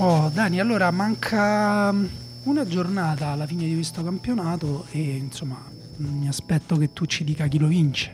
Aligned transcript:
Oh, 0.00 0.30
Dani, 0.32 0.60
allora 0.60 0.92
manca 0.92 1.92
mm, 1.92 2.06
una 2.44 2.64
giornata 2.64 3.30
alla 3.30 3.46
fine 3.46 3.64
di 3.64 3.74
questo 3.74 4.04
campionato 4.04 4.86
e 4.92 5.00
insomma 5.00 5.60
mi 5.96 6.28
aspetto 6.28 6.76
che 6.76 6.92
tu 6.92 7.04
ci 7.04 7.24
dica 7.24 7.48
chi 7.48 7.58
lo 7.58 7.66
vince. 7.66 8.12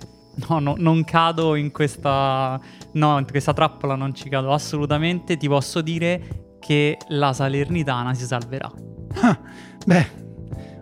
No, 0.49 0.61
no, 0.61 0.75
non 0.79 1.05
cado 1.05 1.55
in 1.57 1.71
questa, 1.73 2.59
no, 2.93 3.19
in 3.19 3.27
questa 3.27 3.53
trappola, 3.53 3.97
non 3.97 4.15
ci 4.15 4.31
cado 4.31 4.55
assolutamente. 4.55 5.37
Ti 5.37 5.47
posso 5.47 5.83
dire 5.83 6.57
che 6.59 6.97
la 7.09 7.35
Salernitana 7.35 8.15
si 8.15 8.25
salverà. 8.25 8.73
Ah, 9.21 9.39
beh, 9.85 10.07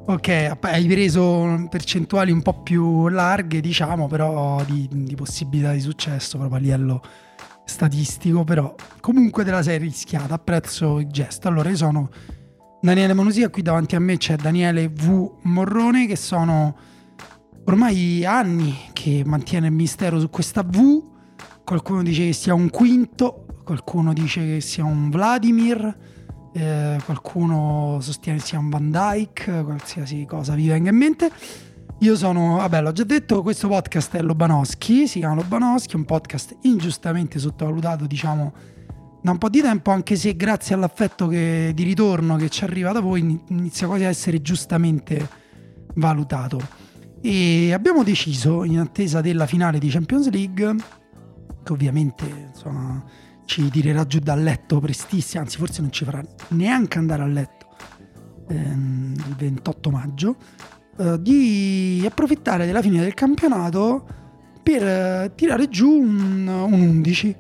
ok, 0.07 0.57
hai 0.61 0.87
preso 0.87 1.67
percentuali 1.69 2.31
un 2.31 2.43
po' 2.43 2.63
più 2.63 3.09
larghe, 3.09 3.61
diciamo, 3.61 4.07
però 4.07 4.63
di, 4.63 4.89
di 4.89 5.17
possibilità 5.17 5.73
di 5.73 5.81
successo 5.81 6.39
proprio 6.39 6.59
a 6.59 6.63
livello 6.63 7.03
statistico, 7.65 8.45
però 8.45 8.75
comunque 9.01 9.45
della 9.45 9.63
serie 9.63 9.89
rischiata, 9.89 10.35
apprezzo 10.35 10.99
il 10.99 11.09
gesto. 11.09 11.49
Allora, 11.49 11.69
io 11.69 11.77
sono 11.77 12.11
Daniele 12.81 13.15
Monosia, 13.15 13.49
qui 13.49 13.63
davanti 13.63 13.95
a 13.95 14.01
me 14.01 14.17
c'è 14.17 14.37
Daniele 14.37 14.89
V. 14.89 15.39
Morrone, 15.43 16.07
che 16.07 16.17
sono 16.17 16.77
ormai 17.65 18.25
anni 18.25 18.77
che 18.93 19.23
mantiene 19.25 19.69
il 19.69 19.73
mistero 19.73 20.19
su 20.19 20.29
questa 20.31 20.63
V. 20.63 21.11
Qualcuno 21.65 22.03
dice 22.03 22.27
che 22.27 22.33
sia 22.33 22.55
un 22.55 22.71
quinto, 22.71 23.47
qualcuno 23.65 24.13
dice 24.13 24.41
che 24.41 24.61
sia 24.61 24.85
un 24.85 25.11
Vladimir, 25.11 25.97
eh, 26.53 26.99
qualcuno 27.05 27.99
sostiene 28.01 28.39
che 28.39 28.45
sia 28.45 28.59
un 28.59 28.69
Van 28.69 28.91
Dyke, 28.91 29.63
qualsiasi 29.63 30.25
cosa 30.27 30.55
vi 30.55 30.69
venga 30.69 30.91
in 30.91 30.97
mente. 30.97 31.31
Io 32.03 32.17
sono, 32.17 32.57
vabbè, 32.57 32.83
l'ho 32.83 32.91
già 32.91 33.05
detto, 33.05 33.43
questo 33.43 33.69
podcast 33.69 34.17
è 34.17 34.23
Lobanowski, 34.23 35.07
si 35.07 35.21
chiama 35.21 35.37
Lobanowski, 35.37 35.95
un 35.95 36.05
podcast 36.05 36.57
ingiustamente 36.63 37.39
sottovalutato, 37.39 38.09
diciamo, 38.09 38.53
da 39.23 39.31
un 39.31 39.39
po' 39.39 39.49
di 39.49 39.61
tempo, 39.61 39.93
anche 39.93 40.17
se 40.17 40.35
grazie 40.35 40.75
all'affetto 40.75 41.29
che, 41.29 41.71
di 41.73 41.85
ritorno 41.85 42.35
che 42.35 42.49
ci 42.49 42.65
arriva 42.65 42.91
da 42.91 42.99
voi 42.99 43.41
inizia 43.51 43.87
quasi 43.87 44.03
a 44.03 44.09
essere 44.09 44.43
giustamente 44.43 45.29
valutato. 45.95 46.61
E 47.21 47.73
abbiamo 47.73 48.03
deciso, 48.03 48.65
in 48.65 48.81
attesa 48.81 49.21
della 49.21 49.47
finale 49.47 49.79
di 49.79 49.89
Champions 49.89 50.29
League, 50.29 50.75
che 51.63 51.73
ovviamente 51.73 52.49
insomma, 52.53 53.01
ci 53.45 53.71
tirerà 53.71 54.05
giù 54.09 54.19
dal 54.19 54.43
letto 54.43 54.81
prestissimo, 54.81 55.45
anzi 55.45 55.57
forse 55.57 55.81
non 55.83 55.93
ci 55.93 56.05
farà 56.05 56.21
neanche 56.49 56.99
andare 56.99 57.23
a 57.23 57.27
letto 57.27 57.67
ehm, 58.49 59.15
il 59.29 59.35
28 59.37 59.91
maggio, 59.91 60.37
eh, 60.99 61.21
di 61.21 62.03
approfittare 62.07 62.67
della 62.67 62.83
fine 62.83 63.01
del 63.01 63.15
campionato 63.15 64.07
per 64.63 64.83
eh, 64.83 65.33
tirare 65.35 65.69
giù 65.69 65.91
un, 65.91 66.47
un 66.47 66.81
11. 66.81 67.37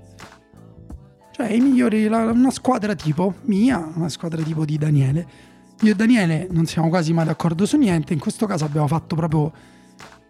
Cioè 1.32 1.50
i 1.50 1.60
migliori, 1.60 2.08
la, 2.08 2.30
una 2.30 2.50
squadra 2.50 2.94
tipo 2.94 3.34
mia, 3.42 3.92
una 3.94 4.08
squadra 4.08 4.42
tipo 4.42 4.64
di 4.64 4.78
Daniele. 4.78 5.26
Io 5.80 5.92
e 5.92 5.94
Daniele 5.94 6.46
non 6.50 6.66
siamo 6.66 6.88
quasi 6.88 7.12
mai 7.12 7.24
d'accordo 7.24 7.66
su 7.66 7.76
niente, 7.76 8.12
in 8.12 8.20
questo 8.20 8.46
caso 8.46 8.64
abbiamo 8.64 8.86
fatto 8.86 9.16
proprio 9.16 9.52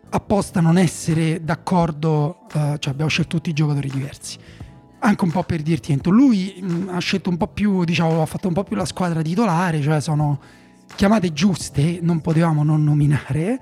apposta 0.09 0.61
non 0.61 0.78
essere 0.78 1.43
d'accordo, 1.43 2.47
uh, 2.53 2.77
cioè 2.78 2.93
abbiamo 2.93 3.09
scelto 3.09 3.37
tutti 3.37 3.50
i 3.50 3.53
giocatori 3.53 3.89
diversi. 3.89 4.39
Anche 5.00 5.25
un 5.25 5.31
po' 5.31 5.43
per 5.43 5.62
dirti, 5.62 5.98
lui 6.05 6.59
mh, 6.61 6.89
ha 6.91 6.98
scelto 6.98 7.28
un 7.28 7.37
po' 7.37 7.48
più, 7.48 7.84
diciamo, 7.84 8.23
ha 8.23 8.27
fatto 8.27 8.48
un 8.48 8.55
po' 8.55 8.65
più 8.65 8.77
la 8.77 8.84
squadra 8.84 9.20
titolare, 9.20 9.81
cioè 9.81 10.00
sono 10.00 10.41
chiamate 10.95 11.33
giuste, 11.33 11.98
non 12.01 12.21
potevamo 12.21 12.62
non 12.62 12.85
nominare. 12.85 13.61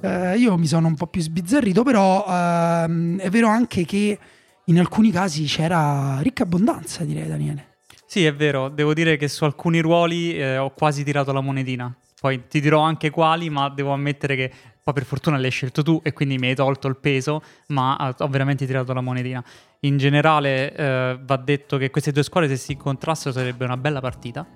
Eh, 0.00 0.36
io 0.38 0.56
mi 0.56 0.66
sono 0.66 0.86
un 0.86 0.94
po' 0.94 1.06
più 1.06 1.20
sbizzarrito, 1.20 1.82
però 1.82 2.24
ehm, 2.26 3.18
è 3.18 3.28
vero 3.30 3.48
anche 3.48 3.84
che 3.84 4.18
in 4.64 4.78
alcuni 4.78 5.10
casi 5.10 5.44
c'era 5.44 6.18
ricca 6.20 6.44
abbondanza, 6.44 7.04
direi 7.04 7.28
Daniele. 7.28 7.66
Sì, 8.06 8.24
è 8.24 8.34
vero, 8.34 8.68
devo 8.68 8.92
dire 8.94 9.16
che 9.16 9.28
su 9.28 9.44
alcuni 9.44 9.80
ruoli 9.80 10.36
eh, 10.36 10.58
ho 10.58 10.70
quasi 10.70 11.04
tirato 11.04 11.32
la 11.32 11.40
monetina. 11.40 11.94
Poi 12.20 12.48
ti 12.48 12.60
dirò 12.60 12.80
anche 12.80 13.08
quali, 13.10 13.48
ma 13.48 13.68
devo 13.70 13.92
ammettere 13.92 14.36
che 14.36 14.52
poi 14.90 15.00
per 15.00 15.04
fortuna 15.04 15.38
l'hai 15.38 15.50
scelto 15.50 15.82
tu 15.82 16.00
e 16.02 16.12
quindi 16.12 16.38
mi 16.38 16.48
hai 16.48 16.54
tolto 16.54 16.88
il 16.88 16.96
peso, 16.96 17.42
ma 17.68 18.14
ho 18.18 18.28
veramente 18.28 18.66
tirato 18.66 18.92
la 18.92 19.00
monetina. 19.00 19.42
In 19.80 19.96
generale 19.96 20.74
eh, 20.74 21.18
va 21.22 21.36
detto 21.36 21.76
che 21.78 21.90
queste 21.90 22.12
due 22.12 22.22
squadre 22.22 22.48
se 22.50 22.56
si 22.56 22.72
incontrassero 22.72 23.32
sarebbe 23.32 23.64
una 23.64 23.76
bella 23.76 24.00
partita 24.00 24.46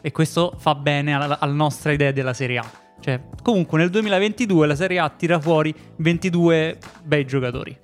e 0.00 0.12
questo 0.12 0.54
fa 0.58 0.74
bene 0.74 1.14
alla, 1.14 1.38
alla 1.38 1.52
nostra 1.52 1.92
idea 1.92 2.12
della 2.12 2.34
Serie 2.34 2.58
A. 2.58 2.70
Cioè, 3.00 3.20
comunque 3.42 3.78
nel 3.78 3.90
2022 3.90 4.66
la 4.66 4.76
Serie 4.76 4.98
A 4.98 5.08
tira 5.10 5.40
fuori 5.40 5.74
22 5.96 6.78
bei 7.04 7.24
giocatori. 7.24 7.76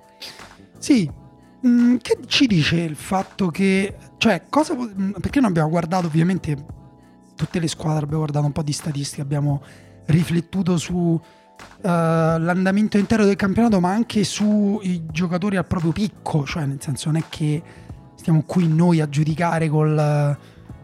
Sì, 0.79 1.11
mm, 1.67 1.97
che 1.97 2.19
ci 2.27 2.47
dice 2.47 2.81
il 2.81 2.97
fatto 2.97 3.49
che... 3.49 3.95
Cioè, 4.19 4.45
cosa... 4.49 4.75
Mm, 4.75 5.13
perché 5.21 5.41
non 5.41 5.51
abbiamo 5.51 5.69
guardato 5.69 6.07
ovviamente 6.07 6.57
tutte 7.35 7.59
le 7.59 7.69
squadre, 7.69 8.05
abbiamo 8.05 8.19
guardato 8.19 8.47
un 8.47 8.53
po' 8.53 8.63
di 8.63 8.73
statistiche, 8.73 9.23
abbiamo 9.23 9.63
riflettuto 10.07 10.77
su 10.77 11.21
uh, 11.83 11.87
l'andamento 11.89 12.99
intero 12.99 13.25
del 13.25 13.37
campionato, 13.37 13.81
ma 13.81 13.91
anche 13.91 14.25
sui 14.25 15.05
giocatori 15.11 15.57
al 15.57 15.67
proprio 15.67 15.93
picco, 15.93 16.45
cioè 16.45 16.65
nel 16.67 16.81
senso 16.81 17.11
non 17.11 17.21
è 17.21 17.25
che 17.29 17.63
stiamo 18.15 18.43
qui 18.47 18.69
noi 18.69 19.01
a 19.01 19.09
giudicare 19.09 19.69
col 19.69 20.37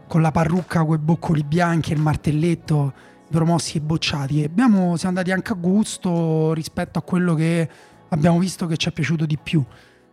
con 0.07 0.21
la 0.21 0.31
parrucca, 0.31 0.83
quei 0.83 0.99
boccoli 0.99 1.43
bianchi 1.43 1.91
il 1.91 1.99
martelletto 1.99 2.93
promossi 3.29 3.77
e 3.77 3.81
bocciati. 3.81 4.43
Abbiamo, 4.43 4.95
siamo 4.95 5.17
andati 5.17 5.31
anche 5.31 5.51
a 5.51 5.55
gusto 5.55 6.53
rispetto 6.53 6.97
a 6.97 7.01
quello 7.01 7.35
che 7.35 7.69
abbiamo 8.09 8.39
visto 8.39 8.65
che 8.65 8.77
ci 8.77 8.89
è 8.89 8.91
piaciuto 8.91 9.25
di 9.25 9.37
più. 9.37 9.63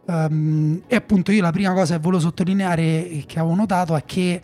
Um, 0.07 0.83
e 0.87 0.97
appunto 0.97 1.33
io 1.33 1.41
la 1.41 1.53
prima 1.53 1.73
cosa 1.73 1.95
che 1.95 2.01
volevo 2.01 2.21
sottolineare 2.21 3.23
che 3.27 3.39
avevo 3.39 3.55
notato 3.55 3.97
è 3.97 4.05
che 4.05 4.43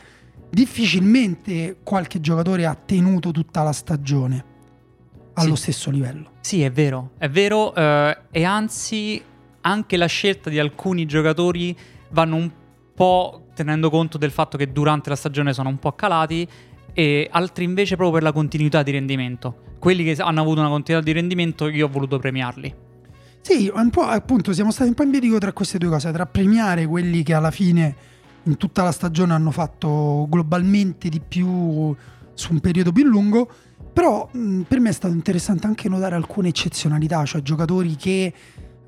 difficilmente 0.48 1.78
qualche 1.82 2.20
giocatore 2.20 2.64
ha 2.64 2.74
tenuto 2.74 3.30
tutta 3.30 3.62
la 3.62 3.72
stagione 3.72 4.49
allo 5.34 5.54
sì. 5.54 5.62
stesso 5.62 5.90
livello. 5.90 6.32
Sì, 6.40 6.62
è 6.62 6.70
vero, 6.70 7.12
è 7.18 7.28
vero 7.28 7.68
uh, 7.68 8.16
e 8.30 8.44
anzi 8.44 9.22
anche 9.62 9.96
la 9.96 10.06
scelta 10.06 10.50
di 10.50 10.58
alcuni 10.58 11.06
giocatori 11.06 11.76
vanno 12.10 12.36
un 12.36 12.50
po' 12.94 13.46
tenendo 13.54 13.90
conto 13.90 14.18
del 14.18 14.30
fatto 14.30 14.56
che 14.56 14.72
durante 14.72 15.10
la 15.10 15.16
stagione 15.16 15.52
sono 15.52 15.68
un 15.68 15.78
po' 15.78 15.92
calati 15.92 16.48
e 16.92 17.28
altri 17.30 17.64
invece 17.64 17.96
proprio 17.96 18.14
per 18.14 18.22
la 18.22 18.32
continuità 18.32 18.82
di 18.82 18.90
rendimento. 18.90 19.68
Quelli 19.78 20.04
che 20.04 20.20
hanno 20.20 20.40
avuto 20.40 20.60
una 20.60 20.68
continuità 20.68 21.04
di 21.04 21.12
rendimento 21.12 21.68
io 21.68 21.86
ho 21.86 21.90
voluto 21.90 22.18
premiarli. 22.18 22.74
Sì, 23.40 23.70
un 23.72 23.90
po' 23.90 24.02
appunto 24.02 24.52
siamo 24.52 24.70
stati 24.70 24.88
un 24.90 24.94
po' 24.94 25.02
in 25.02 25.10
bilico 25.10 25.38
tra 25.38 25.52
queste 25.52 25.78
due 25.78 25.88
cose, 25.88 26.12
tra 26.12 26.26
premiare 26.26 26.86
quelli 26.86 27.22
che 27.22 27.32
alla 27.32 27.50
fine 27.50 27.96
in 28.44 28.56
tutta 28.56 28.82
la 28.82 28.92
stagione 28.92 29.32
hanno 29.32 29.50
fatto 29.50 30.26
globalmente 30.28 31.08
di 31.08 31.20
più 31.20 31.94
su 32.40 32.52
un 32.52 32.60
periodo 32.60 32.90
più 32.92 33.04
lungo, 33.04 33.48
però 33.92 34.28
mh, 34.32 34.62
per 34.62 34.80
me 34.80 34.88
è 34.88 34.92
stato 34.92 35.12
interessante 35.14 35.66
anche 35.66 35.88
notare 35.88 36.14
alcune 36.14 36.48
eccezionalità, 36.48 37.24
cioè 37.24 37.42
giocatori 37.42 37.96
che 37.96 38.32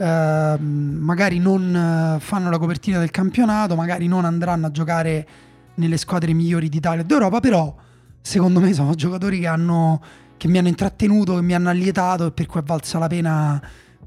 Ehm, 0.03 0.99
magari 1.01 1.39
non 1.39 2.17
eh, 2.17 2.21
fanno 2.21 2.51
la 2.51 2.59
copertina 2.59 2.99
del 2.99 3.13
campionato, 3.13 3.77
magari 3.77 4.09
non 4.09 4.25
andranno 4.25 4.67
a 4.67 4.71
giocare 4.73 5.27
nelle 5.75 5.97
squadre 5.97 6.33
migliori 6.33 6.69
d'Italia 6.69 7.03
e 7.03 7.05
d'Europa, 7.05 7.39
però 7.39 7.75
secondo 8.21 8.59
me 8.59 8.73
sono 8.73 8.95
giocatori 8.95 9.39
che, 9.39 9.47
hanno, 9.47 10.03
che 10.37 10.49
mi 10.49 10.59
hanno 10.59 10.69
intrattenuto, 10.69 11.37
che 11.37 11.43
mi 11.43 11.55
hanno 11.55 11.69
allietato 11.69 12.27
e 12.27 12.31
per 12.33 12.47
cui 12.47 12.61
è 12.61 12.63
valsa 12.65 12.99
la 12.99 13.07
pena... 13.07 13.63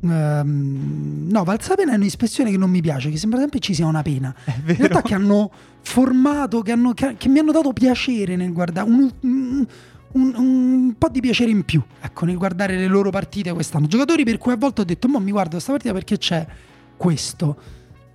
Um, 0.07 1.27
no, 1.29 1.43
valsa 1.43 1.69
la 1.69 1.75
pena 1.75 1.93
è 1.93 1.95
un'espressione 1.95 2.51
che 2.51 2.57
non 2.57 2.69
mi 2.69 2.81
piace, 2.81 3.09
che 3.09 3.17
sembra 3.17 3.39
sempre 3.39 3.59
ci 3.59 3.73
sia 3.73 3.87
una 3.87 4.03
pena. 4.03 4.33
In 4.67 4.75
realtà 4.75 5.01
che 5.01 5.15
hanno 5.15 5.51
formato, 5.81 6.61
che, 6.61 6.71
hanno, 6.71 6.93
che, 6.93 7.15
che 7.17 7.27
mi 7.27 7.39
hanno 7.39 7.51
dato 7.51 7.73
piacere 7.73 8.35
nel 8.35 8.53
guardare. 8.53 8.87
Un, 8.87 9.11
un, 9.21 9.67
un, 10.11 10.33
un, 10.35 10.95
po' 10.97 11.09
di 11.09 11.19
piacere 11.19 11.51
in 11.51 11.65
più 11.65 11.83
ecco, 11.99 12.25
nel 12.25 12.37
guardare 12.37 12.77
le 12.77 12.87
loro 12.87 13.09
partite 13.09 13.51
quest'anno. 13.51 13.87
Giocatori 13.87 14.23
per 14.23 14.37
cui 14.37 14.51
a 14.51 14.57
volte 14.57 14.81
ho 14.81 14.85
detto, 14.85 15.07
ma 15.07 15.19
mi 15.19 15.31
guardo 15.31 15.51
questa 15.51 15.71
partita 15.71 15.93
perché 15.93 16.17
c'è 16.17 16.45
questo. 16.95 17.57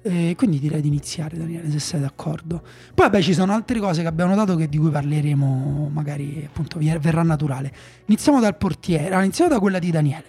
E 0.03 0.35
quindi 0.35 0.59
direi 0.59 0.81
di 0.81 0.89
iniziare, 0.89 1.37
Daniele, 1.37 1.71
se 1.71 1.79
sei 1.79 2.01
d'accordo. 2.01 2.63
Poi, 2.95 3.05
vabbè, 3.05 3.21
ci 3.21 3.35
sono 3.35 3.53
altre 3.53 3.79
cose 3.81 4.01
che 4.01 4.09
abbiamo 4.09 4.35
notato 4.35 4.57
che, 4.57 4.67
di 4.67 4.79
cui 4.79 4.89
parleremo, 4.91 5.91
magari 5.93 6.43
appunto 6.47 6.79
verrà 6.79 7.23
naturale. 7.23 7.71
Iniziamo 8.07 8.41
dal 8.41 8.57
portiere, 8.57 9.15
ah, 9.15 9.23
iniziamo 9.23 9.51
da 9.51 9.59
quella 9.59 9.79
di 9.79 9.91
Daniele. 9.91 10.25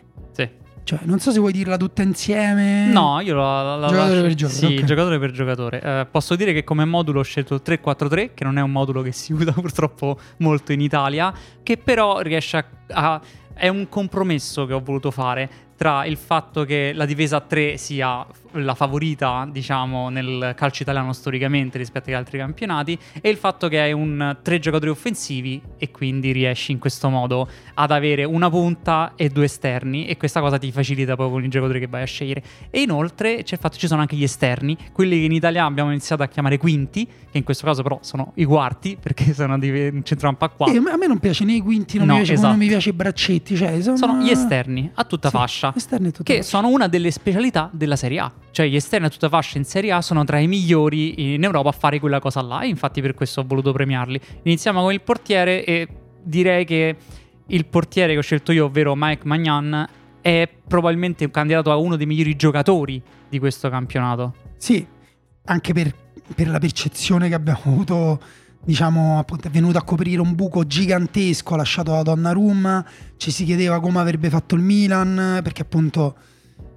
Cioè, 0.83 0.99
non 1.03 1.19
so 1.19 1.31
se 1.31 1.39
vuoi 1.39 1.51
dirla 1.51 1.77
tutta 1.77 2.01
insieme. 2.01 2.87
No, 2.91 3.19
io 3.19 3.35
la, 3.35 3.75
la 3.75 3.87
giocatore 3.87 4.09
lascio... 4.09 4.21
per 4.21 4.33
giocatore. 4.33 4.67
Sì, 4.67 4.73
okay. 4.73 4.85
giocatore 4.85 5.19
per 5.19 5.31
giocatore. 5.31 5.81
Eh, 5.81 6.07
posso 6.09 6.35
dire 6.35 6.53
che 6.53 6.63
come 6.63 6.85
modulo 6.85 7.19
ho 7.19 7.23
scelto 7.23 7.55
il 7.55 7.61
3-4-3, 7.63 8.31
che 8.33 8.43
non 8.43 8.57
è 8.57 8.61
un 8.61 8.71
modulo 8.71 9.01
che 9.01 9.11
si 9.11 9.31
usa 9.33 9.51
purtroppo 9.51 10.19
molto 10.37 10.71
in 10.71 10.81
Italia, 10.81 11.33
che 11.63 11.77
però 11.77 12.19
riesce 12.19 12.57
a, 12.57 12.65
a 12.87 13.21
è 13.53 13.67
un 13.67 13.87
compromesso 13.89 14.65
che 14.65 14.73
ho 14.73 14.81
voluto 14.81 15.11
fare 15.11 15.49
tra 15.75 16.05
il 16.05 16.17
fatto 16.17 16.63
che 16.63 16.93
la 16.93 17.05
difesa 17.05 17.37
a 17.37 17.41
3 17.41 17.77
sia 17.77 18.25
la 18.53 18.75
favorita, 18.75 19.47
diciamo, 19.51 20.09
nel 20.09 20.53
calcio 20.55 20.83
italiano 20.83 21.13
storicamente 21.13 21.77
rispetto 21.77 22.09
agli 22.09 22.15
altri 22.15 22.37
campionati 22.37 22.97
e 23.21 23.29
il 23.29 23.37
fatto 23.37 23.67
che 23.67 23.79
hai 23.79 23.93
un 23.93 24.37
tre 24.41 24.59
giocatori 24.59 24.89
offensivi 24.91 25.61
e 25.77 25.91
quindi 25.91 26.31
riesci 26.31 26.71
in 26.71 26.79
questo 26.79 27.09
modo 27.09 27.47
ad 27.75 27.91
avere 27.91 28.23
una 28.23 28.49
punta 28.49 29.13
e 29.15 29.29
due 29.29 29.45
esterni 29.45 30.05
e 30.07 30.17
questa 30.17 30.39
cosa 30.39 30.57
ti 30.57 30.71
facilita 30.71 31.15
poi 31.15 31.29
con 31.29 31.43
i 31.43 31.47
giocatori 31.47 31.79
che 31.79 31.87
vai 31.87 32.01
a 32.03 32.05
scegliere. 32.05 32.43
E 32.69 32.81
inoltre 32.81 33.43
c'è 33.43 33.55
il 33.55 33.59
fatto 33.59 33.75
che 33.75 33.79
ci 33.81 33.87
sono 33.87 34.01
anche 34.01 34.15
gli 34.15 34.23
esterni, 34.23 34.77
quelli 34.91 35.17
che 35.19 35.25
in 35.25 35.31
Italia 35.31 35.65
abbiamo 35.65 35.89
iniziato 35.91 36.23
a 36.23 36.27
chiamare 36.27 36.57
quinti, 36.57 37.05
che 37.31 37.37
in 37.37 37.43
questo 37.43 37.65
caso 37.65 37.81
però 37.83 37.99
sono 38.01 38.31
i 38.35 38.43
quarti 38.43 38.97
perché 39.01 39.33
sono 39.33 39.57
di 39.57 39.69
un 39.69 40.03
centrocampo 40.03 40.45
a 40.45 40.49
4. 40.49 40.75
Eh, 40.75 40.91
a 40.91 40.97
me 40.97 41.07
non 41.07 41.19
piace 41.19 41.45
né 41.45 41.53
i 41.53 41.59
quinti, 41.61 41.97
non, 41.97 42.07
No, 42.07 42.13
mi, 42.13 42.19
piace, 42.19 42.33
esatto. 42.33 42.49
non 42.49 42.57
mi 42.59 42.67
piace 42.67 42.89
i 42.89 42.93
braccetti, 42.93 43.55
cioè 43.55 43.81
sono, 43.81 43.97
Sono 43.97 44.21
gli 44.21 44.29
esterni 44.29 44.89
a 44.93 45.03
tutta 45.05 45.29
Sì, 45.29 45.35
fascia. 45.35 45.67
a 45.69 45.71
tutta 45.73 45.97
che 46.23 46.37
fascia. 46.37 46.41
sono 46.43 46.67
una 46.69 46.87
delle 46.87 47.11
specialità 47.11 47.69
della 47.71 47.95
Serie 47.95 48.19
A. 48.19 48.31
Cioè, 48.51 48.67
gli 48.67 48.75
esterni 48.75 49.05
a 49.05 49.09
tutta 49.09 49.29
fascia 49.29 49.57
in 49.57 49.63
Serie 49.63 49.93
A 49.93 50.01
sono 50.01 50.23
tra 50.25 50.37
i 50.37 50.47
migliori 50.47 51.33
in 51.33 51.43
Europa 51.43 51.69
a 51.69 51.71
fare 51.71 51.99
quella 51.99 52.19
cosa 52.19 52.41
là. 52.41 52.61
E 52.61 52.67
infatti, 52.67 53.01
per 53.01 53.13
questo 53.13 53.41
ho 53.41 53.45
voluto 53.45 53.71
premiarli. 53.71 54.19
Iniziamo 54.43 54.81
con 54.81 54.91
il 54.91 55.01
portiere. 55.01 55.63
E 55.63 55.87
direi 56.21 56.65
che 56.65 56.95
il 57.47 57.65
portiere 57.65 58.13
che 58.13 58.19
ho 58.19 58.21
scelto 58.21 58.51
io, 58.51 58.65
ovvero 58.65 58.93
Mike 58.95 59.25
Magnan, 59.25 59.87
è 60.21 60.47
probabilmente 60.67 61.25
un 61.25 61.31
candidato 61.31 61.71
a 61.71 61.77
uno 61.77 61.95
dei 61.95 62.05
migliori 62.05 62.35
giocatori 62.35 63.01
di 63.27 63.39
questo 63.39 63.69
campionato. 63.69 64.35
Sì, 64.57 64.85
anche 65.45 65.73
per, 65.73 65.93
per 66.35 66.47
la 66.47 66.59
percezione 66.59 67.27
che 67.27 67.33
abbiamo 67.33 67.61
avuto, 67.65 68.21
diciamo, 68.63 69.17
appunto, 69.17 69.47
è 69.47 69.49
venuto 69.49 69.77
a 69.77 69.83
coprire 69.83 70.21
un 70.21 70.35
buco 70.35 70.65
gigantesco 70.67 71.55
lasciato 71.55 71.91
da 71.91 72.03
Donnarumma, 72.03 72.85
ci 73.17 73.31
si 73.31 73.45
chiedeva 73.45 73.79
come 73.79 73.99
avrebbe 73.99 74.29
fatto 74.29 74.55
il 74.55 74.61
Milan, 74.61 75.39
perché 75.41 75.61
appunto 75.61 76.15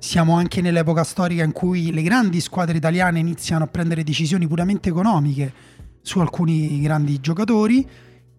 siamo 0.05 0.37
anche 0.37 0.61
nell'epoca 0.61 1.03
storica 1.03 1.43
in 1.43 1.53
cui 1.53 1.91
le 1.91 2.03
grandi 2.03 2.39
squadre 2.43 2.77
italiane 2.77 3.19
iniziano 3.21 3.65
a 3.65 3.67
prendere 3.67 4.05
decisioni 4.05 4.47
puramente 4.47 4.91
economiche 4.91 5.51
su 6.03 6.21
alcuni 6.21 6.79
grandi 6.83 7.19
giocatori 7.21 7.89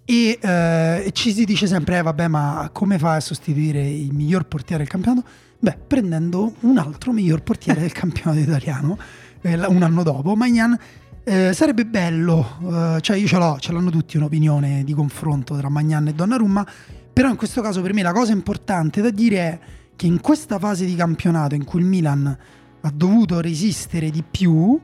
e, 0.06 0.38
eh, 0.40 1.10
ci 1.12 1.34
si 1.34 1.44
dice 1.44 1.66
sempre, 1.66 1.98
eh, 1.98 2.02
vabbè, 2.04 2.28
ma 2.28 2.70
come 2.72 3.00
fai 3.00 3.18
a 3.18 3.20
sostituire 3.20 3.82
il 3.82 4.14
miglior 4.14 4.46
portiere 4.46 4.84
del 4.84 4.92
campionato? 4.92 5.28
Beh, 5.58 5.76
prendendo 5.88 6.54
un 6.60 6.78
altro 6.78 7.12
miglior 7.12 7.42
portiere 7.42 7.82
del 7.82 7.92
campionato 7.92 8.38
italiano 8.38 8.96
eh, 9.42 9.56
un 9.66 9.82
anno 9.82 10.04
dopo, 10.04 10.36
Magnan. 10.36 10.78
eh, 11.24 11.52
sarebbe 11.52 11.88
bello, 11.88 12.60
eh, 12.62 13.02
cioè 13.02 13.18
io 13.18 13.26
ce 13.26 13.38
l'ho, 13.38 13.58
ce 13.60 13.72
l'hanno 13.72 13.90
tutti 13.90 14.18
un'opinione 14.18 14.84
di 14.84 14.94
confronto 14.94 15.58
tra 15.58 15.70
Magnan 15.70 16.10
e 16.10 16.14
Donnarumma, 16.14 16.64
però 17.12 17.28
in 17.28 17.36
questo 17.36 17.64
caso 17.64 17.82
per 17.82 17.92
me 17.92 18.04
la 18.04 18.14
cosa 18.14 18.34
importante 18.34 19.02
da 19.02 19.10
dire 19.10 19.38
è 19.38 19.60
che 19.96 20.06
in 20.06 20.20
questa 20.22 20.60
fase 20.60 20.86
di 20.86 20.96
campionato 20.96 21.56
in 21.56 21.64
cui 21.64 21.80
il 21.80 21.86
Milan 21.86 22.38
ha 22.82 22.92
dovuto 22.94 23.40
resistere 23.42 24.10
di 24.10 24.24
più, 24.30 24.80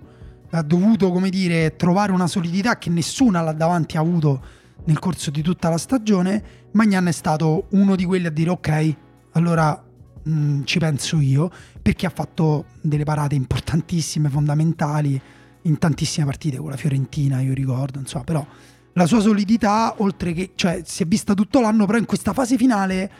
ha 0.50 0.62
dovuto, 0.62 1.12
come 1.12 1.30
dire, 1.30 1.75
trovare 1.75 2.12
una 2.12 2.28
solidità 2.28 2.78
che 2.78 2.90
nessuna 2.90 3.42
là 3.42 3.54
davanti 3.54 3.98
ha 3.98 4.00
avuto 4.00 4.42
nel 4.86 5.00
corso 5.00 5.30
di 5.30 5.42
tutta 5.42 5.69
la 5.69 5.78
stagione, 5.78 6.44
Magnan 6.72 7.08
è 7.08 7.12
stato 7.12 7.68
uno 7.72 7.96
di 7.96 8.06
quelli 8.06 8.28
a 8.28 8.31
dire 8.31 8.50
ok, 8.50 8.96
allora 9.34 9.81
mh, 10.24 10.63
ci 10.63 10.80
penso 10.80 11.19
io, 11.19 11.52
perché 11.81 12.06
ha 12.06 12.12
fatto 12.12 12.66
delle 12.81 13.04
parate 13.04 13.36
importantissime, 13.36 14.30
fondamentali 14.30 15.22
in 15.63 15.78
tantissime 15.78 16.25
partite 16.25 16.58
con 16.58 16.69
la 16.69 16.78
Fiorentina, 16.78 17.40
io 17.42 17.54
ricordo, 17.54 18.00
insomma, 18.00 18.24
però 18.24 18.46
la 18.94 19.06
sua 19.06 19.22
solidità, 19.22 19.96
oltre 20.00 20.34
che, 20.34 20.52
cioè, 20.56 20.81
si 20.84 21.04
è 21.04 21.06
vista 21.06 21.34
tutto 21.34 21.62
l'anno, 21.62 21.86
però 21.86 21.98
in 21.98 22.06
questa 22.06 22.34
fase 22.34 22.58
finale, 22.58 23.12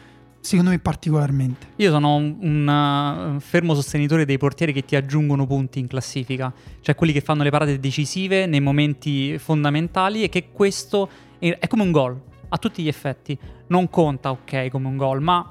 secondo 0.42 0.72
me 0.72 0.80
particolarmente. 0.80 1.68
Io 1.78 1.92
sono 1.92 2.16
un, 2.16 2.36
un, 2.42 3.36
uh, 3.36 3.40
fermo 3.40 3.74
sostenitore 3.74 4.26
dei 4.26 4.38
portieri 4.38 4.74
che 4.74 4.84
ti 4.84 4.96
aggiungono 4.96 5.48
punti 5.48 5.80
in 5.80 5.88
classifica, 5.88 6.52
cioè 6.82 6.96
quelli 6.96 7.14
che 7.14 7.22
fanno 7.22 7.44
le 7.44 7.52
parate 7.52 7.80
decisive 7.80 8.46
nei 8.48 8.60
momenti 8.60 9.38
fondamentali 9.38 10.24
e 10.24 10.30
che 10.30 10.50
questo 10.52 11.08
è 11.08 11.30
è 11.40 11.68
come 11.68 11.82
un 11.82 11.92
gol 11.92 12.20
a 12.50 12.58
tutti 12.58 12.84
gli 12.84 12.88
effetti. 12.88 13.38
Non 13.68 13.90
conta, 13.90 14.30
ok, 14.32 14.70
come 14.70 14.88
un 14.88 14.98
gol, 14.98 15.22
ma 15.22 15.50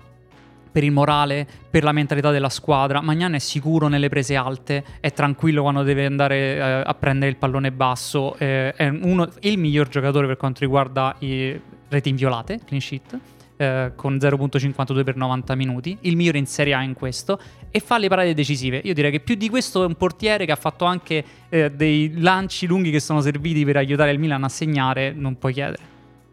per 0.71 0.85
il 0.85 0.93
morale, 0.93 1.47
per 1.69 1.83
la 1.83 1.91
mentalità 1.91 2.31
della 2.31 2.49
squadra, 2.49 3.01
Magnan 3.01 3.35
è 3.35 3.39
sicuro 3.39 3.89
nelle 3.89 4.09
prese 4.09 4.37
alte, 4.37 4.85
è 5.01 5.13
tranquillo 5.13 5.63
quando 5.63 5.83
deve 5.83 6.07
andare 6.07 6.37
eh, 6.37 6.61
a 6.61 6.95
prendere 6.95 7.31
il 7.31 7.39
pallone 7.39 7.73
basso, 7.73 8.37
eh, 8.37 8.73
è 8.75 8.89
uno, 8.89 9.29
il 9.41 9.59
miglior 9.59 9.89
giocatore 9.89 10.29
per 10.29 10.37
quanto 10.37 10.61
riguarda 10.61 11.17
i 11.21 11.61
reti 11.89 12.09
inviolate, 12.09 12.61
clean 12.65 12.81
sheet 12.81 13.19
eh, 13.61 13.93
con 13.95 14.17
0.52 14.17 15.05
per 15.05 15.17
90 15.17 15.55
minuti, 15.55 15.95
il 16.03 16.17
migliore 16.17 16.39
in 16.39 16.47
Serie 16.47 16.73
A 16.73 16.83
in 16.83 16.95
questo, 16.95 17.39
e 17.71 17.79
fa 17.81 17.99
le 17.99 18.09
parate 18.09 18.33
decisive. 18.33 18.81
Io 18.85 18.95
direi 18.95 19.11
che 19.11 19.21
più 19.21 19.35
di 19.35 19.51
questo 19.51 19.83
è 19.83 19.87
un 19.87 19.97
portiere 19.97 20.47
che 20.47 20.53
ha 20.53 20.57
fatto 20.57 20.87
anche 20.87 21.23
eh, 21.51 21.71
dei 21.71 22.19
lanci 22.21 22.67
lunghi 22.67 22.91
che 22.91 23.01
sono 23.01 23.21
serviti 23.21 23.63
per 23.67 23.77
aiutare 23.77 24.13
il 24.13 24.19
Milan 24.19 24.45
a 24.45 24.49
segnare, 24.49 25.13
non 25.13 25.37
puoi 25.37 25.53
chiedere. 25.53 25.83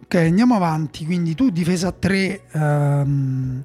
Ok, 0.03 0.15
andiamo 0.15 0.55
avanti. 0.55 1.03
Quindi 1.03 1.35
tu 1.35 1.49
difesa 1.49 1.89
a 1.89 1.91
3, 1.91 2.43
ehm, 2.49 3.63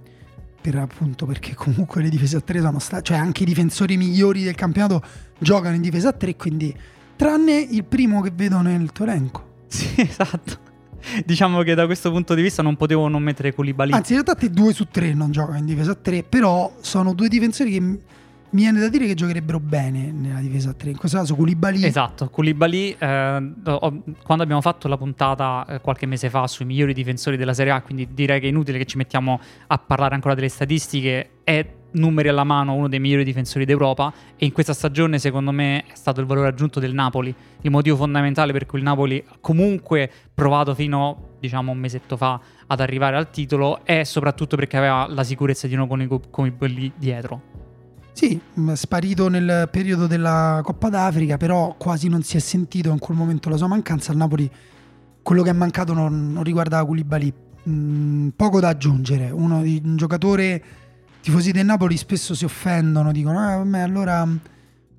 per 0.61 0.75
appunto 0.75 1.25
perché 1.25 1.55
comunque 1.55 2.03
le 2.03 2.09
difese 2.09 2.39
a 2.39 2.41
3 2.41 2.61
sono 2.61 2.81
state, 2.81 3.03
cioè 3.05 3.17
anche 3.17 3.45
i 3.45 3.47
difensori 3.47 3.97
migliori 3.97 4.43
del 4.43 4.57
campionato 4.57 5.01
giocano 5.39 5.77
in 5.77 5.83
difesa 5.83 6.09
a 6.09 6.13
3, 6.13 6.35
quindi 6.35 6.77
tranne 7.15 7.59
il 7.59 7.85
primo 7.85 8.23
che 8.23 8.33
vedo 8.35 8.61
nel 8.61 8.91
tuo 8.91 9.05
elenco. 9.05 9.51
Sì, 9.73 9.95
esatto. 9.97 10.72
Diciamo 11.25 11.63
che 11.63 11.75
da 11.75 11.87
questo 11.87 12.11
punto 12.11 12.35
di 12.35 12.43
vista 12.43 12.63
non 12.63 12.77
potevo 12.77 13.09
non 13.09 13.23
mettere 13.23 13.55
Koulibaly. 13.55 13.93
Anzi, 13.93 14.15
in 14.15 14.23
realtà 14.23 14.41
te 14.41 14.51
2 14.51 14.73
su 14.73 14.87
3 14.91 15.15
non 15.15 15.31
giocano 15.31 15.59
in 15.59 15.65
difesa 15.65 15.93
a 15.93 15.97
3, 15.97 16.23
però 16.23 16.73
sono 16.81 17.15
due 17.15 17.29
difensori 17.29 17.73
che 17.73 17.81
mi 17.81 18.65
viene 18.65 18.81
da 18.81 18.89
dire 18.89 19.07
che 19.07 19.15
giocherebbero 19.15 19.61
bene 19.61 20.13
nella 20.13 20.41
difesa 20.41 20.71
a 20.71 20.75
3. 20.75 20.91
In 20.91 20.97
questo 20.97 21.19
caso 21.19 21.35
Koulibaly 21.35 21.85
Esatto, 21.85 22.29
Koulibaly, 22.29 22.97
eh, 22.99 23.53
quando 23.63 24.43
abbiamo 24.43 24.61
fatto 24.61 24.89
la 24.89 24.99
puntata 24.99 25.65
eh, 25.69 25.81
qualche 25.81 26.07
mese 26.07 26.29
fa 26.29 26.47
sui 26.47 26.67
migliori 26.67 26.93
difensori 26.93 27.37
della 27.37 27.55
Serie 27.55 27.73
A, 27.73 27.81
quindi 27.81 28.09
direi 28.13 28.41
che 28.41 28.47
è 28.47 28.51
inutile 28.51 28.79
che 28.79 28.85
ci 28.85 28.99
mettiamo 28.99 29.41
a 29.67 29.79
parlare 29.79 30.15
ancora 30.15 30.35
delle 30.35 30.51
statistiche, 30.51 31.31
è 31.45 31.67
numeri 31.93 32.29
alla 32.29 32.45
mano 32.45 32.75
uno 32.75 32.89
dei 32.89 33.01
migliori 33.01 33.25
difensori 33.25 33.65
d'Europa 33.65 34.13
e 34.37 34.47
in 34.47 34.53
questa 34.53 34.73
stagione 34.73 35.19
secondo 35.19 35.51
me 35.51 35.85
è 35.85 35.95
stato 35.95 36.21
il 36.21 36.27
valore 36.27 36.49
aggiunto 36.49 36.81
del 36.81 36.95
Napoli, 36.95 37.35
il 37.61 37.71
motivo 37.71 37.97
fondamentale 37.97 38.53
per 38.53 38.67
cui 38.67 38.79
il 38.79 38.85
Napoli 38.85 39.23
ha 39.27 39.37
comunque 39.41 40.11
provato 40.35 40.75
fino 40.75 41.31
diciamo 41.39 41.73
un 41.73 41.79
mesetto 41.79 42.17
fa 42.17 42.41
ad 42.67 42.81
arrivare 42.81 43.17
al 43.17 43.31
titolo 43.31 43.85
è 43.85 44.05
soprattutto 44.05 44.57
perché 44.57 44.77
aveva 44.77 45.07
la 45.09 45.25
sicurezza 45.25 45.67
di 45.67 45.75
uno 45.75 45.87
con 45.87 46.01
i 46.01 46.07
Koulibaly 46.07 46.93
dietro. 46.97 47.51
Sì, 48.13 48.39
mh, 48.55 48.75
sparito 48.75 49.29
nel 49.29 49.69
periodo 49.71 50.07
della 50.07 50.61
Coppa 50.63 50.91
d'Africa, 50.91 51.39
però 51.39 51.75
quasi 51.79 52.09
non 52.09 52.23
si 52.23 52.37
è 52.37 52.41
sentito 52.41 52.91
in 52.91 52.99
quel 52.99 53.17
momento 53.17 53.49
la 53.49 53.57
sua 53.57 53.67
mancanza. 53.67 54.13
Al 54.13 54.19
Napoli 54.19 54.51
quello 55.23 55.43
che 55.43 55.51
è 55.51 55.55
mancato 55.55 55.95
non, 55.95 56.33
non 56.33 56.43
riguarda 56.43 56.85
Koulibaly. 56.85 57.33
Mm, 57.69 58.29
poco 58.37 58.61
da 58.61 58.69
aggiungere. 58.69 59.31
Uno 59.31 59.59
un 59.59 59.97
giocatore, 59.97 60.63
tifosi 61.23 61.53
del 61.53 61.65
Napoli 61.65 61.97
spesso 61.97 62.35
si 62.35 62.45
offendono, 62.45 63.13
dicono, 63.13 63.39
ah, 63.39 63.57
vabbè, 63.57 63.79
allora... 63.79 64.23
un 64.23 64.39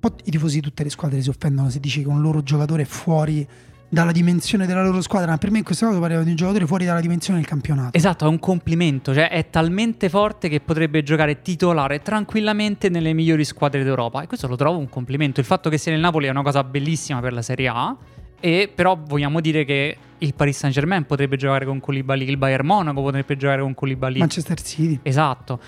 po' 0.00 0.16
I 0.24 0.30
tifosi 0.30 0.56
di 0.56 0.60
tutte 0.62 0.82
le 0.82 0.90
squadre 0.90 1.22
si 1.22 1.28
offendono 1.28 1.70
se 1.70 1.78
dici 1.78 2.02
che 2.02 2.08
un 2.08 2.20
loro 2.20 2.42
giocatore 2.42 2.82
è 2.82 2.86
fuori 2.86 3.46
dalla 3.88 4.12
dimensione 4.12 4.66
della 4.66 4.82
loro 4.82 5.00
squadra, 5.00 5.30
ma 5.30 5.38
per 5.38 5.52
me 5.52 5.58
in 5.58 5.64
questo 5.64 5.86
caso 5.86 6.00
parliamo 6.00 6.24
di 6.24 6.30
un 6.30 6.36
giocatore 6.36 6.66
fuori 6.66 6.84
dalla 6.84 7.00
dimensione 7.00 7.38
del 7.38 7.48
campionato. 7.48 7.96
Esatto, 7.96 8.24
è 8.24 8.28
un 8.28 8.40
complimento, 8.40 9.14
cioè 9.14 9.30
è 9.30 9.48
talmente 9.50 10.08
forte 10.08 10.48
che 10.48 10.60
potrebbe 10.60 11.04
giocare 11.04 11.40
titolare 11.42 12.00
tranquillamente 12.02 12.88
nelle 12.88 13.12
migliori 13.12 13.44
squadre 13.44 13.84
d'Europa 13.84 14.22
e 14.22 14.26
questo 14.26 14.48
lo 14.48 14.56
trovo 14.56 14.78
un 14.78 14.88
complimento. 14.88 15.38
Il 15.38 15.46
fatto 15.46 15.70
che 15.70 15.78
sia 15.78 15.92
nel 15.92 16.00
Napoli 16.00 16.26
è 16.26 16.30
una 16.30 16.42
cosa 16.42 16.64
bellissima 16.64 17.20
per 17.20 17.32
la 17.32 17.42
Serie 17.42 17.68
A 17.68 17.96
e 18.40 18.70
però 18.74 19.00
vogliamo 19.00 19.40
dire 19.40 19.64
che 19.64 19.96
il 20.18 20.34
Paris 20.34 20.58
Saint-Germain 20.58 21.06
potrebbe 21.06 21.36
giocare 21.36 21.64
con 21.64 21.78
Koulibaly, 21.78 22.28
il 22.28 22.36
Bayern 22.36 22.66
Monaco 22.66 23.00
potrebbe 23.00 23.36
giocare 23.36 23.62
con 23.62 23.74
Koulibaly. 23.74 24.18
Manchester 24.18 24.60
City. 24.60 24.98
Esatto. 25.02 25.60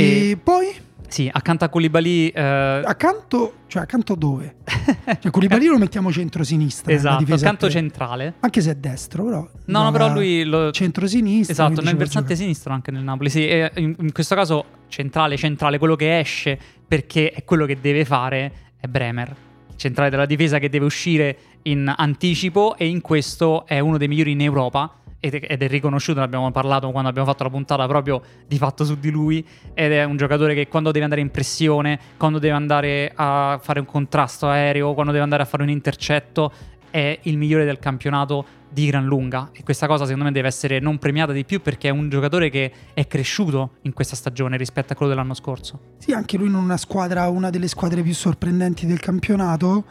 E, 0.00 0.30
E 0.30 0.36
poi 0.36 0.74
sì, 1.10 1.28
accanto 1.32 1.64
a 1.64 1.68
Koulibaly 1.68 2.28
eh, 2.28 2.40
accanto, 2.40 3.54
cioè 3.66 3.82
accanto 3.82 4.14
dove? 4.14 4.56
Cioè 5.20 5.30
Koulibaly 5.30 5.66
lo 5.66 5.76
mettiamo 5.76 6.12
centro-sinistra. 6.12 6.92
nella 6.94 7.18
Esatto, 7.18 7.34
accanto 7.34 7.66
tre. 7.66 7.70
centrale. 7.70 8.34
Anche 8.40 8.60
se 8.60 8.70
è 8.70 8.74
destro, 8.76 9.24
però. 9.24 9.48
No, 9.66 9.82
no, 9.82 9.90
però 9.90 10.12
lui 10.12 10.44
lo, 10.44 10.70
Centro-sinistra. 10.70 11.52
Esatto, 11.66 11.80
nel 11.80 11.96
versante 11.96 12.36
sinistro 12.36 12.72
anche 12.72 12.92
nel 12.92 13.02
Napoli. 13.02 13.28
Sì, 13.28 13.42
in, 13.48 13.96
in 13.98 14.12
questo 14.12 14.36
caso 14.36 14.64
centrale, 14.86 15.36
centrale, 15.36 15.78
quello 15.78 15.96
che 15.96 16.18
esce 16.20 16.56
perché 16.86 17.32
è 17.32 17.42
quello 17.44 17.66
che 17.66 17.78
deve 17.80 18.04
fare 18.04 18.52
è 18.78 18.86
Bremer. 18.86 19.34
Centrale 19.74 20.10
della 20.10 20.26
difesa 20.26 20.58
che 20.58 20.68
deve 20.68 20.84
uscire 20.84 21.36
in 21.62 21.92
anticipo 21.94 22.76
e 22.76 22.86
in 22.86 23.00
questo 23.00 23.66
è 23.66 23.80
uno 23.80 23.98
dei 23.98 24.08
migliori 24.08 24.30
in 24.32 24.42
Europa 24.42 24.92
ed 25.20 25.34
è, 25.34 25.68
riconosciuto, 25.68 26.18
ne 26.18 26.24
abbiamo 26.24 26.50
parlato 26.50 26.90
quando 26.90 27.10
abbiamo 27.10 27.28
fatto 27.28 27.44
la 27.44 27.50
puntata 27.50 27.86
proprio 27.86 28.22
di 28.46 28.56
fatto 28.56 28.84
su 28.84 28.98
di 28.98 29.10
lui 29.10 29.46
ed 29.74 29.92
è 29.92 30.04
un 30.04 30.16
giocatore 30.16 30.54
che 30.54 30.66
quando 30.66 30.90
deve 30.90 31.04
andare 31.04 31.20
in 31.20 31.30
pressione, 31.30 31.98
quando 32.16 32.38
deve 32.38 32.54
andare 32.54 33.12
a 33.14 33.60
fare 33.62 33.80
un 33.80 33.86
contrasto 33.86 34.48
aereo, 34.48 34.94
quando 34.94 35.12
deve 35.12 35.22
andare 35.22 35.42
a 35.42 35.46
fare 35.46 35.62
un 35.62 35.68
intercetto 35.68 36.50
è 36.90 37.18
il 37.22 37.38
migliore 37.38 37.64
del 37.64 37.78
campionato 37.78 38.44
di 38.68 38.86
gran 38.86 39.04
lunga 39.04 39.50
e 39.52 39.62
questa 39.62 39.86
cosa 39.86 40.04
secondo 40.04 40.24
me 40.24 40.32
deve 40.32 40.48
essere 40.48 40.78
non 40.78 40.98
premiata 40.98 41.32
di 41.32 41.44
più 41.44 41.60
perché 41.60 41.88
è 41.88 41.90
un 41.90 42.08
giocatore 42.08 42.50
che 42.50 42.72
è 42.94 43.06
cresciuto 43.06 43.72
in 43.82 43.92
questa 43.92 44.16
stagione 44.16 44.56
rispetto 44.56 44.92
a 44.92 44.96
quello 44.96 45.12
dell'anno 45.12 45.34
scorso. 45.34 45.94
Sì, 45.98 46.12
anche 46.12 46.36
lui 46.36 46.48
in 46.48 46.54
una 46.54 46.76
squadra, 46.76 47.28
una 47.28 47.50
delle 47.50 47.68
squadre 47.68 48.02
più 48.02 48.14
sorprendenti 48.14 48.86
del 48.86 49.00
campionato. 49.00 49.84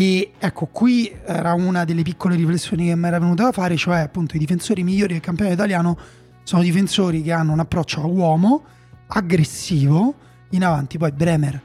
E 0.00 0.32
ecco, 0.38 0.64
qui 0.64 1.14
era 1.26 1.52
una 1.52 1.84
delle 1.84 2.00
piccole 2.00 2.34
riflessioni 2.34 2.86
che 2.86 2.96
mi 2.96 3.06
era 3.06 3.18
venuta 3.18 3.44
da 3.44 3.52
fare, 3.52 3.76
cioè 3.76 3.98
appunto 3.98 4.34
i 4.34 4.38
difensori 4.38 4.82
migliori 4.82 5.12
del 5.12 5.20
campionato 5.20 5.56
italiano 5.56 5.98
sono 6.42 6.62
difensori 6.62 7.20
che 7.20 7.32
hanno 7.32 7.52
un 7.52 7.58
approccio 7.58 8.00
a 8.00 8.06
uomo, 8.06 8.64
aggressivo, 9.08 10.14
in 10.52 10.64
avanti. 10.64 10.96
Poi 10.96 11.12
Bremer, 11.12 11.60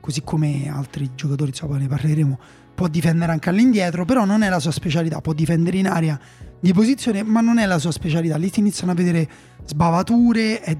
così 0.00 0.22
come 0.24 0.70
altri 0.72 1.10
giocatori, 1.14 1.50
insomma 1.50 1.76
ne 1.76 1.86
parleremo, 1.86 2.38
può 2.74 2.88
difendere 2.88 3.32
anche 3.32 3.50
all'indietro, 3.50 4.06
però 4.06 4.24
non 4.24 4.40
è 4.40 4.48
la 4.48 4.58
sua 4.58 4.72
specialità, 4.72 5.20
può 5.20 5.34
difendere 5.34 5.76
in 5.76 5.86
area 5.86 6.18
di 6.58 6.72
posizione, 6.72 7.22
ma 7.24 7.42
non 7.42 7.58
è 7.58 7.66
la 7.66 7.78
sua 7.78 7.92
specialità. 7.92 8.38
Lì 8.38 8.50
si 8.50 8.60
iniziano 8.60 8.92
a 8.92 8.94
vedere 8.94 9.28
sbavature, 9.66 10.64
e, 10.64 10.78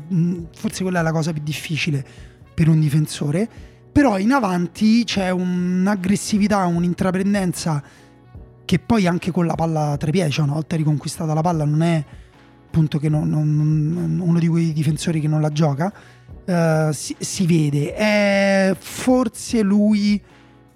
forse 0.55 0.83
quella 0.83 1.01
è 1.01 1.03
la 1.03 1.13
cosa 1.13 1.35
più 1.35 1.43
difficile 1.43 2.03
per 2.55 2.71
un 2.71 2.81
difensore, 2.81 3.75
però 3.97 4.19
in 4.19 4.31
avanti 4.31 5.05
c'è 5.05 5.31
un'aggressività, 5.31 6.67
un'intraprendenza 6.67 7.83
che 8.67 8.79
poi 8.79 9.07
anche 9.07 9.31
con 9.31 9.47
la 9.47 9.55
palla 9.55 9.97
tra 9.97 10.11
i 10.11 10.13
piedi, 10.13 10.33
cioè 10.33 10.45
una 10.45 10.53
volta 10.53 10.77
riconquistata 10.77 11.33
la 11.33 11.41
palla 11.41 11.65
non 11.65 11.81
è 11.81 12.05
appunto 12.67 12.99
che 12.99 13.09
non, 13.09 13.27
non, 13.27 14.21
uno 14.23 14.39
di 14.39 14.49
quei 14.49 14.75
difensori 14.75 15.19
che 15.19 15.29
non 15.29 15.41
la 15.41 15.49
gioca, 15.49 15.91
uh, 16.45 16.93
si, 16.93 17.17
si, 17.19 17.47
vede. 17.47 17.95
È 17.95 18.77
forse 18.79 19.63
lui 19.63 20.23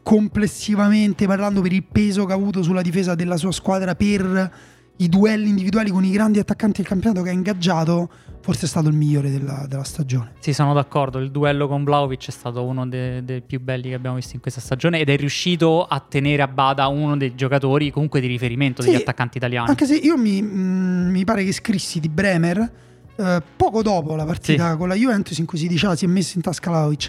complessivamente 0.02 1.26
parlando 1.26 1.60
per 1.60 1.74
il 1.74 1.84
peso 1.84 2.24
che 2.24 2.32
ha 2.32 2.36
avuto 2.36 2.62
sulla 2.62 2.80
difesa 2.80 3.14
della 3.14 3.36
sua 3.36 3.52
squadra 3.52 3.94
per 3.94 4.52
i 5.00 5.08
duelli 5.08 5.48
individuali 5.48 5.90
con 5.90 6.04
i 6.04 6.10
grandi 6.10 6.38
attaccanti 6.38 6.78
del 6.78 6.86
campionato 6.86 7.22
che 7.22 7.30
ha 7.30 7.32
ingaggiato, 7.32 8.10
forse 8.42 8.66
è 8.66 8.68
stato 8.68 8.88
il 8.88 8.94
migliore 8.94 9.30
della, 9.30 9.64
della 9.66 9.82
stagione. 9.82 10.32
Sì, 10.40 10.52
sono 10.52 10.74
d'accordo. 10.74 11.18
Il 11.18 11.30
duello 11.30 11.68
con 11.68 11.84
Vlaovic 11.84 12.28
è 12.28 12.30
stato 12.30 12.62
uno 12.64 12.86
dei, 12.86 13.24
dei, 13.24 13.40
più 13.40 13.60
belli 13.60 13.88
che 13.88 13.94
abbiamo 13.94 14.16
visto 14.16 14.34
in 14.34 14.42
questa 14.42 14.60
stagione 14.60 15.00
ed 15.00 15.08
è 15.08 15.16
riuscito 15.16 15.84
a 15.84 16.00
tenere 16.00 16.42
a 16.42 16.48
bada 16.48 16.86
uno 16.88 17.16
dei 17.16 17.34
giocatori 17.34 17.90
comunque 17.90 18.20
di 18.20 18.26
riferimento 18.26 18.82
sì, 18.82 18.90
degli 18.90 19.00
attaccanti 19.00 19.38
italiani. 19.38 19.68
Anche 19.70 19.86
se 19.86 19.96
io 19.96 20.18
mi, 20.18 20.42
mh, 20.42 20.46
mm, 20.46 21.10
mi 21.10 21.24
pare 21.24 21.44
che 21.44 21.52
scrissi 21.52 21.98
di 21.98 22.08
Bremer 22.10 22.72
eh, 23.16 23.42
poco 23.56 23.82
dopo 23.82 24.14
la 24.16 24.26
partita 24.26 24.72
sì. 24.72 24.76
con 24.76 24.88
la 24.88 24.94
Juventus 24.94 25.38
in 25.38 25.46
cui 25.46 25.56
si 25.56 25.66
diceva 25.66 25.96
si 25.96 26.04
è 26.04 26.08
messo 26.08 26.32
in 26.36 26.42
tasca 26.42 26.70
Vlaovic. 26.70 27.08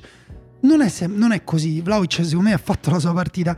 Non 0.62 0.81
è, 0.81 0.88
sem- 0.88 1.15
non 1.15 1.33
è 1.33 1.43
così. 1.43 1.81
Vlaovic 1.81 2.13
secondo 2.24 2.50
me 2.50 2.53
ha 2.53 2.57
fatto 2.57 2.89
la 2.89 3.00
sua 3.00 3.12
partita 3.12 3.57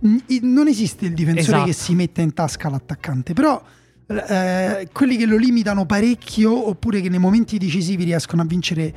non 0.00 0.68
esiste 0.68 1.06
il 1.06 1.14
difensore 1.14 1.56
esatto. 1.56 1.64
che 1.64 1.72
si 1.72 1.94
mette 1.94 2.22
in 2.22 2.32
tasca 2.32 2.68
l'attaccante, 2.68 3.32
però 3.32 3.62
eh, 4.06 4.88
quelli 4.92 5.16
che 5.16 5.26
lo 5.26 5.36
limitano 5.36 5.84
parecchio 5.84 6.68
oppure 6.68 7.00
che 7.00 7.08
nei 7.08 7.18
momenti 7.18 7.58
decisivi 7.58 8.04
riescono 8.04 8.42
a 8.42 8.44
vincere 8.44 8.94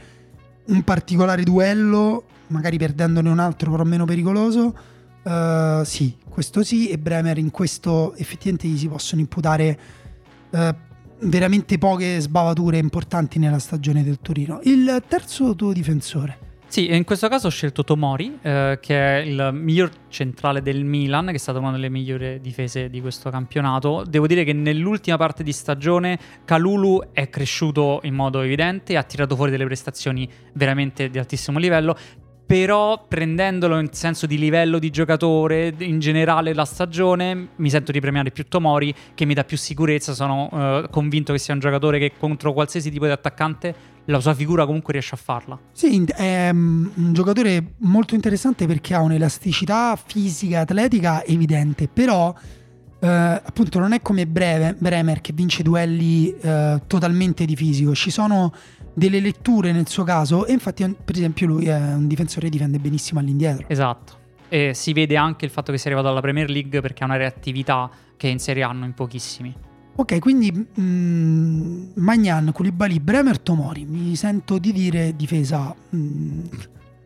un 0.66 0.84
particolare 0.84 1.44
duello, 1.44 2.26
magari 2.48 2.78
perdendone 2.78 3.30
un 3.30 3.40
altro 3.40 3.72
però 3.72 3.84
meno 3.84 4.06
pericoloso, 4.06 4.76
eh, 5.24 5.82
sì, 5.84 6.16
questo 6.28 6.64
sì, 6.64 6.90
e 6.90 6.98
Bremer 6.98 7.38
in 7.38 7.52
questo 7.52 8.14
effettivamente 8.16 8.68
gli 8.68 8.78
si 8.78 8.88
possono 8.88 9.22
imputare 9.22 9.80
eh, 10.52 10.76
veramente 11.22 11.78
poche 11.78 12.20
sbavature 12.20 12.78
importanti 12.78 13.40
nella 13.40 13.60
stagione 13.60 14.04
del 14.04 14.20
Torino. 14.22 14.60
Il 14.64 15.04
terzo 15.08 15.56
tuo 15.56 15.74
difensore? 15.74 16.49
Sì, 16.70 16.94
in 16.94 17.04
questo 17.04 17.28
caso 17.30 17.48
ho 17.48 17.50
scelto 17.50 17.84
Tomori, 17.84 18.38
eh, 18.44 18.78
che 18.80 18.96
è 18.96 19.22
il 19.22 19.50
miglior 19.54 19.90
centrale 20.08 20.62
del 20.62 20.84
Milan, 20.84 21.26
che 21.26 21.34
è 21.34 21.38
stata 21.40 21.58
una 21.58 21.72
delle 21.72 21.90
migliori 21.90 22.40
difese 22.42 22.92
di 22.92 23.02
questo 23.02 23.32
campionato. 23.32 24.04
Devo 24.08 24.28
dire 24.28 24.44
che 24.44 24.54
nell'ultima 24.54 25.18
parte 25.18 25.42
di 25.42 25.52
stagione 25.52 26.20
Calulu 26.46 27.10
è 27.12 27.28
cresciuto 27.28 28.02
in 28.04 28.14
modo 28.14 28.42
evidente, 28.42 28.98
ha 28.98 29.02
tirato 29.02 29.36
fuori 29.36 29.50
delle 29.50 29.66
prestazioni 29.66 30.30
veramente 30.54 31.10
di 31.10 31.18
altissimo 31.18 31.58
livello 31.58 31.98
però 32.50 33.06
prendendolo 33.08 33.78
in 33.78 33.94
senso 33.94 34.26
di 34.26 34.36
livello 34.36 34.80
di 34.80 34.90
giocatore, 34.90 35.72
in 35.78 36.00
generale 36.00 36.56
la 36.56 36.66
stagione, 36.66 37.50
mi 37.58 37.70
sento 37.70 37.92
di 37.92 38.00
premiare 38.00 38.32
più 38.32 38.48
Tomori 38.48 38.92
che 39.14 39.26
mi 39.26 39.36
dà 39.36 39.44
più 39.44 39.56
sicurezza, 39.56 40.16
sono 40.16 40.50
eh, 40.52 40.88
convinto 40.90 41.32
che 41.32 41.38
sia 41.38 41.54
un 41.54 41.60
giocatore 41.60 42.00
che 42.00 42.14
contro 42.18 42.52
qualsiasi 42.52 42.90
tipo 42.90 43.06
di 43.06 43.12
attaccante 43.12 43.76
la 44.06 44.20
sua 44.20 44.34
figura 44.34 44.66
comunque 44.66 44.94
riesce 44.94 45.16
a 45.16 45.18
farla. 45.18 45.60
Sì, 45.72 46.04
è 46.06 46.50
um, 46.52 46.92
un 46.96 47.14
giocatore 47.14 47.74
molto 47.78 48.16
interessante 48.16 48.66
perché 48.66 48.94
ha 48.94 49.02
un'elasticità 49.02 49.96
fisica, 49.96 50.62
atletica 50.62 51.24
evidente, 51.24 51.88
però 51.88 52.34
eh, 53.02 53.08
appunto 53.08 53.80
non 53.80 53.94
è 53.94 54.02
come 54.02 54.28
Breve, 54.28 54.76
Bremer 54.78 55.22
che 55.22 55.32
vince 55.34 55.64
duelli 55.64 56.36
eh, 56.38 56.82
totalmente 56.86 57.46
di 57.46 57.56
fisico, 57.56 57.96
ci 57.96 58.10
sono 58.10 58.54
delle 58.94 59.20
letture 59.20 59.72
nel 59.72 59.88
suo 59.88 60.04
caso 60.04 60.46
e 60.46 60.52
infatti 60.52 60.84
per 60.84 61.16
esempio 61.16 61.48
lui 61.48 61.68
è 61.68 61.78
un 61.78 62.08
difensore 62.08 62.48
che 62.48 62.52
difende 62.52 62.80
benissimo 62.80 63.20
all'indietro. 63.20 63.68
Esatto. 63.70 64.18
E 64.50 64.74
si 64.74 64.94
vede 64.94 65.16
anche 65.16 65.46
il 65.46 65.52
fatto 65.52 65.72
che 65.72 65.78
sia 65.78 65.92
arrivato 65.92 66.12
alla 66.12 66.22
Premier 66.22 66.50
League 66.50 66.82
perché 66.82 67.04
ha 67.04 67.06
una 67.06 67.18
reattività 67.18 67.90
che 68.18 68.28
in 68.28 68.40
Serie 68.40 68.64
A 68.64 68.70
hanno 68.70 68.86
in 68.86 68.94
pochissimi. 68.94 69.56
Ok, 70.00 70.18
quindi 70.20 70.50
mh, 70.50 70.82
mm, 70.82 71.92
Magnan, 71.96 72.54
Koulibaly, 72.54 73.02
Bremer, 73.02 73.38
Tomori. 73.38 73.84
Mi 73.84 74.16
sento 74.16 74.58
di 74.58 74.72
dire 74.72 75.14
difesa 75.14 75.76
mh, 75.90 75.98
mm, 75.98 76.44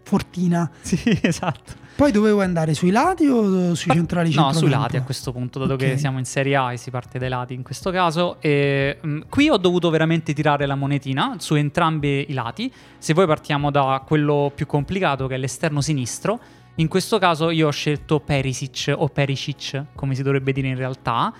fortina. 0.03 0.69
Sì, 0.79 0.99
esatto. 1.23 1.73
Poi 1.95 2.11
dovevo 2.11 2.41
andare 2.41 2.75
sui 2.75 2.91
lati 2.91 3.25
o 3.25 3.73
sui 3.73 3.91
centrali? 3.91 4.31
No, 4.35 4.53
sui 4.53 4.69
lati 4.69 4.97
a 4.97 5.01
questo 5.01 5.31
punto, 5.31 5.57
dato 5.57 5.73
okay. 5.73 5.89
che 5.89 5.97
siamo 5.97 6.19
in 6.19 6.25
Serie 6.25 6.55
A 6.55 6.71
e 6.71 6.77
si 6.77 6.91
parte 6.91 7.17
dai 7.17 7.29
lati 7.29 7.55
in 7.55 7.63
questo 7.63 7.89
caso. 7.89 8.39
E, 8.39 8.99
mh, 9.01 9.09
mm, 9.09 9.21
qui 9.27 9.49
ho 9.49 9.57
dovuto 9.57 9.89
veramente 9.89 10.31
tirare 10.33 10.67
la 10.67 10.75
monetina 10.75 11.37
su 11.39 11.55
entrambi 11.55 12.27
i 12.29 12.33
lati. 12.33 12.71
Se 12.99 13.15
voi 13.15 13.25
partiamo 13.25 13.71
da 13.71 14.03
quello 14.05 14.51
più 14.53 14.67
complicato, 14.67 15.25
che 15.25 15.33
è 15.33 15.37
l'esterno 15.39 15.81
sinistro, 15.81 16.39
in 16.75 16.87
questo 16.87 17.17
caso 17.17 17.49
io 17.49 17.67
ho 17.67 17.71
scelto 17.71 18.19
Perisic 18.19 18.93
o 18.95 19.07
Perisic, 19.07 19.85
come 19.95 20.13
si 20.13 20.21
dovrebbe 20.21 20.51
dire 20.51 20.67
in 20.67 20.75
realtà, 20.77 21.33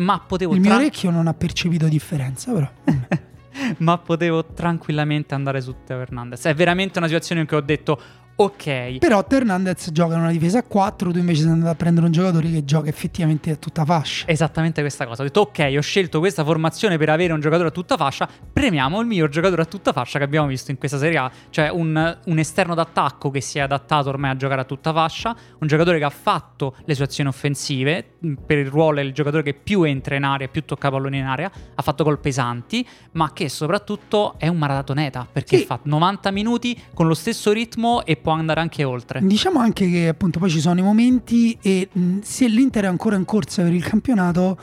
ma 0.00 0.18
potevo... 0.20 0.54
Il 0.54 0.60
mio 0.60 0.74
orecchio 0.74 1.10
non 1.10 1.26
ha 1.26 1.34
percepito 1.34 1.86
differenza, 1.86 2.52
però... 2.52 2.70
ma 3.78 3.98
potevo 3.98 4.44
tranquillamente 4.44 5.34
andare 5.34 5.60
su 5.60 5.74
Teo 5.84 6.00
Hernandez. 6.00 6.44
È 6.44 6.54
veramente 6.54 6.98
una 6.98 7.06
situazione 7.06 7.42
in 7.42 7.46
cui 7.46 7.56
ho 7.56 7.62
detto 7.62 8.00
Ok. 8.42 8.96
Però 8.96 9.22
Hernandez 9.28 9.90
gioca 9.92 10.14
in 10.14 10.20
una 10.20 10.30
difesa 10.30 10.60
a 10.60 10.62
4, 10.62 11.12
tu 11.12 11.18
invece 11.18 11.42
sei 11.42 11.50
andato 11.50 11.72
a 11.72 11.74
prendere 11.74 12.06
un 12.06 12.12
giocatore 12.12 12.50
che 12.50 12.64
gioca 12.64 12.88
effettivamente 12.88 13.50
a 13.50 13.56
tutta 13.56 13.84
fascia. 13.84 14.26
Esattamente 14.26 14.80
questa 14.80 15.06
cosa. 15.06 15.20
Ho 15.20 15.24
detto 15.26 15.42
ok, 15.42 15.74
ho 15.76 15.80
scelto 15.82 16.20
questa 16.20 16.42
formazione 16.42 16.96
per 16.96 17.10
avere 17.10 17.34
un 17.34 17.40
giocatore 17.40 17.68
a 17.68 17.70
tutta 17.70 17.98
fascia, 17.98 18.26
premiamo 18.50 18.98
il 19.00 19.06
miglior 19.06 19.28
giocatore 19.28 19.60
a 19.60 19.64
tutta 19.66 19.92
fascia 19.92 20.16
che 20.16 20.24
abbiamo 20.24 20.46
visto 20.46 20.70
in 20.70 20.78
questa 20.78 20.96
Serie 20.96 21.18
A, 21.18 21.30
cioè 21.50 21.68
un, 21.68 22.18
un 22.24 22.38
esterno 22.38 22.74
d'attacco 22.74 23.30
che 23.30 23.42
si 23.42 23.58
è 23.58 23.60
adattato 23.60 24.08
ormai 24.08 24.30
a 24.30 24.36
giocare 24.36 24.62
a 24.62 24.64
tutta 24.64 24.94
fascia, 24.94 25.36
un 25.58 25.66
giocatore 25.66 25.98
che 25.98 26.04
ha 26.04 26.10
fatto 26.10 26.76
le 26.86 26.94
sue 26.94 27.04
azioni 27.04 27.28
offensive, 27.28 28.06
per 28.46 28.56
il 28.56 28.68
ruolo 28.68 29.00
è 29.00 29.02
il 29.02 29.12
giocatore 29.12 29.42
che 29.42 29.52
più 29.52 29.82
entra 29.82 30.16
in 30.16 30.24
area, 30.24 30.48
più 30.48 30.64
tocca 30.64 30.88
pallone 30.90 31.18
in 31.18 31.26
area, 31.26 31.50
ha 31.74 31.82
fatto 31.82 32.04
gol 32.04 32.18
pesanti, 32.18 32.88
ma 33.12 33.34
che 33.34 33.50
soprattutto 33.50 34.36
è 34.38 34.48
un 34.48 34.56
maratoneta, 34.56 35.26
perché 35.30 35.58
sì. 35.58 35.64
fa 35.66 35.78
90 35.82 36.30
minuti 36.30 36.80
con 36.94 37.06
lo 37.06 37.12
stesso 37.12 37.52
ritmo 37.52 38.02
e 38.06 38.16
poi 38.16 38.28
può 38.30 38.38
andare 38.38 38.60
anche 38.60 38.84
oltre. 38.84 39.20
Diciamo 39.22 39.58
anche 39.58 39.90
che 39.90 40.08
appunto 40.08 40.38
poi 40.38 40.50
ci 40.50 40.60
sono 40.60 40.78
i 40.78 40.82
momenti 40.82 41.58
e 41.60 41.88
mh, 41.90 42.20
se 42.22 42.46
l'Inter 42.46 42.84
è 42.84 42.86
ancora 42.86 43.16
in 43.16 43.24
corsa 43.24 43.62
per 43.62 43.72
il 43.72 43.84
campionato 43.84 44.58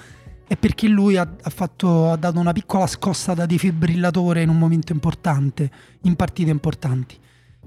è 0.48 0.56
perché 0.56 0.88
lui 0.88 1.18
ha, 1.18 1.28
ha, 1.42 1.50
fatto, 1.50 2.10
ha 2.10 2.16
dato 2.16 2.40
una 2.40 2.54
piccola 2.54 2.88
scossa 2.88 3.34
da 3.34 3.46
defibrillatore 3.46 4.42
in 4.42 4.50
un 4.50 4.58
momento 4.58 4.94
importante, 4.94 5.70
in 6.04 6.16
partite 6.16 6.50
importanti. 6.50 7.18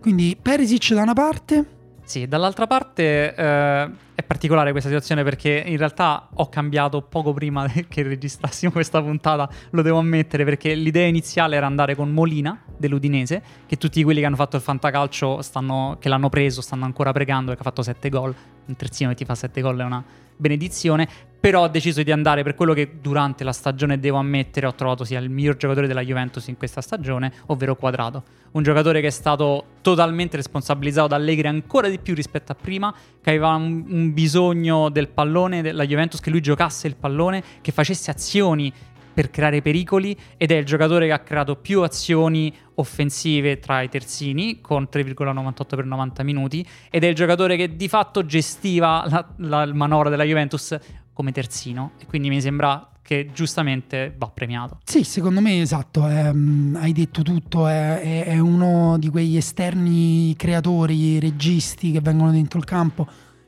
Quindi 0.00 0.36
Perisic 0.40 0.94
da 0.94 1.02
una 1.02 1.12
parte 1.12 1.78
sì, 2.10 2.26
dall'altra 2.26 2.66
parte 2.66 3.34
eh, 3.36 3.90
è 4.20 4.22
particolare 4.22 4.70
questa 4.70 4.88
situazione 4.88 5.24
perché 5.24 5.62
in 5.66 5.76
realtà 5.76 6.28
ho 6.34 6.48
cambiato 6.48 7.02
poco 7.02 7.32
prima 7.32 7.66
che 7.88 8.02
registrassimo 8.02 8.70
questa 8.70 9.02
puntata, 9.02 9.48
lo 9.70 9.82
devo 9.82 9.98
ammettere, 9.98 10.44
perché 10.44 10.74
l'idea 10.74 11.06
iniziale 11.06 11.56
era 11.56 11.66
andare 11.66 11.94
con 11.94 12.10
Molina 12.10 12.62
dell'Udinese, 12.76 13.42
che 13.66 13.76
tutti 13.76 14.02
quelli 14.02 14.20
che 14.20 14.26
hanno 14.26 14.36
fatto 14.36 14.56
il 14.56 14.62
fantacalcio 14.62 15.42
stanno, 15.42 15.96
che 15.98 16.08
l'hanno 16.08 16.28
preso 16.28 16.60
stanno 16.60 16.84
ancora 16.84 17.12
pregando 17.12 17.46
perché 17.46 17.60
ha 17.62 17.64
fatto 17.64 17.82
7 17.82 18.08
gol, 18.08 18.34
un 18.66 18.76
terzino 18.76 19.10
che 19.10 19.16
ti 19.16 19.24
fa 19.24 19.34
7 19.34 19.60
gol 19.60 19.78
è 19.78 19.84
una 19.84 20.04
benedizione, 20.40 21.06
però 21.40 21.62
ho 21.62 21.68
deciso 21.68 22.02
di 22.02 22.12
andare 22.12 22.42
per 22.42 22.54
quello 22.54 22.74
che 22.74 22.98
durante 23.00 23.44
la 23.44 23.52
stagione 23.52 23.98
devo 23.98 24.18
ammettere 24.18 24.66
ho 24.66 24.74
trovato 24.74 25.04
sia 25.04 25.18
il 25.20 25.30
miglior 25.30 25.56
giocatore 25.56 25.86
della 25.86 26.02
Juventus 26.02 26.48
in 26.48 26.56
questa 26.56 26.80
stagione, 26.80 27.32
ovvero 27.46 27.76
Quadrato. 27.76 28.24
Un 28.52 28.62
giocatore 28.62 29.00
che 29.00 29.06
è 29.06 29.10
stato 29.10 29.64
totalmente 29.80 30.36
responsabilizzato 30.36 31.08
da 31.08 31.16
Allegri 31.16 31.46
ancora 31.46 31.88
di 31.88 31.98
più 31.98 32.14
rispetto 32.14 32.52
a 32.52 32.54
prima, 32.54 32.94
che 33.22 33.30
aveva 33.30 33.54
un, 33.54 33.84
un 33.88 34.12
bisogno 34.12 34.90
del 34.90 35.08
pallone 35.08 35.62
della 35.62 35.86
Juventus, 35.86 36.20
che 36.20 36.30
lui 36.30 36.40
giocasse 36.40 36.86
il 36.86 36.96
pallone, 36.96 37.42
che 37.62 37.72
facesse 37.72 38.10
azioni 38.10 38.72
per 39.12 39.30
creare 39.30 39.60
pericoli 39.60 40.16
ed 40.36 40.50
è 40.50 40.56
il 40.56 40.64
giocatore 40.64 41.06
che 41.06 41.12
ha 41.12 41.18
creato 41.18 41.56
più 41.56 41.82
azioni 41.82 42.54
offensive 42.80 43.58
tra 43.58 43.82
i 43.82 43.88
terzini 43.88 44.60
con 44.60 44.88
3,98 44.90 45.76
per 45.76 45.84
90 45.84 46.22
minuti 46.22 46.66
ed 46.90 47.04
è 47.04 47.06
il 47.06 47.14
giocatore 47.14 47.56
che 47.56 47.76
di 47.76 47.88
fatto 47.88 48.26
gestiva 48.26 49.04
la, 49.08 49.26
la 49.36 49.72
manovra 49.72 50.08
della 50.08 50.24
Juventus 50.24 50.76
come 51.12 51.32
terzino 51.32 51.92
e 51.98 52.06
quindi 52.06 52.28
mi 52.28 52.40
sembra 52.40 52.90
che 53.02 53.30
giustamente 53.32 54.14
va 54.16 54.28
premiato. 54.28 54.78
Sì, 54.84 55.02
secondo 55.02 55.40
me 55.40 55.60
esatto, 55.60 56.06
è, 56.06 56.28
um, 56.28 56.78
hai 56.80 56.92
detto 56.92 57.22
tutto, 57.22 57.66
è, 57.66 58.24
è, 58.24 58.38
uno 58.38 58.98
di 58.98 59.08
quegli 59.08 59.36
esterni 59.36 60.32
creatori, 60.36 61.18
registi 61.18 61.90
che 61.90 62.00
vengono 62.00 62.30
dentro 62.30 62.60
il 62.60 62.64
campo, 62.64 63.06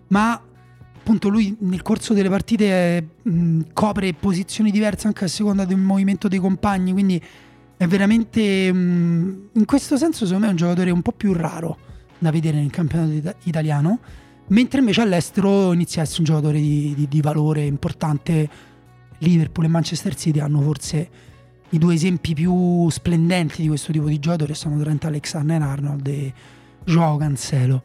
ma 0.08 0.32
appunto 0.98 1.28
lui 1.28 1.56
nel 1.60 1.82
corso 1.82 2.12
delle 2.12 2.28
partite 2.28 3.06
mh, 3.22 3.60
copre 3.72 4.12
posizioni 4.14 4.72
diverse 4.72 5.06
anche 5.06 5.26
a 5.26 5.28
seconda 5.28 5.64
del 5.64 5.76
movimento 5.76 6.26
dei 6.26 6.40
compagni, 6.40 6.90
quindi 6.90 7.22
è 7.76 7.86
veramente 7.86 8.72
mh, 8.72 9.48
in 9.52 9.64
questo 9.64 9.96
senso 9.96 10.24
secondo 10.24 10.42
me 10.42 10.46
è 10.48 10.50
un 10.50 10.56
giocatore 10.56 10.90
un 10.90 11.02
po' 11.02 11.12
più 11.12 11.32
raro 11.32 11.78
da 12.18 12.30
vedere 12.30 12.58
nel 12.58 12.70
campionato 12.70 13.36
italiano, 13.44 13.98
mentre 14.48 14.80
invece 14.80 15.00
all'estero 15.00 15.72
inizia 15.72 16.02
a 16.02 16.04
essere 16.04 16.20
un 16.20 16.24
giocatore 16.26 16.60
di, 16.60 16.94
di, 16.94 17.08
di 17.08 17.20
valore 17.20 17.64
importante 17.64 18.48
Liverpool 19.18 19.66
e 19.66 19.68
Manchester 19.68 20.14
City 20.14 20.40
hanno 20.40 20.60
forse 20.60 21.10
i 21.70 21.78
due 21.78 21.94
esempi 21.94 22.34
più 22.34 22.88
splendenti 22.90 23.62
di 23.62 23.68
questo 23.68 23.92
tipo 23.92 24.06
di 24.06 24.18
giocatore 24.18 24.54
sono 24.54 24.78
Trent 24.80 25.04
Alexander-Arnold 25.04 26.06
e 26.06 26.32
Joao 26.84 27.16
Cancelo. 27.16 27.82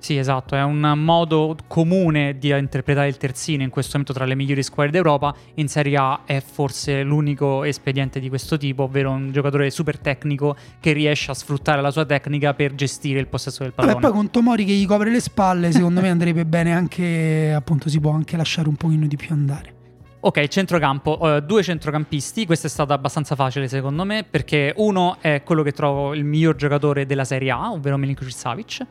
Sì, 0.00 0.16
esatto, 0.16 0.54
è 0.54 0.62
un 0.62 0.94
modo 0.96 1.56
comune 1.66 2.38
di 2.38 2.50
interpretare 2.50 3.08
il 3.08 3.16
terzino 3.16 3.62
in 3.62 3.68
questo 3.68 3.92
momento 3.92 4.14
tra 4.14 4.24
le 4.24 4.36
migliori 4.36 4.62
squadre 4.62 4.92
d'Europa. 4.92 5.34
In 5.54 5.68
Serie 5.68 5.96
A 5.96 6.20
è 6.24 6.40
forse 6.40 7.02
l'unico 7.02 7.64
espediente 7.64 8.20
di 8.20 8.28
questo 8.28 8.56
tipo, 8.56 8.84
ovvero 8.84 9.10
un 9.10 9.32
giocatore 9.32 9.70
super 9.70 9.98
tecnico 9.98 10.56
che 10.80 10.92
riesce 10.92 11.32
a 11.32 11.34
sfruttare 11.34 11.82
la 11.82 11.90
sua 11.90 12.06
tecnica 12.06 12.54
per 12.54 12.74
gestire 12.74 13.18
il 13.18 13.26
possesso 13.26 13.64
del 13.64 13.72
pallone. 13.72 13.96
E 13.96 14.00
poi 14.00 14.12
con 14.12 14.30
Tomori 14.30 14.64
che 14.64 14.72
gli 14.72 14.86
copre 14.86 15.10
le 15.10 15.20
spalle, 15.20 15.72
secondo 15.72 16.00
me 16.00 16.08
andrebbe 16.08 16.46
bene 16.46 16.72
anche, 16.72 17.52
appunto, 17.54 17.88
si 17.88 17.98
può 17.98 18.12
anche 18.12 18.36
lasciare 18.36 18.68
un 18.68 18.76
pochino 18.76 19.06
di 19.06 19.16
più 19.16 19.34
andare. 19.34 19.74
Ok, 20.20 20.46
centrocampo, 20.48 21.18
uh, 21.20 21.40
due 21.40 21.62
centrocampisti, 21.62 22.46
questa 22.46 22.66
è 22.66 22.70
stata 22.70 22.92
abbastanza 22.92 23.36
facile 23.36 23.68
secondo 23.68 24.04
me 24.04 24.24
perché 24.28 24.72
uno 24.76 25.16
è 25.20 25.42
quello 25.44 25.62
che 25.62 25.70
trovo 25.70 26.12
il 26.12 26.24
miglior 26.24 26.56
giocatore 26.56 27.06
della 27.06 27.24
Serie 27.24 27.50
A, 27.52 27.70
ovvero 27.72 27.96
Milinkovic 27.96 28.34
Savic. 28.34 28.86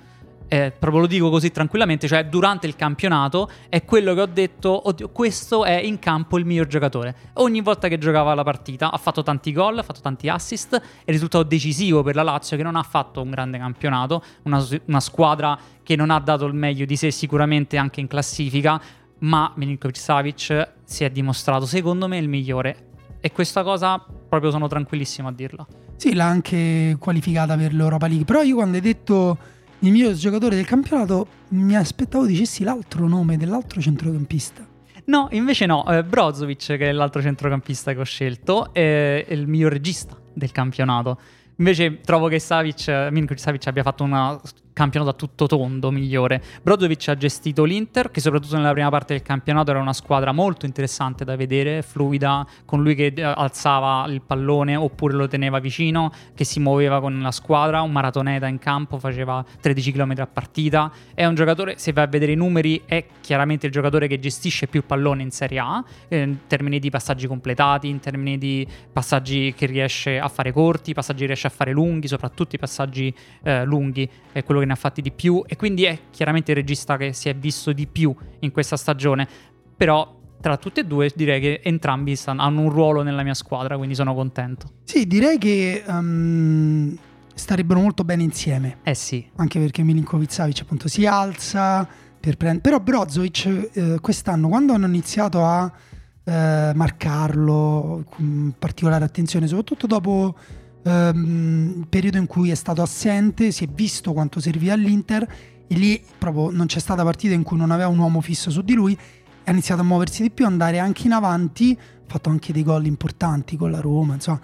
Eh, 0.50 0.72
proprio 0.77 1.01
lo 1.01 1.08
dico 1.08 1.30
così 1.30 1.51
tranquillamente, 1.51 2.08
cioè 2.08 2.25
durante 2.25 2.68
il 2.68 2.77
campionato 2.77 3.50
è 3.68 3.84
quello 3.84 4.13
che 4.13 4.22
ho 4.22 4.25
detto, 4.27 4.88
oddio, 4.88 5.10
questo 5.10 5.66
è 5.66 5.77
in 5.77 6.00
campo 6.00 6.38
il 6.38 6.46
miglior 6.46 6.68
giocatore. 6.68 7.16
Ogni 7.34 7.60
volta 7.60 7.89
che 7.89 7.98
giocava 7.98 8.34
la 8.34 8.44
partita 8.44 8.92
ha 8.92 8.98
fatto 8.98 9.24
tanti 9.24 9.51
gol, 9.51 9.77
ha 9.77 9.84
fatto 9.84 10.00
tanti 10.00 10.30
assist, 10.30 10.82
è 11.04 11.12
risultato 11.12 11.44
decisivo 11.44 12.01
per 12.01 12.16
la 12.16 12.24
Lazio 12.24 12.56
che 12.56 12.63
non 12.63 12.77
ha 12.77 12.84
fatto 12.84 13.22
un 13.22 13.30
grande 13.30 13.58
campionato, 13.58 14.24
una, 14.44 14.66
una 14.86 15.00
squadra 15.01 15.60
che 15.84 15.98
non 15.98 16.10
ha 16.10 16.20
dato 16.20 16.46
il 16.46 16.54
meglio 16.54 16.86
di 16.86 16.96
sé 16.96 17.12
sicuramente 17.12 17.75
anche 17.75 18.00
in 18.00 18.08
classifica, 18.08 18.82
ma 19.20 19.51
Milinkovic 19.56 19.98
Savic 19.98 20.70
si 20.86 21.04
è 21.04 21.10
dimostrato 21.10 21.66
secondo 21.66 22.08
me 22.08 22.18
il 22.20 22.30
migliore 22.30 22.86
e 23.20 23.32
questa 23.32 23.63
cosa 23.63 24.01
proprio 24.30 24.51
sono 24.51 24.68
tranquillissimo 24.68 25.27
a 25.27 25.34
dirla. 25.34 25.66
Sì, 25.98 26.13
l'ha 26.13 26.25
anche 26.25 26.96
qualificata 27.00 27.58
per 27.58 27.74
l'Europa 27.74 28.08
League, 28.08 28.24
però 28.24 28.44
io 28.44 28.56
quando 28.56 28.77
hai 28.77 28.82
detto 28.82 29.38
il 29.79 29.91
miglior 29.91 30.13
giocatore 30.13 30.55
del 30.55 30.65
campionato 30.65 31.27
mi 31.50 31.75
aspettavo 31.75 32.25
dicessi 32.25 32.63
l'altro 32.63 33.07
nome 33.07 33.38
dell'altro 33.38 33.79
centrocampista. 33.79 34.65
No, 35.05 35.27
invece 35.31 35.65
no, 35.65 35.86
eh, 35.88 36.03
Brozovic 36.03 36.65
che 36.65 36.89
è 36.89 36.91
l'altro 36.91 37.22
centrocampista 37.22 37.93
che 37.93 38.00
ho 38.00 38.03
scelto 38.03 38.74
è 38.74 39.25
il 39.29 39.48
miglior 39.48 39.72
regista 39.72 40.17
del 40.34 40.51
campionato. 40.51 41.19
Invece 41.57 42.01
trovo 42.01 42.27
che 42.27 42.39
Savic, 42.39 42.88
Milinkovic 42.88 43.39
Savic 43.39 43.67
abbia 43.67 43.84
fatto 43.84 44.03
una 44.03 44.39
campionato 44.77 45.10
a 45.10 45.13
tutto 45.15 45.48
tondo 45.48 45.89
migliore. 45.89 46.39
Brozovic 46.62 47.07
ha 47.07 47.17
gestito 47.17 47.63
l'Inter, 47.63 48.12
che 48.12 48.22
soprattutto 48.22 48.57
nella 48.57 48.74
prima 48.74 48.89
parte 48.89 49.13
del 49.13 49.24
campionato 49.24 49.72
era 49.72 49.79
una 49.79 49.91
squadra 49.91 50.31
molto 50.31 50.67
interessante 50.67 51.25
da 51.25 51.36
vedere, 51.36 51.81
fluida, 51.81 52.46
con 52.63 52.84
lui 52.84 52.93
che 52.93 53.12
eh, 53.15 53.24
alzava 53.24 54.05
il 54.07 54.22
pallone 54.22 54.75
oppure 54.75 55.15
lo 55.15 55.27
teneva 55.27 55.57
vicino, 55.57 56.12
che 56.36 56.43
si 56.43 56.60
muoveva 56.60 57.01
con 57.01 57.19
la 57.19 57.31
squadra, 57.31 57.81
un 57.81 57.91
maratoneta 57.91 58.46
in 58.46 58.60
campo, 58.60 59.00
faceva 59.00 59.43
13 59.60 59.93
km 59.93 60.13
a 60.17 60.27
partita. 60.27 60.91
È 61.15 61.25
un 61.25 61.34
giocatore, 61.34 61.79
se 61.79 61.91
vai 61.91 62.03
a 62.03 62.07
vedere 62.07 62.34
i 62.34 62.36
numeri, 62.36 62.84
è 62.86 63.03
chiaramente 63.19 63.65
il 63.65 63.72
giocatore 63.72 64.05
che 64.05 64.19
gestisce 64.19 64.67
più 64.67 64.86
pallone 64.86 65.24
in 65.24 65.31
Serie 65.31 65.57
A, 65.57 65.84
eh, 66.07 66.22
in 66.22 66.38
termini 66.46 66.77
di 66.77 66.91
passaggi 66.91 67.25
completati, 67.25 67.88
in 67.88 68.00
termini 68.00 68.38
di 68.38 68.67
passaggi 68.93 69.55
che 69.57 69.65
riesce 69.65 70.19
a 70.19 70.27
fare 70.27 70.51
corti, 70.51 70.93
passaggi 70.93 71.22
che 71.22 71.25
riesce 71.25 71.48
a 71.48 71.50
fare 71.50 71.72
lunghi, 71.72 72.07
soprattutto 72.07 72.55
i 72.55 72.60
passaggi 72.60 73.12
eh, 73.41 73.65
lunghi, 73.65 74.07
è 74.31 74.43
quello 74.43 74.60
che 74.60 74.67
ne 74.68 74.74
ha 74.74 74.76
fatti 74.76 75.02
di 75.02 75.12
più 75.12 75.44
e 75.48 75.56
quindi 75.56 75.86
è 75.86 75.98
chiaramente 76.12 76.52
il 76.52 76.58
regista 76.58 76.98
che 76.98 77.14
si 77.14 77.30
è 77.30 77.36
visto 77.36 77.74
di 77.74 77.88
più 77.88 78.16
in 78.40 78.52
questa 78.52 78.78
stagione, 78.78 79.28
però 79.76 80.16
tra 80.40 80.58
tutte 80.58 80.82
e 80.82 80.86
due 80.86 81.12
direi 81.16 81.42
che 81.42 81.62
entrambi 81.64 82.16
stanno, 82.16 82.42
hanno 82.42 82.62
un 82.62 82.70
ruolo 82.70 83.02
nella 83.02 83.24
mia 83.24 83.34
squadra, 83.34 83.76
quindi 83.78 83.96
sono 83.96 84.14
contento. 84.14 84.74
Sì, 84.84 85.08
direi 85.08 85.38
che 85.38 85.84
um, 85.88 86.96
starebbero 87.34 87.80
molto 87.80 88.03
bene 88.03 88.24
insieme. 88.24 88.77
Eh 88.84 88.94
sì. 88.94 89.27
Anche 89.38 89.60
perché 89.60 89.82
Milinkovic 89.84 90.32
Savic 90.32 90.62
appunto 90.62 90.88
si 90.88 91.06
alza 91.06 91.88
per 92.20 92.38
prendere... 92.38 92.62
Però 92.62 92.80
Brozovic 92.80 93.70
eh, 93.74 93.98
quest'anno 94.00 94.48
quando 94.48 94.74
hanno 94.74 94.86
iniziato 94.86 95.44
a 95.44 95.72
eh, 96.24 96.72
marcarlo 96.75 98.03
con 98.10 98.53
particolare 98.58 99.06
attenzione, 99.06 99.48
soprattutto 99.48 99.88
dopo 99.88 100.36
ehm, 100.88 101.86
periodo 101.90 102.18
in 102.18 102.28
cui 102.28 102.50
è 102.50 102.56
stato 102.56 102.82
assente, 102.82 103.52
si 103.52 103.66
è 103.66 103.68
visto 103.68 104.14
quanto 104.14 104.40
serviva 104.40 104.74
all'Inter 104.74 105.28
e 105.68 105.76
lì 105.76 106.02
proprio 106.18 106.50
non 106.50 106.68
c'è 106.68 106.80
stata 106.80 107.04
partita 107.04 107.34
in 107.34 107.44
cui 107.44 107.58
non 107.58 107.72
aveva 107.72 107.90
un 107.90 107.98
uomo 107.98 108.22
fisso 108.22 108.50
su 108.50 108.62
di 108.62 108.74
lui, 108.74 108.98
ha 109.44 109.52
iniziato 109.52 109.82
a 109.82 109.84
muoversi 109.84 110.22
di 110.22 110.32
più, 110.32 110.46
andare 110.46 110.80
anche 110.80 111.08
in 111.08 111.14
avanti, 111.14 111.78
ha 111.80 112.10
fatto 112.10 112.30
anche 112.30 112.54
dei 112.54 112.64
gol 112.64 112.86
importanti 112.86 113.58
con 113.58 113.72
la 113.72 113.80
Roma, 113.80 114.16
insomma, 114.16 114.40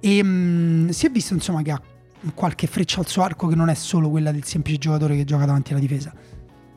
e 0.00 0.22
mh, 0.22 0.28
mm, 0.28 0.88
si 0.88 1.06
è 1.06 1.10
visto 1.10 1.34
insomma 1.34 1.62
che 1.62 1.70
ha 1.70 1.82
qualche 2.34 2.66
freccia 2.66 3.00
al 3.00 3.06
suo 3.06 3.22
arco 3.22 3.46
che 3.46 3.54
non 3.54 3.70
è 3.70 3.74
solo 3.74 4.10
quella 4.10 4.30
del 4.30 4.44
semplice 4.44 4.78
giocatore 4.78 5.16
che 5.16 5.24
gioca 5.24 5.46
davanti 5.46 5.72
alla 5.72 5.80
difesa. 5.80 6.12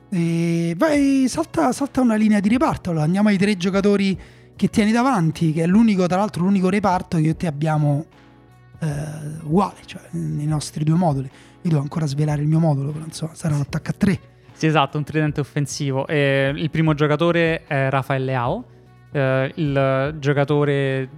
E 0.10 0.76
vai, 0.78 1.26
salta, 1.28 1.72
salta 1.72 2.02
una 2.02 2.16
linea 2.16 2.40
di 2.40 2.50
reparto, 2.50 2.92
allora 2.92 3.06
andiamo 3.06 3.30
ai 3.30 3.38
tre 3.38 3.58
giocatori 3.58 4.18
che 4.56 4.70
tieni 4.70 4.92
davanti, 4.92 5.52
che 5.52 5.64
è 5.64 5.68
l'unico, 5.68 6.06
tra 6.08 6.18
l'altro, 6.18 6.44
l'unico 6.44 6.70
reparto 6.70 7.18
che 7.18 7.24
io 7.24 7.32
e 7.32 7.36
te 7.36 7.48
abbiamo 7.48 8.06
eh, 8.84 9.46
uguale, 9.46 9.78
cioè 9.86 10.02
nei 10.12 10.46
nostri 10.46 10.84
due 10.84 10.96
moduli. 10.96 11.30
Io 11.62 11.70
devo 11.70 11.82
ancora 11.82 12.06
svelare 12.06 12.42
il 12.42 12.48
mio 12.48 12.60
modulo, 12.60 12.92
però 12.92 13.06
insomma 13.06 13.34
sarà 13.36 13.56
un 13.56 13.62
attacco 13.62 13.90
a 13.90 13.94
tre. 13.98 14.20
Sì, 14.52 14.68
esatto, 14.68 14.98
un 14.98 15.04
tridente 15.04 15.40
offensivo. 15.40 16.06
Eh, 16.08 16.52
il 16.56 16.70
primo 16.70 16.94
giocatore 16.94 17.66
è 17.66 17.90
Rafael 17.90 18.24
Leao, 18.24 18.66
eh, 19.12 19.52
il 19.56 20.16
giocatore 20.20 21.10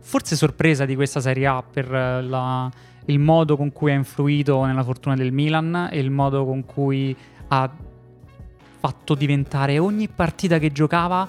forse 0.00 0.36
sorpresa 0.36 0.84
di 0.84 0.94
questa 0.94 1.20
Serie 1.20 1.46
A 1.46 1.62
per 1.62 1.88
la, 1.90 2.70
il 3.06 3.18
modo 3.18 3.56
con 3.56 3.72
cui 3.72 3.90
ha 3.90 3.94
influito 3.94 4.64
nella 4.64 4.82
fortuna 4.82 5.14
del 5.14 5.32
Milan 5.32 5.88
e 5.90 5.98
il 5.98 6.10
modo 6.10 6.44
con 6.44 6.64
cui 6.64 7.16
ha 7.48 7.70
fatto 8.78 9.14
diventare 9.14 9.78
ogni 9.78 10.08
partita 10.08 10.58
che 10.58 10.72
giocava 10.72 11.28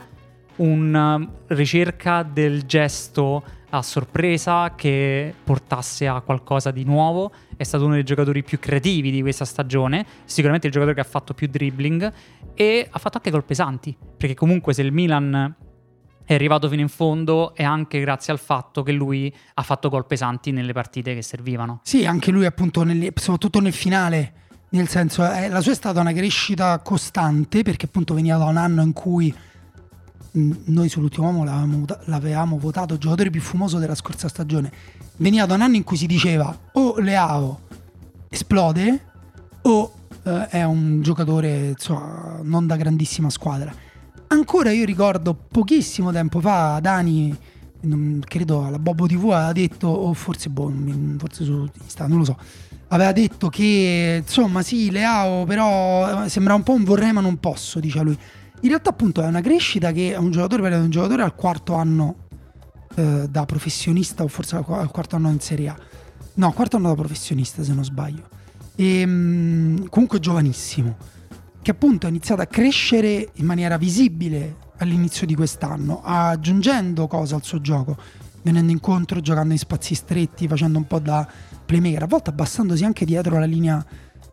una 0.56 1.28
ricerca 1.48 2.24
del 2.24 2.64
gesto 2.64 3.44
a 3.76 3.82
sorpresa 3.82 4.74
che 4.76 5.34
portasse 5.44 6.08
a 6.08 6.22
qualcosa 6.22 6.70
di 6.70 6.84
nuovo. 6.84 7.32
È 7.58 7.64
stato 7.64 7.86
uno 7.86 7.96
dei 7.96 8.04
giocatori 8.04 8.44
più 8.44 8.60
creativi 8.60 9.10
di 9.10 9.22
questa 9.22 9.46
stagione, 9.46 10.06
sicuramente 10.26 10.68
il 10.68 10.74
giocatore 10.74 10.96
che 10.96 11.02
ha 11.02 11.10
fatto 11.10 11.34
più 11.34 11.48
dribbling 11.48 12.12
e 12.54 12.88
ha 12.90 13.00
fatto 13.00 13.18
anche 13.18 13.32
gol 13.32 13.44
pesanti, 13.44 13.96
perché 14.18 14.36
comunque 14.36 14.74
se 14.74 14.84
il 14.84 14.92
Milan 14.92 15.56
è 16.26 16.34
arrivato 16.36 16.70
fino 16.70 16.82
in 16.82 16.88
fondo 16.88 17.54
è 17.56 17.64
anche 17.64 18.00
grazie 18.00 18.32
al 18.32 18.40
fatto 18.40 18.84
che 18.84 18.92
lui 18.92 19.34
ha 19.56 19.62
fatto 19.64 19.90
gol 19.90 20.06
pesanti 20.06 20.52
nelle 20.52 20.72
partite 20.72 21.16
che 21.16 21.24
servivano. 21.24 21.82
Sì, 21.84 22.06
anche 22.06 22.30
lui 22.30 22.46
appunto, 22.46 22.84
nel, 22.84 23.12
soprattutto 23.16 23.60
nel 23.60 23.74
finale, 23.74 24.34
nel 24.70 24.88
senso 24.88 25.28
eh, 25.30 25.50
la 25.50 25.62
sua 25.62 25.72
è 25.72 25.76
stata 25.76 26.00
una 26.00 26.14
crescita 26.14 26.80
costante 26.80 27.64
perché 27.64 27.88
appunto 27.88 28.14
veniva 28.14 28.38
da 28.38 28.46
un 28.46 28.58
anno 28.58 28.84
in 28.84 28.94
cui 28.94 29.34
noi 30.34 30.90
sull'ultimo 30.90 31.28
uomo 31.28 31.44
l'avevamo, 31.44 31.86
l'avevamo, 32.06 32.58
votato 32.58 32.98
giocatore 32.98 33.30
più 33.30 33.42
fumoso 33.42 33.78
della 33.78 33.96
scorsa 33.96 34.28
stagione. 34.28 34.72
Veniva 35.18 35.46
da 35.46 35.54
un 35.54 35.62
anno 35.62 35.76
in 35.76 35.84
cui 35.84 35.98
si 35.98 36.08
diceva 36.08 36.56
o 36.74 37.00
Leao 37.00 37.60
esplode 38.30 39.02
o 39.62 39.94
eh, 40.24 40.48
è 40.48 40.64
un 40.64 41.02
giocatore 41.02 41.70
insomma, 41.70 42.40
non 42.42 42.66
da 42.66 42.76
grandissima 42.76 43.30
squadra. 43.30 43.74
Ancora 44.28 44.72
io 44.72 44.86
ricordo 44.86 45.36
pochissimo 45.36 46.12
tempo 46.12 46.40
fa 46.40 46.80
Dani, 46.82 47.36
credo 48.22 48.66
alla 48.66 48.80
Bobo 48.80 49.06
TV, 49.06 49.26
aveva 49.26 49.52
detto, 49.52 49.88
o 49.88 50.14
forse, 50.14 50.50
boh, 50.50 50.74
forse 51.18 51.44
su 51.44 51.70
Insta, 51.84 52.08
non 52.08 52.18
lo 52.18 52.26
so, 52.26 52.38
aveva 52.88 53.12
detto 53.12 53.50
che 53.50 54.24
insomma 54.26 54.64
sì, 54.64 54.90
Leao 54.90 55.46
però 55.46 56.28
sembra 56.28 56.56
un 56.56 56.64
po' 56.64 56.74
un 56.74 56.84
vorrei 56.84 57.14
ma 57.14 57.22
non 57.22 57.40
posso, 57.40 57.80
dice 57.80 58.02
lui 58.02 58.18
in 58.64 58.70
realtà 58.70 58.92
appunto 58.92 59.22
è 59.22 59.28
una 59.28 59.42
crescita 59.42 59.92
che 59.92 60.16
un 60.18 60.32
giocatore, 60.32 60.76
un 60.76 60.90
giocatore 60.90 61.22
al 61.22 61.36
quarto 61.36 61.74
anno 61.74 62.16
eh, 62.96 63.28
da 63.30 63.46
professionista 63.46 64.24
o 64.24 64.28
forse 64.30 64.56
al 64.56 64.90
quarto 64.90 65.18
anno 65.18 65.30
in 65.30 65.42
Serie 65.42 65.68
A. 65.68 65.78
No, 66.36 66.52
quarto 66.54 66.78
anno 66.78 66.88
da 66.88 66.96
professionista 66.96 67.62
se 67.62 67.74
non 67.74 67.84
sbaglio. 67.84 68.28
E, 68.76 69.06
mh, 69.06 69.90
comunque 69.90 70.20
giovanissimo, 70.20 70.96
che 71.62 71.72
appunto 71.72 72.06
ha 72.06 72.10
iniziato 72.10 72.42
a 72.42 72.46
crescere 72.46 73.32
in 73.34 73.46
maniera 73.46 73.78
visibile 73.78 74.56
all'inizio 74.78 75.28
di 75.28 75.36
quest'anno, 75.36 76.02
aggiungendo 76.02 77.08
cose 77.08 77.36
al 77.36 77.44
suo 77.44 77.60
gioco, 77.60 77.98
venendo 78.44 78.72
incontro, 78.72 79.20
giocando 79.20 79.52
in 79.52 79.60
spazi 79.60 79.94
stretti, 79.94 80.48
facendo 80.48 80.78
un 80.78 80.88
po' 80.88 81.00
da 81.00 81.28
playmaker, 81.66 82.04
a 82.04 82.08
volte 82.08 82.30
abbassandosi 82.30 82.86
anche 82.86 83.04
dietro 83.04 83.38
la 83.40 83.46
linea 83.46 83.86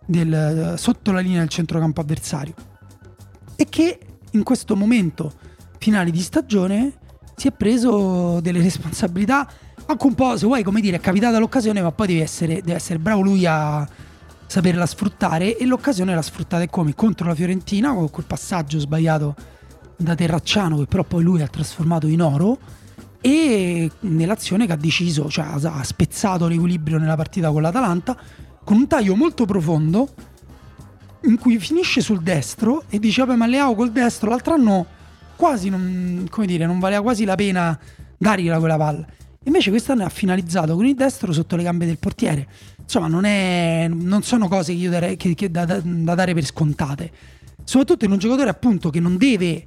del, 0.06 0.74
sotto 0.76 1.10
la 1.10 1.20
linea 1.20 1.40
del 1.40 1.48
centrocampo 1.48 2.00
avversario. 2.00 2.54
E 3.56 3.66
che 3.68 3.98
in 4.32 4.42
questo 4.42 4.76
momento 4.76 5.32
finale 5.78 6.10
di 6.10 6.20
stagione 6.20 6.92
si 7.36 7.48
è 7.48 7.52
preso 7.52 8.40
delle 8.40 8.60
responsabilità. 8.60 9.48
Anche 9.86 10.06
un 10.06 10.14
po', 10.14 10.36
se 10.36 10.46
vuoi, 10.46 10.62
come 10.62 10.80
dire, 10.80 10.98
è 10.98 11.00
capitata 11.00 11.38
l'occasione, 11.38 11.80
ma 11.80 11.90
poi 11.90 12.08
deve 12.08 12.22
essere, 12.22 12.54
deve 12.56 12.74
essere 12.74 12.98
bravo 12.98 13.22
lui 13.22 13.46
a 13.46 13.88
saperla 14.46 14.86
sfruttare. 14.86 15.56
E 15.56 15.64
l'occasione 15.64 16.14
l'ha 16.14 16.22
sfruttata 16.22 16.66
come? 16.68 16.94
Contro 16.94 17.26
la 17.26 17.34
Fiorentina 17.34 17.92
con 17.94 18.10
quel 18.10 18.26
passaggio 18.26 18.78
sbagliato 18.78 19.34
da 19.96 20.14
Terracciano 20.14 20.78
che 20.78 20.86
però 20.86 21.04
poi 21.04 21.22
lui 21.22 21.42
ha 21.42 21.46
trasformato 21.46 22.06
in 22.06 22.22
oro 22.22 22.58
e 23.20 23.90
nell'azione 24.00 24.66
che 24.66 24.72
ha 24.72 24.76
deciso, 24.76 25.28
cioè 25.28 25.46
ha 25.46 25.84
spezzato 25.84 26.46
l'equilibrio 26.46 26.98
nella 26.98 27.16
partita 27.16 27.50
con 27.50 27.60
l'Atalanta 27.62 28.16
con 28.64 28.76
un 28.76 28.86
taglio 28.86 29.14
molto 29.14 29.44
profondo 29.44 30.08
in 31.24 31.38
cui 31.38 31.58
finisce 31.58 32.00
sul 32.00 32.22
destro 32.22 32.84
e 32.88 32.98
dice 32.98 33.24
vabbè 33.24 33.36
ma 33.36 33.46
Leao 33.46 33.74
col 33.74 33.92
destro 33.92 34.30
l'altro 34.30 34.54
anno 34.54 34.86
quasi 35.40 35.70
non, 35.70 36.26
come 36.28 36.46
dire, 36.46 36.66
non 36.66 36.78
valeva 36.78 37.00
quasi 37.00 37.24
la 37.24 37.34
pena 37.34 37.78
dargliela 38.18 38.58
quella 38.58 38.76
palla. 38.76 39.06
Invece 39.44 39.70
quest'anno 39.70 40.04
ha 40.04 40.10
finalizzato 40.10 40.74
con 40.74 40.84
il 40.84 40.94
destro 40.94 41.32
sotto 41.32 41.56
le 41.56 41.62
gambe 41.62 41.86
del 41.86 41.96
portiere. 41.96 42.46
Insomma 42.82 43.06
non, 43.06 43.24
è, 43.24 43.88
non 43.88 44.22
sono 44.22 44.48
cose 44.48 44.74
che 44.74 44.78
io 44.78 44.90
darei, 44.90 45.16
che, 45.16 45.34
che 45.34 45.50
da, 45.50 45.64
da, 45.64 45.80
da 45.82 46.14
dare 46.14 46.34
per 46.34 46.44
scontate. 46.44 47.10
Soprattutto 47.64 48.04
in 48.04 48.10
un 48.10 48.18
giocatore 48.18 48.50
appunto 48.50 48.90
che 48.90 49.00
non 49.00 49.16
deve 49.16 49.66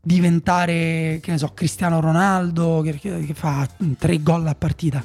diventare, 0.00 1.18
che 1.20 1.32
ne 1.32 1.38
so, 1.38 1.48
Cristiano 1.52 1.98
Ronaldo 1.98 2.80
che, 2.84 2.96
che 2.96 3.34
fa 3.34 3.68
tre 3.98 4.22
gol 4.22 4.46
a 4.46 4.54
partita. 4.54 5.04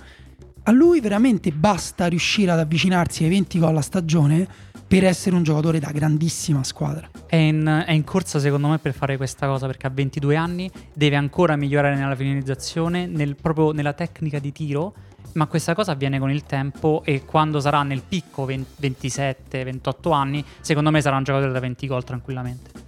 A 0.62 0.72
lui 0.72 1.00
veramente 1.00 1.52
basta 1.52 2.06
riuscire 2.06 2.52
ad 2.52 2.60
avvicinarsi 2.60 3.24
ai 3.24 3.30
20 3.30 3.58
gol 3.58 3.78
a 3.78 3.82
stagione 3.82 4.48
per 4.88 5.04
essere 5.04 5.36
un 5.36 5.44
giocatore 5.44 5.80
da 5.80 5.92
grandissima 5.92 6.64
squadra. 6.64 7.10
È 7.26 7.36
in, 7.36 7.84
è 7.86 7.92
in, 7.92 8.04
corsa 8.06 8.40
secondo 8.40 8.70
me 8.70 8.80
per 8.80 8.94
fare 8.94 9.18
questa 9.18 9.46
cosa 9.46 9.68
perché 9.68 9.88
ha 9.88 9.90
22 9.90 10.36
anni, 10.36 10.72
deve 10.94 11.18
ancora 11.18 11.56
migliorare 11.58 11.96
nella 11.96 12.16
finalizzazione, 12.16 13.06
nel, 13.06 13.36
proprio 13.36 13.72
nella 13.72 13.94
tecnica 13.94 14.40
di 14.40 14.52
tiro, 14.54 14.94
ma 15.34 15.46
questa 15.48 15.76
cosa 15.76 15.92
avviene 15.92 16.20
con 16.20 16.32
il 16.32 16.44
tempo 16.44 17.02
e 17.04 17.26
quando 17.26 17.60
sarà 17.60 17.84
nel 17.84 18.02
picco 18.02 18.48
27-28 18.48 20.14
anni, 20.14 20.44
secondo 20.62 20.90
me 20.90 21.02
sarà 21.02 21.18
un 21.18 21.24
giocatore 21.24 21.52
da 21.52 21.60
20 21.60 21.88
gol 21.88 22.04
tranquillamente. 22.04 22.87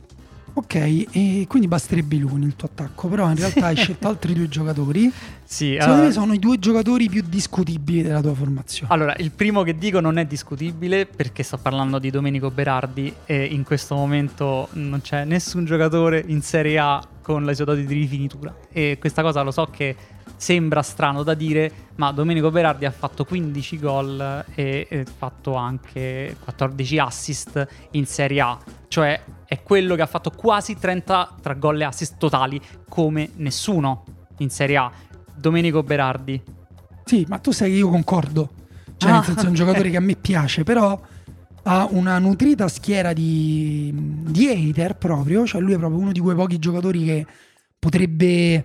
Ok, 0.53 0.75
e 0.75 1.45
quindi 1.47 1.67
basterebbe 1.67 2.15
lui 2.17 2.39
nel 2.39 2.55
tuo 2.55 2.67
attacco, 2.67 3.07
però 3.07 3.29
in 3.29 3.35
realtà 3.35 3.67
hai 3.67 3.75
scelto 3.75 4.07
altri 4.09 4.33
due 4.33 4.47
giocatori. 4.47 5.11
Sì, 5.43 5.71
Secondo 5.71 5.93
allora... 5.93 6.07
me 6.07 6.11
sono 6.11 6.33
i 6.33 6.39
due 6.39 6.59
giocatori 6.59 7.09
più 7.09 7.23
discutibili 7.27 8.03
della 8.03 8.21
tua 8.21 8.33
formazione. 8.33 8.93
Allora, 8.93 9.15
il 9.17 9.31
primo 9.31 9.63
che 9.63 9.77
dico 9.77 9.99
non 9.99 10.17
è 10.17 10.25
discutibile 10.25 11.05
perché 11.05 11.43
sto 11.43 11.57
parlando 11.57 11.99
di 11.99 12.09
Domenico 12.11 12.51
Berardi 12.51 13.13
e 13.25 13.45
in 13.45 13.63
questo 13.63 13.95
momento 13.95 14.67
non 14.73 15.01
c'è 15.01 15.23
nessun 15.25 15.65
giocatore 15.65 16.23
in 16.27 16.41
Serie 16.41 16.77
A 16.77 17.07
con 17.21 17.45
la 17.45 17.53
sua 17.53 17.65
doti 17.65 17.85
di 17.85 17.93
rifinitura. 17.93 18.55
E 18.71 18.97
questa 18.99 19.21
cosa 19.21 19.41
lo 19.41 19.51
so 19.51 19.67
che 19.71 19.95
sembra 20.39 20.81
strano 20.81 21.21
da 21.21 21.33
dire, 21.33 21.69
ma 21.95 22.11
Domenico 22.11 22.49
Berardi 22.49 22.85
ha 22.85 22.91
fatto 22.91 23.25
15 23.25 23.77
gol 23.77 24.45
e 24.55 24.87
ha 24.89 25.11
fatto 25.17 25.55
anche 25.55 26.37
14 26.41 26.97
assist 26.97 27.67
in 27.91 28.05
Serie 28.05 28.39
A, 28.39 28.57
cioè 28.87 29.21
è 29.43 29.61
quello 29.61 29.95
che 29.95 30.01
ha 30.01 30.05
fatto 30.05 30.31
quasi 30.31 30.77
30 30.77 31.35
tra 31.41 31.55
gol 31.55 31.81
e 31.81 31.83
assist 31.83 32.15
totali 32.17 32.59
come 32.87 33.31
nessuno 33.35 34.05
in 34.37 34.49
Serie 34.49 34.77
A. 34.77 34.91
Domenico 35.35 35.83
Berardi. 35.83 36.41
Sì, 37.03 37.25
ma 37.27 37.37
tu 37.39 37.51
sai 37.51 37.71
che 37.71 37.77
io 37.77 37.89
concordo. 37.89 38.49
Cioè, 38.95 39.11
ah, 39.11 39.15
nel 39.15 39.23
senso, 39.25 39.45
è 39.45 39.47
un 39.49 39.55
giocatore 39.55 39.89
che 39.89 39.97
a 39.97 40.01
me 40.01 40.15
piace, 40.15 40.63
però 40.63 40.97
ha 41.63 41.87
una 41.91 42.17
nutrita 42.17 42.69
schiera 42.69 43.11
di, 43.11 43.91
di 43.93 44.47
hater 44.47 44.95
proprio. 44.95 45.45
Cioè, 45.45 45.59
lui 45.59 45.73
è 45.73 45.77
proprio 45.77 45.99
uno 45.99 46.11
di 46.13 46.19
quei 46.21 46.35
pochi 46.35 46.59
giocatori 46.59 47.03
che 47.03 47.25
potrebbe 47.77 48.63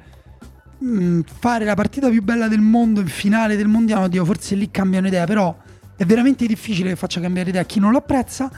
Mm, 0.85 1.21
fare 1.23 1.65
la 1.65 1.75
partita 1.75 2.11
più 2.11 2.23
bella 2.23 2.47
del 2.47 2.61
mondo 2.61 3.01
in 3.01 3.07
finale 3.07 3.57
del 3.57 3.69
mondiale, 3.69 4.05
oddio, 4.05 4.23
forse 4.27 4.55
lì 4.55 4.71
cambiano 4.71 5.07
idea, 5.07 5.25
però 5.25 5.57
è 5.97 6.05
veramente 6.05 6.47
difficile 6.47 6.91
che 6.91 6.97
faccia 6.97 7.21
cambiare 7.21 7.49
idea 7.49 7.63
a 7.63 7.65
chi 7.65 7.81
non 7.81 7.91
lo 7.91 7.99
apprezza. 7.99 8.51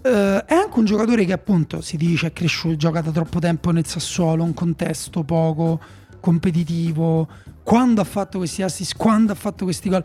Uh, 0.00 0.44
è 0.46 0.54
anche 0.54 0.78
un 0.78 0.86
giocatore 0.86 1.26
che 1.26 1.32
appunto 1.32 1.82
si 1.82 1.98
dice 1.98 2.28
è 2.28 2.32
cresciuto, 2.32 2.76
gioca 2.76 3.02
da 3.02 3.10
troppo 3.10 3.38
tempo 3.38 3.70
nel 3.70 3.84
Sassuolo, 3.84 4.44
un 4.44 4.54
contesto 4.54 5.24
poco 5.24 5.78
competitivo. 6.20 7.28
Quando 7.62 8.00
ha 8.00 8.04
fatto 8.04 8.38
questi 8.38 8.62
assist, 8.62 8.96
quando 8.96 9.32
ha 9.32 9.34
fatto 9.34 9.64
questi 9.64 9.90
gol. 9.90 10.04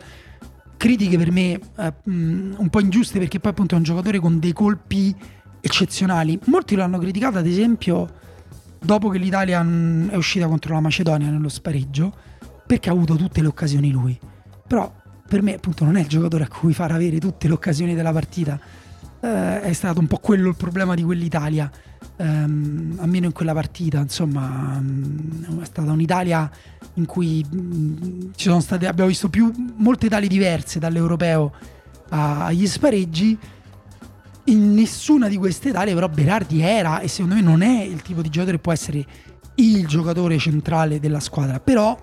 Critiche 0.76 1.16
per 1.16 1.30
me 1.30 1.58
uh, 1.76 1.92
un 2.04 2.68
po' 2.68 2.80
ingiuste 2.80 3.18
perché 3.18 3.40
poi 3.40 3.52
appunto 3.52 3.74
è 3.74 3.78
un 3.78 3.84
giocatore 3.84 4.18
con 4.18 4.38
dei 4.38 4.52
colpi 4.52 5.14
eccezionali. 5.62 6.38
Molti 6.46 6.74
lo 6.74 6.82
hanno 6.82 6.98
criticato, 6.98 7.38
ad 7.38 7.46
esempio, 7.46 8.22
dopo 8.84 9.08
che 9.08 9.18
l'Italia 9.18 9.60
è 10.10 10.16
uscita 10.16 10.46
contro 10.46 10.74
la 10.74 10.80
Macedonia 10.80 11.30
nello 11.30 11.48
spareggio, 11.48 12.14
perché 12.66 12.88
ha 12.88 12.92
avuto 12.92 13.16
tutte 13.16 13.40
le 13.40 13.48
occasioni 13.48 13.90
lui. 13.90 14.18
Però 14.66 14.92
per 15.26 15.42
me 15.42 15.54
appunto 15.54 15.84
non 15.84 15.96
è 15.96 16.00
il 16.00 16.06
giocatore 16.06 16.44
a 16.44 16.48
cui 16.48 16.72
far 16.72 16.92
avere 16.92 17.18
tutte 17.18 17.48
le 17.48 17.54
occasioni 17.54 17.94
della 17.94 18.12
partita. 18.12 18.58
Eh, 19.20 19.60
è 19.62 19.72
stato 19.72 20.00
un 20.00 20.06
po' 20.06 20.18
quello 20.18 20.48
il 20.48 20.56
problema 20.56 20.94
di 20.94 21.02
quell'Italia. 21.02 21.70
Um, 22.16 22.96
almeno 23.00 23.26
in 23.26 23.32
quella 23.32 23.54
partita, 23.54 23.98
insomma, 23.98 24.76
um, 24.78 25.60
è 25.60 25.64
stata 25.64 25.90
un'Italia 25.90 26.48
in 26.94 27.06
cui 27.06 27.44
um, 27.50 28.30
ci 28.36 28.48
sono 28.48 28.60
state, 28.60 28.86
abbiamo 28.86 29.08
visto 29.08 29.28
più, 29.28 29.50
molte 29.76 30.06
Italie 30.06 30.28
diverse 30.28 30.78
dall'europeo 30.78 31.52
agli 32.10 32.66
spareggi 32.66 33.36
in 34.46 34.74
nessuna 34.74 35.28
di 35.28 35.36
queste 35.36 35.70
Italie 35.70 35.94
però 35.94 36.08
Berardi 36.08 36.60
era 36.60 37.00
e 37.00 37.08
secondo 37.08 37.36
me 37.36 37.40
non 37.40 37.62
è 37.62 37.82
il 37.82 38.02
tipo 38.02 38.20
di 38.20 38.28
giocatore 38.28 38.56
che 38.56 38.62
può 38.62 38.72
essere 38.72 39.06
il 39.56 39.86
giocatore 39.86 40.38
centrale 40.38 41.00
della 41.00 41.20
squadra. 41.20 41.60
Però 41.60 42.00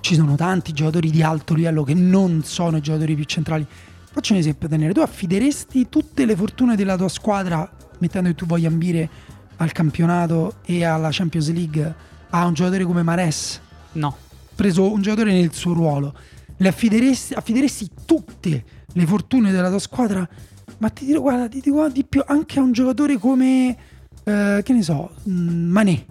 ci 0.00 0.14
sono 0.14 0.34
tanti 0.36 0.72
giocatori 0.72 1.10
di 1.10 1.22
alto 1.22 1.54
livello 1.54 1.82
che 1.82 1.94
non 1.94 2.42
sono 2.44 2.76
i 2.76 2.80
giocatori 2.80 3.14
più 3.14 3.24
centrali. 3.24 3.66
Faccio 4.12 4.32
un 4.32 4.38
esempio 4.38 4.68
Daniele 4.68 4.92
tu 4.92 5.00
affideresti 5.00 5.88
tutte 5.88 6.24
le 6.24 6.34
fortune 6.34 6.74
della 6.76 6.96
tua 6.96 7.08
squadra 7.08 7.70
mettendo 7.98 8.28
che 8.28 8.34
tu 8.34 8.46
voglia 8.46 8.68
ambire 8.68 9.08
al 9.56 9.72
campionato 9.72 10.56
e 10.64 10.84
alla 10.84 11.10
Champions 11.12 11.52
League 11.52 11.94
a 12.30 12.46
un 12.46 12.54
giocatore 12.54 12.84
come 12.84 13.02
Mares 13.02 13.60
no. 13.92 14.16
Preso 14.54 14.92
un 14.92 15.00
giocatore 15.00 15.32
nel 15.32 15.52
suo 15.52 15.72
ruolo. 15.72 16.14
Le 16.56 16.68
affideresti, 16.68 17.34
affideresti 17.34 17.90
tutte 18.04 18.64
le 18.92 19.06
fortune 19.06 19.50
della 19.50 19.68
tua 19.68 19.78
squadra 19.78 20.28
ma 20.80 20.88
ti 20.88 21.04
dirò, 21.04 21.20
guarda, 21.20 21.48
ti 21.48 21.60
dico 21.60 21.88
di 21.88 22.04
più, 22.04 22.22
anche 22.26 22.58
a 22.58 22.62
un 22.62 22.72
giocatore 22.72 23.18
come, 23.18 23.76
eh, 24.24 24.60
che 24.62 24.72
ne 24.72 24.82
so, 24.82 25.10
mm, 25.28 25.70
Manè. 25.70 26.04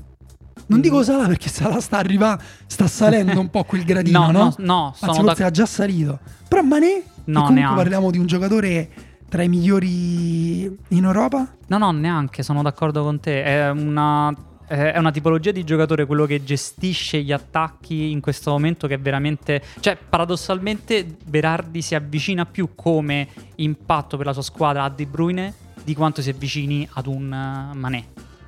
Non 0.67 0.77
mm. 0.77 0.82
dico 0.82 1.01
Sala 1.01 1.25
perché 1.25 1.49
Sala 1.49 1.82
sta 1.82 1.97
arrivando, 1.97 2.43
sta 2.67 2.86
salendo 2.88 3.39
un 3.39 3.49
po' 3.49 3.63
quel 3.63 3.84
gradino, 3.84 4.29
no? 4.32 4.32
No, 4.32 4.55
no, 4.58 4.65
no 4.65 4.95
Anzi, 4.99 5.21
forse 5.21 5.43
ha 5.43 5.49
già 5.49 5.65
salito. 5.65 6.19
Però 6.47 6.62
Manè, 6.62 7.03
no, 7.25 7.41
comunque 7.41 7.53
neanche. 7.53 7.75
parliamo 7.75 8.12
di 8.12 8.19
un 8.19 8.27
giocatore 8.27 8.89
tra 9.27 9.41
i 9.41 9.49
migliori 9.49 10.62
in 10.63 11.03
Europa? 11.03 11.47
No, 11.67 11.77
no, 11.79 11.91
neanche, 11.91 12.43
sono 12.43 12.62
d'accordo 12.62 13.01
con 13.01 13.19
te. 13.19 13.43
È 13.43 13.69
una 13.71 14.32
eh, 14.69 14.93
è 14.93 14.97
una 14.99 15.12
tipologia 15.12 15.51
di 15.51 15.63
giocatore 15.63 16.05
quello 16.05 16.25
che 16.25 16.43
gestisce 16.43 17.21
gli 17.21 17.32
attacchi 17.32 18.12
in 18.12 18.21
questo 18.21 18.51
momento 18.51 18.88
che 18.88 18.93
è 18.93 18.99
veramente... 18.99 19.62
Cioè, 19.79 19.97
paradossalmente 19.97 21.05
Berardi 21.25 21.82
si 21.82 21.95
avvicina 21.95 22.45
più 22.45 22.69
come 22.75 23.27
impatto 23.55 24.15
per 24.15 24.27
la 24.27 24.34
sua 24.34 24.43
squadra 24.43 24.84
a 24.84 24.89
De 24.89 25.05
Bruyne 25.08 25.53
di 25.84 25.95
quanto 25.95 26.21
si 26.21 26.29
avvicini 26.29 26.88
ad 26.93 27.08
un 27.08 27.25
uh, 27.25 27.75
Mané. 27.75 28.05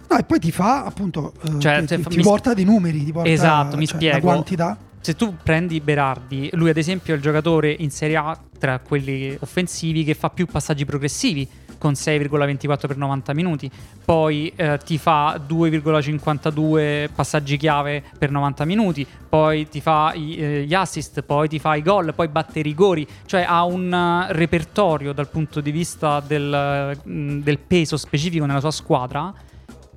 No, 0.07 0.17
e 0.17 0.23
poi 0.23 0.39
ti 0.39 0.51
fa 0.51 0.85
appunto... 0.85 1.33
Uh, 1.41 1.57
cioè, 1.57 1.83
ti, 1.85 1.99
ti, 1.99 2.21
porta 2.21 2.53
dei 2.53 2.65
numeri, 2.65 3.03
ti 3.03 3.11
porta 3.11 3.29
esatto, 3.29 3.75
mi 3.75 3.87
cioè, 3.87 3.97
spiego. 3.97 4.27
la 4.27 4.33
quantità. 4.33 4.77
Se 4.99 5.15
tu 5.15 5.35
prendi 5.41 5.79
Berardi, 5.79 6.49
lui 6.53 6.69
ad 6.69 6.77
esempio 6.77 7.13
è 7.13 7.15
il 7.15 7.23
giocatore 7.23 7.75
in 7.79 7.89
Serie 7.89 8.17
A 8.17 8.39
tra 8.59 8.77
quelli 8.77 9.35
offensivi 9.39 10.03
che 10.03 10.13
fa 10.13 10.29
più 10.29 10.45
passaggi 10.45 10.85
progressivi 10.85 11.49
con 11.81 11.93
6,24 11.93 12.85
per 12.85 12.95
90 12.95 13.33
minuti, 13.33 13.71
poi 14.05 14.53
eh, 14.55 14.77
ti 14.85 14.99
fa 14.99 15.41
2,52 15.45 17.09
passaggi 17.15 17.57
chiave 17.57 18.03
per 18.19 18.29
90 18.29 18.65
minuti, 18.65 19.05
poi 19.27 19.67
ti 19.67 19.81
fa 19.81 20.13
i, 20.13 20.35
eh, 20.35 20.63
gli 20.63 20.75
assist, 20.75 21.23
poi 21.23 21.49
ti 21.49 21.57
fa 21.57 21.73
i 21.73 21.81
gol, 21.81 22.13
poi 22.13 22.27
batte 22.27 22.59
i 22.59 22.61
rigori, 22.61 23.07
cioè 23.25 23.43
ha 23.47 23.63
un 23.63 23.91
uh, 23.91 24.31
repertorio 24.31 25.11
dal 25.11 25.27
punto 25.27 25.59
di 25.59 25.71
vista 25.71 26.19
del, 26.19 26.95
uh, 27.03 27.09
del 27.41 27.57
peso 27.57 27.97
specifico 27.97 28.45
nella 28.45 28.59
sua 28.59 28.69
squadra 28.69 29.33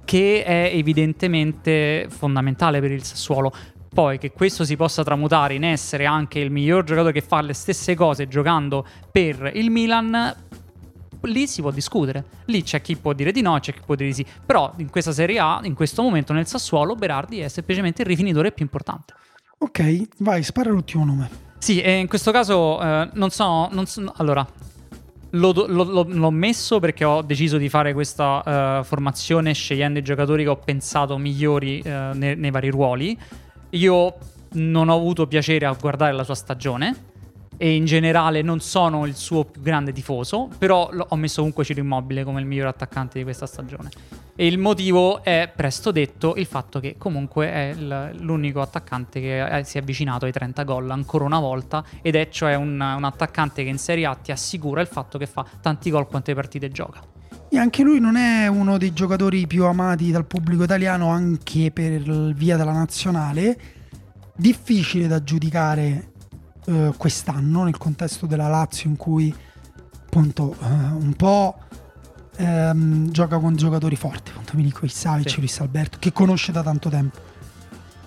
che 0.06 0.42
è 0.44 0.70
evidentemente 0.72 2.06
fondamentale 2.08 2.80
per 2.80 2.92
il 2.92 3.02
Sassuolo. 3.02 3.52
Poi 3.92 4.18
che 4.18 4.32
questo 4.32 4.64
si 4.64 4.76
possa 4.76 5.04
tramutare 5.04 5.54
in 5.54 5.64
essere 5.64 6.04
anche 6.04 6.40
il 6.40 6.50
miglior 6.50 6.82
giocatore 6.82 7.12
che 7.12 7.20
fa 7.20 7.40
le 7.40 7.52
stesse 7.52 7.94
cose 7.94 8.26
giocando 8.26 8.84
per 9.10 9.52
il 9.54 9.70
Milan, 9.70 10.34
lì 11.24 11.46
si 11.46 11.60
può 11.60 11.70
discutere. 11.70 12.24
Lì 12.46 12.62
c'è 12.62 12.80
chi 12.80 12.96
può 12.96 13.12
dire 13.12 13.32
di 13.32 13.40
no, 13.40 13.58
c'è 13.58 13.72
chi 13.72 13.80
può 13.84 13.94
dire 13.94 14.08
di 14.08 14.14
sì. 14.14 14.26
Però 14.44 14.72
in 14.78 14.90
questa 14.90 15.12
Serie 15.12 15.38
A, 15.38 15.60
in 15.64 15.74
questo 15.74 16.02
momento 16.02 16.32
nel 16.32 16.46
Sassuolo, 16.46 16.94
Berardi 16.94 17.40
è 17.40 17.48
semplicemente 17.48 18.02
il 18.02 18.08
rifinitore 18.08 18.52
più 18.52 18.64
importante. 18.64 19.14
Ok, 19.58 20.08
vai, 20.18 20.42
spara 20.42 20.70
l'ultimo 20.70 21.04
nome. 21.04 21.28
Sì, 21.58 21.80
e 21.80 21.98
in 21.98 22.08
questo 22.08 22.30
caso 22.30 22.80
eh, 22.82 23.08
non 23.14 23.30
so, 23.30 23.68
non 23.70 23.86
so, 23.86 24.12
allora, 24.16 24.46
L'ho, 25.36 25.52
l'ho, 25.66 26.04
l'ho, 26.06 26.30
messo 26.30 26.78
perché 26.78 27.04
ho 27.04 27.20
deciso 27.20 27.56
di 27.56 27.68
fare 27.68 27.92
questa 27.92 28.78
uh, 28.78 28.84
formazione 28.84 29.52
scegliendo 29.52 29.98
i 29.98 30.02
giocatori 30.02 30.44
che 30.44 30.48
ho 30.48 30.58
pensato 30.58 31.18
migliori 31.18 31.82
uh, 31.84 32.16
nei, 32.16 32.36
nei, 32.36 32.52
vari 32.52 32.70
ruoli. 32.70 33.18
Io 33.70 34.14
non 34.52 34.88
ho 34.88 34.94
avuto 34.94 35.26
piacere 35.26 35.66
a 35.66 35.72
guardare 35.72 36.12
la 36.12 36.22
sua 36.22 36.36
stagione 36.36 37.13
e 37.56 37.74
in 37.74 37.84
generale 37.84 38.42
non 38.42 38.60
sono 38.60 39.06
il 39.06 39.14
suo 39.14 39.44
più 39.44 39.62
grande 39.62 39.92
tifoso, 39.92 40.48
però 40.58 40.90
ho 40.90 41.16
messo 41.16 41.36
comunque 41.38 41.64
Ciro 41.64 41.80
Immobile 41.80 42.24
come 42.24 42.40
il 42.40 42.46
miglior 42.46 42.66
attaccante 42.66 43.18
di 43.18 43.24
questa 43.24 43.46
stagione. 43.46 43.90
E 44.36 44.46
il 44.46 44.58
motivo 44.58 45.22
è 45.22 45.50
presto 45.54 45.92
detto 45.92 46.34
il 46.36 46.46
fatto 46.46 46.80
che 46.80 46.96
comunque 46.98 47.46
è 47.46 47.74
l'unico 47.74 48.60
attaccante 48.60 49.20
che 49.20 49.62
si 49.64 49.78
è 49.78 49.80
avvicinato 49.80 50.24
ai 50.24 50.32
30 50.32 50.64
gol 50.64 50.90
ancora 50.90 51.24
una 51.24 51.38
volta 51.38 51.84
ed 52.02 52.16
è 52.16 52.28
cioè 52.30 52.56
un, 52.56 52.72
un 52.72 53.04
attaccante 53.04 53.62
che 53.62 53.68
in 53.68 53.78
Serie 53.78 54.06
A 54.06 54.14
ti 54.16 54.32
assicura 54.32 54.80
il 54.80 54.88
fatto 54.88 55.18
che 55.18 55.26
fa 55.26 55.46
tanti 55.60 55.90
gol 55.90 56.08
quante 56.08 56.34
partite 56.34 56.68
gioca. 56.70 57.00
E 57.48 57.58
anche 57.58 57.84
lui 57.84 58.00
non 58.00 58.16
è 58.16 58.48
uno 58.48 58.78
dei 58.78 58.92
giocatori 58.92 59.46
più 59.46 59.64
amati 59.66 60.10
dal 60.10 60.26
pubblico 60.26 60.64
italiano 60.64 61.10
anche 61.10 61.70
per 61.70 62.02
via 62.34 62.56
della 62.56 62.72
nazionale. 62.72 63.56
Difficile 64.34 65.06
da 65.06 65.22
giudicare 65.22 66.13
eh, 66.66 66.92
quest'anno 66.96 67.64
nel 67.64 67.76
contesto 67.76 68.26
della 68.26 68.48
Lazio 68.48 68.88
in 68.88 68.96
cui 68.96 69.34
appunto 70.04 70.56
eh, 70.60 70.66
un 70.66 71.14
po' 71.16 71.58
ehm, 72.36 73.10
gioca 73.10 73.38
con 73.38 73.56
giocatori 73.56 73.96
forti, 73.96 74.30
appunto 74.30 74.56
Milico 74.56 74.86
Savic, 74.86 75.30
sì. 75.30 75.38
Luis 75.38 75.58
Alberto, 75.60 75.98
che 75.98 76.12
conosce 76.12 76.52
da 76.52 76.62
tanto 76.62 76.88
tempo. 76.88 77.18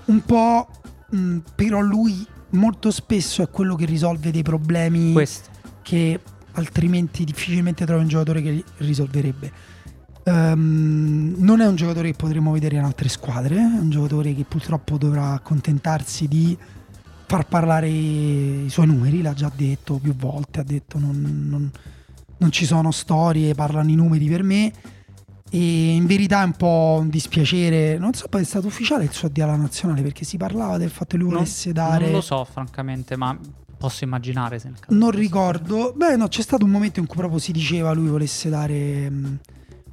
Un 0.05 0.21
po' 0.23 0.67
mh, 1.09 1.37
però 1.55 1.81
lui 1.81 2.25
molto 2.51 2.91
spesso 2.91 3.41
è 3.41 3.49
quello 3.49 3.75
che 3.75 3.85
risolve 3.85 4.31
dei 4.31 4.43
problemi 4.43 5.11
Questo. 5.11 5.49
che 5.81 6.19
altrimenti 6.53 7.23
difficilmente 7.25 7.85
trovi 7.85 8.03
un 8.03 8.07
giocatore 8.07 8.41
che 8.41 8.63
risolverebbe. 8.77 9.75
Um, 10.23 11.35
non 11.37 11.61
è 11.61 11.67
un 11.67 11.75
giocatore 11.75 12.11
che 12.11 12.17
potremo 12.17 12.51
vedere 12.51 12.75
in 12.75 12.83
altre 12.83 13.07
squadre, 13.07 13.55
è 13.55 13.79
un 13.79 13.89
giocatore 13.89 14.33
che 14.33 14.43
purtroppo 14.43 14.97
dovrà 14.97 15.31
accontentarsi 15.31 16.27
di 16.27 16.57
far 17.27 17.45
parlare 17.45 17.89
i 17.89 18.67
suoi 18.69 18.87
numeri, 18.87 19.21
l'ha 19.21 19.33
già 19.33 19.51
detto 19.53 19.97
più 19.97 20.15
volte, 20.15 20.61
ha 20.61 20.63
detto 20.63 20.97
non, 20.97 21.47
non, 21.49 21.71
non 22.37 22.51
ci 22.51 22.65
sono 22.65 22.91
storie, 22.91 23.53
parlano 23.53 23.89
i 23.89 23.95
numeri 23.95 24.27
per 24.27 24.43
me 24.43 24.71
e 25.49 25.95
in 25.95 26.05
verità 26.05 26.41
è 26.41 26.45
un 26.45 26.53
po' 26.53 26.97
un 27.01 27.09
dispiacere, 27.09 27.97
non 27.97 28.13
so 28.13 28.27
poi 28.29 28.41
è 28.41 28.45
stato 28.45 28.67
ufficiale 28.67 29.03
il 29.03 29.11
suo 29.11 29.27
addio 29.27 29.43
alla 29.43 29.55
nazionale 29.55 30.01
perché 30.01 30.23
si 30.23 30.37
parlava 30.37 30.77
del 30.77 30.89
fatto 30.89 31.17
che 31.17 31.17
lui 31.17 31.33
volesse 31.33 31.73
dare... 31.73 32.05
Non 32.05 32.13
lo 32.13 32.21
so 32.21 32.45
francamente, 32.45 33.17
ma 33.17 33.37
posso 33.77 34.05
immaginare 34.05 34.57
se 34.57 34.69
nel 34.69 34.79
caso 34.79 34.97
Non 34.97 35.11
ricordo, 35.11 35.93
beh 35.95 36.15
no, 36.15 36.29
c'è 36.29 36.41
stato 36.41 36.63
un 36.63 36.71
momento 36.71 37.01
in 37.01 37.07
cui 37.07 37.17
proprio 37.17 37.39
si 37.39 37.51
diceva 37.51 37.91
lui 37.91 38.07
volesse 38.07 38.49
dare... 38.49 39.09
Mh, 39.09 39.39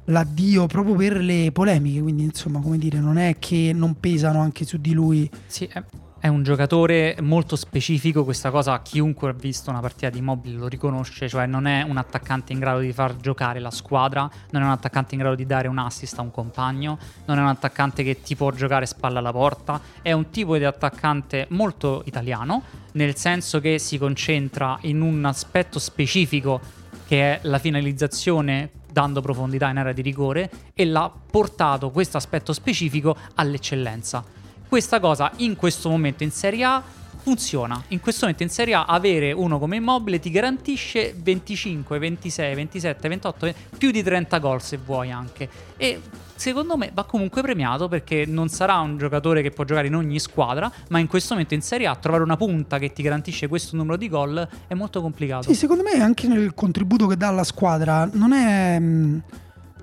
l'addio 0.05 0.67
proprio 0.67 0.93
per 0.95 1.17
le 1.17 1.51
polemiche, 1.51 1.99
quindi 1.99 2.23
insomma, 2.23 2.59
come 2.59 2.77
dire, 2.77 2.99
non 2.99 3.17
è 3.17 3.37
che 3.39 3.71
non 3.73 3.99
pesano 3.99 4.39
anche 4.39 4.63
su 4.63 4.77
di 4.77 4.93
lui. 4.93 5.27
Sì, 5.47 5.65
è, 5.65 5.83
è 6.25 6.27
un 6.27 6.41
giocatore 6.41 7.17
molto 7.21 7.55
specifico, 7.55 8.23
questa 8.23 8.49
cosa 8.49 8.81
chiunque 8.81 9.29
ha 9.29 9.33
visto 9.33 9.69
una 9.69 9.79
partita 9.79 10.09
di 10.09 10.17
Immobile 10.17 10.57
lo 10.57 10.67
riconosce, 10.67 11.29
cioè 11.29 11.45
non 11.45 11.67
è 11.67 11.83
un 11.83 11.97
attaccante 11.97 12.51
in 12.51 12.57
grado 12.57 12.79
di 12.79 12.91
far 12.91 13.17
giocare 13.17 13.59
la 13.59 13.69
squadra, 13.69 14.27
non 14.49 14.63
è 14.63 14.65
un 14.65 14.71
attaccante 14.71 15.13
in 15.13 15.19
grado 15.19 15.35
di 15.35 15.45
dare 15.45 15.67
un 15.67 15.77
assist 15.77 16.17
a 16.17 16.23
un 16.23 16.31
compagno, 16.31 16.97
non 17.25 17.37
è 17.37 17.41
un 17.41 17.47
attaccante 17.47 18.01
che 18.01 18.23
ti 18.23 18.35
può 18.35 18.49
giocare 18.49 18.87
spalla 18.87 19.19
alla 19.19 19.31
porta, 19.31 19.79
è 20.01 20.13
un 20.13 20.31
tipo 20.31 20.57
di 20.57 20.63
attaccante 20.63 21.45
molto 21.49 22.01
italiano, 22.07 22.63
nel 22.93 23.15
senso 23.15 23.59
che 23.59 23.77
si 23.77 23.99
concentra 23.99 24.79
in 24.81 25.01
un 25.01 25.23
aspetto 25.25 25.77
specifico 25.77 26.59
che 27.05 27.35
è 27.35 27.39
la 27.43 27.59
finalizzazione 27.59 28.71
dando 28.91 29.21
profondità 29.21 29.69
in 29.69 29.77
area 29.77 29.93
di 29.93 30.01
rigore 30.01 30.49
e 30.73 30.85
l'ha 30.85 31.11
portato 31.29 31.91
questo 31.91 32.17
aspetto 32.17 32.51
specifico 32.51 33.15
all'eccellenza 33.35 34.34
questa 34.67 34.99
cosa 34.99 35.31
in 35.37 35.55
questo 35.55 35.89
momento 35.89 36.23
in 36.23 36.31
Serie 36.31 36.63
A 36.63 36.83
funziona. 37.25 37.81
In 37.87 37.99
questo 37.99 38.25
momento 38.25 38.43
in 38.43 38.49
Serie 38.49 38.75
A 38.75 38.85
avere 38.85 39.31
uno 39.31 39.57
come 39.57 39.77
immobile 39.77 40.19
ti 40.19 40.29
garantisce 40.29 41.15
25, 41.17 41.97
26, 41.97 42.53
27, 42.53 43.07
28, 43.07 43.53
più 43.79 43.89
di 43.89 44.03
30 44.03 44.37
gol 44.37 44.61
se 44.61 44.77
vuoi 44.77 45.09
anche. 45.09 45.49
E 45.75 46.01
secondo 46.35 46.77
me 46.77 46.91
va 46.93 47.03
comunque 47.03 47.41
premiato 47.41 47.87
perché 47.87 48.25
non 48.27 48.49
sarà 48.49 48.77
un 48.77 48.99
giocatore 48.99 49.41
che 49.41 49.49
può 49.49 49.63
giocare 49.63 49.87
in 49.87 49.95
ogni 49.95 50.19
squadra, 50.19 50.71
ma 50.89 50.99
in 50.99 51.07
questo 51.07 51.33
momento 51.33 51.55
in 51.55 51.63
Serie 51.63 51.87
A 51.87 51.95
trovare 51.95 52.21
una 52.21 52.37
punta 52.37 52.77
che 52.77 52.93
ti 52.93 53.01
garantisce 53.01 53.47
questo 53.47 53.75
numero 53.75 53.97
di 53.97 54.07
gol 54.07 54.47
è 54.67 54.75
molto 54.75 55.01
complicato. 55.01 55.47
Sì, 55.49 55.55
secondo 55.55 55.81
me 55.81 55.99
anche 55.99 56.27
nel 56.27 56.53
contributo 56.53 57.07
che 57.07 57.17
dà 57.17 57.29
alla 57.29 57.43
squadra 57.43 58.07
non 58.13 58.33
è 58.33 58.77
mm, 58.79 59.17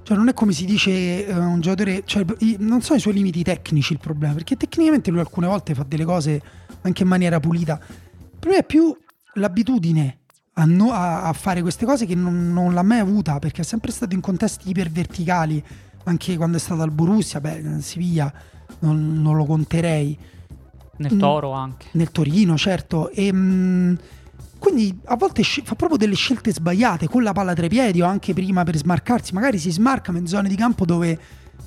cioè, 0.02 0.16
non 0.16 0.28
è 0.28 0.34
come 0.34 0.52
si 0.52 0.64
dice 0.64 1.26
uh, 1.28 1.38
un 1.38 1.60
giocatore. 1.60 2.02
Cioè, 2.04 2.24
non 2.58 2.82
sono 2.82 2.98
i 2.98 3.00
suoi 3.00 3.14
limiti 3.14 3.42
tecnici 3.42 3.92
il 3.92 3.98
problema, 3.98 4.34
perché 4.34 4.56
tecnicamente 4.56 5.10
lui 5.10 5.20
alcune 5.20 5.46
volte 5.46 5.74
fa 5.74 5.84
delle 5.86 6.04
cose 6.04 6.42
anche 6.82 7.02
in 7.02 7.08
maniera 7.08 7.38
pulita. 7.40 7.78
Il 7.80 8.38
problema 8.38 8.62
è 8.62 8.66
più 8.66 8.96
l'abitudine 9.34 10.18
a, 10.54 10.64
no, 10.64 10.90
a, 10.90 11.22
a 11.22 11.32
fare 11.32 11.62
queste 11.62 11.86
cose 11.86 12.04
che 12.06 12.14
non, 12.14 12.52
non, 12.52 12.74
l'ha 12.74 12.82
mai 12.82 12.98
avuta, 12.98 13.38
perché 13.38 13.62
è 13.62 13.64
sempre 13.64 13.92
stato 13.92 14.14
in 14.14 14.20
contesti 14.20 14.68
iperverticali, 14.68 15.62
anche 16.04 16.36
quando 16.36 16.56
è 16.56 16.60
stato 16.60 16.82
al 16.82 16.90
Borussia, 16.90 17.40
beh, 17.40 17.80
Siviglia 17.80 18.32
non, 18.80 19.22
non 19.22 19.36
lo 19.36 19.44
conterei. 19.44 20.18
Nel 20.96 21.16
Toro 21.16 21.52
anche. 21.52 21.86
Nel 21.92 22.10
Torino, 22.10 22.56
certo. 22.56 23.10
E, 23.10 23.32
mh, 23.32 23.38
mm, 23.38 23.94
quindi 24.62 24.96
a 25.06 25.16
volte 25.16 25.42
fa 25.42 25.74
proprio 25.74 25.98
delle 25.98 26.14
scelte 26.14 26.52
sbagliate 26.52 27.08
con 27.08 27.24
la 27.24 27.32
palla 27.32 27.52
tra 27.52 27.66
i 27.66 27.68
piedi 27.68 28.00
o 28.00 28.06
anche 28.06 28.32
prima 28.32 28.62
per 28.62 28.76
smarcarsi. 28.76 29.34
Magari 29.34 29.58
si 29.58 29.72
smarca 29.72 30.12
in 30.12 30.28
zone 30.28 30.48
di 30.48 30.54
campo 30.54 30.84
dove 30.84 31.18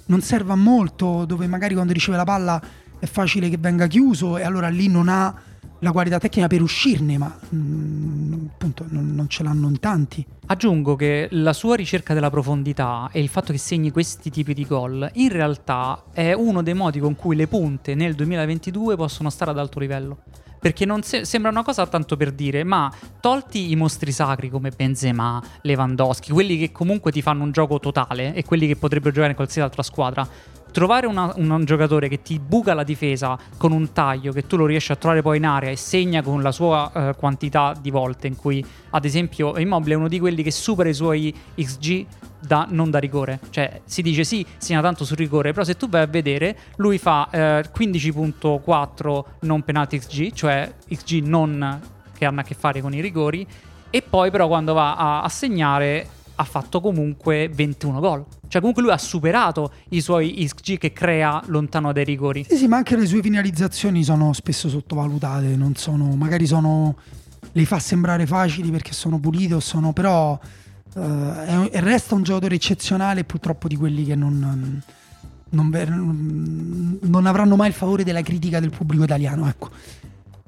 non 0.06 0.22
serve 0.22 0.54
a 0.54 0.56
molto, 0.56 1.26
dove 1.26 1.46
magari 1.46 1.74
quando 1.74 1.92
riceve 1.92 2.16
la 2.16 2.24
palla 2.24 2.62
è 2.98 3.06
facile 3.06 3.50
che 3.50 3.58
venga 3.58 3.88
chiuso 3.88 4.38
e 4.38 4.44
allora 4.44 4.70
lì 4.70 4.88
non 4.88 5.10
ha 5.10 5.36
la 5.80 5.92
qualità 5.92 6.20
tecnica 6.20 6.48
per 6.48 6.62
uscirne, 6.62 7.18
ma 7.18 7.38
mh, 7.50 7.58
mm, 7.58 8.34
appunto 8.54 8.86
non, 8.88 9.14
non, 9.14 9.28
ce 9.28 9.44
l'hanno 9.44 9.68
in 9.68 9.80
tanti. 9.82 10.26
Aggiungo 10.46 10.96
che 10.96 11.28
la 11.32 11.52
sua 11.52 11.76
ricerca 11.76 12.14
della 12.14 12.30
profondità 12.30 13.10
e 13.12 13.20
il 13.20 13.28
fatto 13.28 13.52
che 13.52 13.58
segni 13.58 13.92
questi 13.92 14.30
tipi 14.30 14.54
di 14.54 14.66
gol 14.66 15.10
in 15.16 15.30
realtà 15.30 16.06
è 16.14 16.32
uno 16.32 16.64
dei 16.64 16.74
modi 16.74 17.02
con 17.02 17.18
cui 17.18 17.36
le 17.36 17.48
punte 17.48 17.94
nel 17.94 18.16
2022 18.16 18.96
possono 18.96 19.30
stare 19.30 19.52
ad 19.52 19.60
alto 19.60 19.80
livello 19.80 20.20
perché 20.66 20.88
se- 21.04 21.26
sembra 21.26 21.52
una 21.52 21.62
cosa 21.62 21.86
tanto 21.86 22.18
per 22.18 22.32
dire, 22.32 22.64
ma 22.64 22.92
tolti 23.20 23.70
i 23.70 23.76
mostri 23.76 24.12
sacri 24.12 24.50
come 24.50 24.72
Benzema, 24.76 25.40
Lewandowski, 25.62 26.32
quelli 26.32 26.58
che 26.58 26.72
comunque 26.72 27.12
ti 27.12 27.22
fanno 27.22 27.44
un 27.44 27.52
gioco 27.52 27.80
totale 27.80 28.34
e 28.34 28.44
quelli 28.44 28.66
che 28.66 28.76
potrebbero 28.76 29.12
giocare 29.12 29.30
in 29.30 29.36
qualsiasi 29.36 29.62
altra 29.62 29.84
squadra, 29.84 30.28
trovare 30.76 31.08
una, 31.08 31.32
un 31.38 31.64
giocatore 31.64 32.10
che 32.10 32.22
ti 32.22 32.38
buca 32.38 32.74
la 32.74 32.84
difesa 32.84 33.40
con 33.56 33.72
un 33.72 33.94
taglio 33.94 34.34
che 34.34 34.46
tu 34.46 34.58
lo 34.58 34.66
riesci 34.66 34.92
a 34.92 34.98
trovare 34.98 35.22
poi 35.22 35.38
in 35.38 35.46
area 35.46 35.70
e 35.70 35.78
segna 35.78 36.22
con 36.22 36.42
la 36.42 36.52
sua 36.52 36.92
uh, 36.94 37.16
quantità 37.16 37.74
di 37.80 37.90
volte 37.92 38.28
in 38.28 38.36
cui 38.36 38.64
ad 38.90 39.06
esempio 39.06 39.58
Immobile 39.58 39.94
è 39.94 39.98
uno 39.98 40.10
di 40.10 40.20
quelli 40.20 40.44
che 40.44 40.52
supera 40.52 40.90
i 40.90 40.94
suoi 40.94 41.34
XG 41.56 42.06
da, 42.42 42.68
non 42.70 42.90
da 42.90 43.00
rigore. 43.00 43.40
Cioè 43.52 43.84
si 43.86 44.02
dice 44.02 44.26
sì 44.26 44.46
segna 44.58 44.82
tanto 44.82 45.06
sul 45.06 45.16
rigore 45.16 45.54
però 45.54 45.64
se 45.64 45.78
tu 45.78 45.88
vai 45.88 46.02
a 46.02 46.08
vedere 46.08 46.58
lui 46.76 46.98
fa 46.98 47.30
uh, 47.32 47.38
15.4 47.38 49.24
non 49.42 49.64
penalty 49.64 49.98
XG 49.98 50.34
cioè 50.34 50.74
XG 50.90 51.26
non 51.26 51.80
che 52.18 52.26
hanno 52.26 52.42
a 52.42 52.44
che 52.44 52.54
fare 52.54 52.82
con 52.82 52.94
i 52.94 53.00
rigori 53.00 53.48
e 53.90 54.02
poi 54.02 54.30
però 54.30 54.48
quando 54.48 54.74
va 54.74 54.98
a, 54.98 55.22
a 55.22 55.30
segnare 55.30 56.10
ha 56.36 56.44
fatto 56.44 56.82
comunque 56.82 57.50
21 57.54 58.00
gol. 58.00 58.26
Cioè 58.48 58.60
comunque 58.60 58.84
lui 58.84 58.92
ha 58.92 58.98
superato 58.98 59.72
i 59.90 60.02
suoi 60.02 60.34
XG 60.46 60.78
che 60.78 60.94
crea 60.94 61.42
lontano 61.48 61.92
dai 61.92 62.04
rigori. 62.04 62.46
Sì, 62.48 62.58
sì, 62.58 62.68
ma 62.68 62.78
anche 62.78 62.96
le 62.96 63.06
sue 63.06 63.22
finalizzazioni 63.22 64.04
sono 64.04 64.34
spesso 64.34 64.70
sottovalutate, 64.70 65.56
non 65.56 65.76
sono, 65.76 66.16
magari 66.16 66.46
sono, 66.46 66.96
le 67.52 67.66
fa 67.66 67.80
sembrare 67.80 68.26
facili 68.26 68.70
perché 68.72 68.94
sono 68.94 69.20
pulite 69.20 69.60
sono, 69.62 69.94
però 69.94 70.38
uh, 70.94 71.00
è, 71.00 71.80
resta 71.80 72.16
un 72.16 72.24
giocatore 72.24 72.56
eccezionale 72.56 73.24
purtroppo 73.24 73.68
di 73.68 73.76
quelli 73.76 74.06
che 74.06 74.16
non, 74.16 74.82
non, 75.50 75.80
non, 77.02 77.26
avranno 77.26 77.56
mai 77.56 77.70
il 77.70 77.74
favore 77.74 78.04
della 78.04 78.22
critica 78.22 78.60
del 78.60 78.72
pubblico 78.72 79.04
italiano, 79.04 79.48
ecco. 79.48 79.70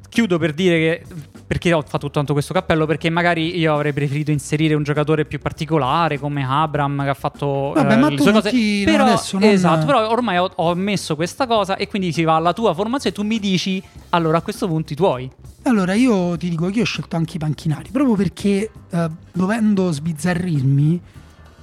Chiudo 0.10 0.38
per 0.38 0.54
dire 0.54 0.78
che 0.78 1.04
perché 1.48 1.72
ho 1.72 1.82
fatto 1.88 2.10
tanto 2.10 2.34
questo 2.34 2.54
cappello 2.54 2.86
perché 2.86 3.10
magari 3.10 3.58
io 3.58 3.74
avrei 3.74 3.94
preferito 3.94 4.32
inserire 4.32 4.74
un 4.74 4.84
giocatore 4.84 5.24
più 5.26 5.40
particolare 5.40 6.20
come 6.20 6.46
Abram 6.46 7.04
che 7.04 7.10
ha 7.10 7.14
fatto 7.14 7.72
Vabbè, 7.74 7.94
eh, 7.94 7.96
ma 7.96 8.10
le 8.10 8.20
sue 8.20 8.32
cose 8.34 8.52
non 8.52 8.84
però, 8.84 9.04
adesso 9.06 9.40
non- 9.40 9.50
esatto 9.50 9.86
però 9.86 10.10
ormai 10.10 10.38
ho, 10.38 10.52
ho 10.54 10.76
messo 10.76 11.16
questa 11.16 11.48
cosa 11.48 11.78
e 11.78 11.88
quindi 11.88 12.12
si 12.12 12.24
va 12.24 12.36
alla 12.36 12.52
tua 12.54 12.74
formazione 12.74 13.16
e 13.16 13.18
tu 13.18 13.24
mi 13.26 13.40
dici 13.40 13.82
allora 14.10 14.40
a 14.40 14.42
questo 14.42 14.68
punto 14.68 14.92
i 14.92 14.96
tuoi 14.96 15.30
Allora, 15.64 15.94
io 15.94 16.38
ti 16.38 16.50
dico 16.50 16.68
che 16.68 16.78
io 16.78 16.82
ho 16.84 16.86
scelto 16.86 17.16
anche 17.18 17.36
i 17.36 17.40
panchinari, 17.40 17.90
proprio 17.92 18.16
perché 18.16 18.72
eh, 18.90 19.10
dovendo 19.34 19.92
sbizzarrirmi, 19.92 21.02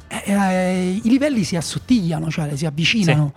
eh, 0.09 0.23
eh, 0.33 1.01
i 1.03 1.09
livelli 1.09 1.43
si 1.43 1.57
assottigliano, 1.57 2.31
cioè 2.31 2.55
si 2.57 2.67
avvicinano. 2.67 3.33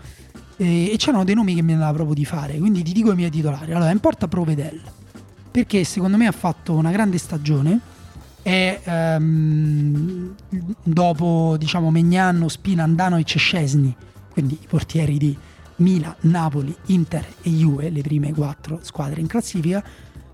E, 0.58 0.92
e 0.92 0.96
c'erano 0.98 1.24
dei 1.24 1.36
nomi 1.36 1.54
che 1.56 1.62
mi 1.62 1.72
andava 1.74 1.94
proprio 1.94 2.16
di 2.16 2.26
fare, 2.26 2.58
quindi 2.58 2.82
ti 2.84 2.92
dico 2.92 3.12
i 3.12 3.16
miei 3.16 3.30
titolari. 3.30 3.72
Allora, 3.74 3.92
in 3.92 4.00
porta 4.00 4.28
Provedel, 4.28 4.82
perché 5.50 5.84
secondo 5.84 6.18
me 6.18 6.28
ha 6.28 6.32
fatto 6.32 6.74
una 6.74 6.92
grande 6.92 7.18
stagione 7.18 7.80
e 8.44 8.80
ehm, 8.82 10.36
dopo 10.84 11.56
diciamo 11.58 11.92
Megnano, 11.92 12.48
Spina, 12.48 12.84
Andanovic 12.84 13.36
e 13.36 13.40
Scesni, 13.40 13.96
quindi 14.32 14.58
i 14.62 14.68
portieri 14.68 15.18
di 15.18 15.38
Milan, 15.78 16.16
Napoli, 16.22 16.76
Inter 16.88 17.26
e 17.42 17.50
Juve, 17.50 17.90
le 17.90 18.02
prime 18.02 18.34
quattro 18.34 18.80
squadre 18.82 19.20
in 19.20 19.28
classifica, 19.28 19.84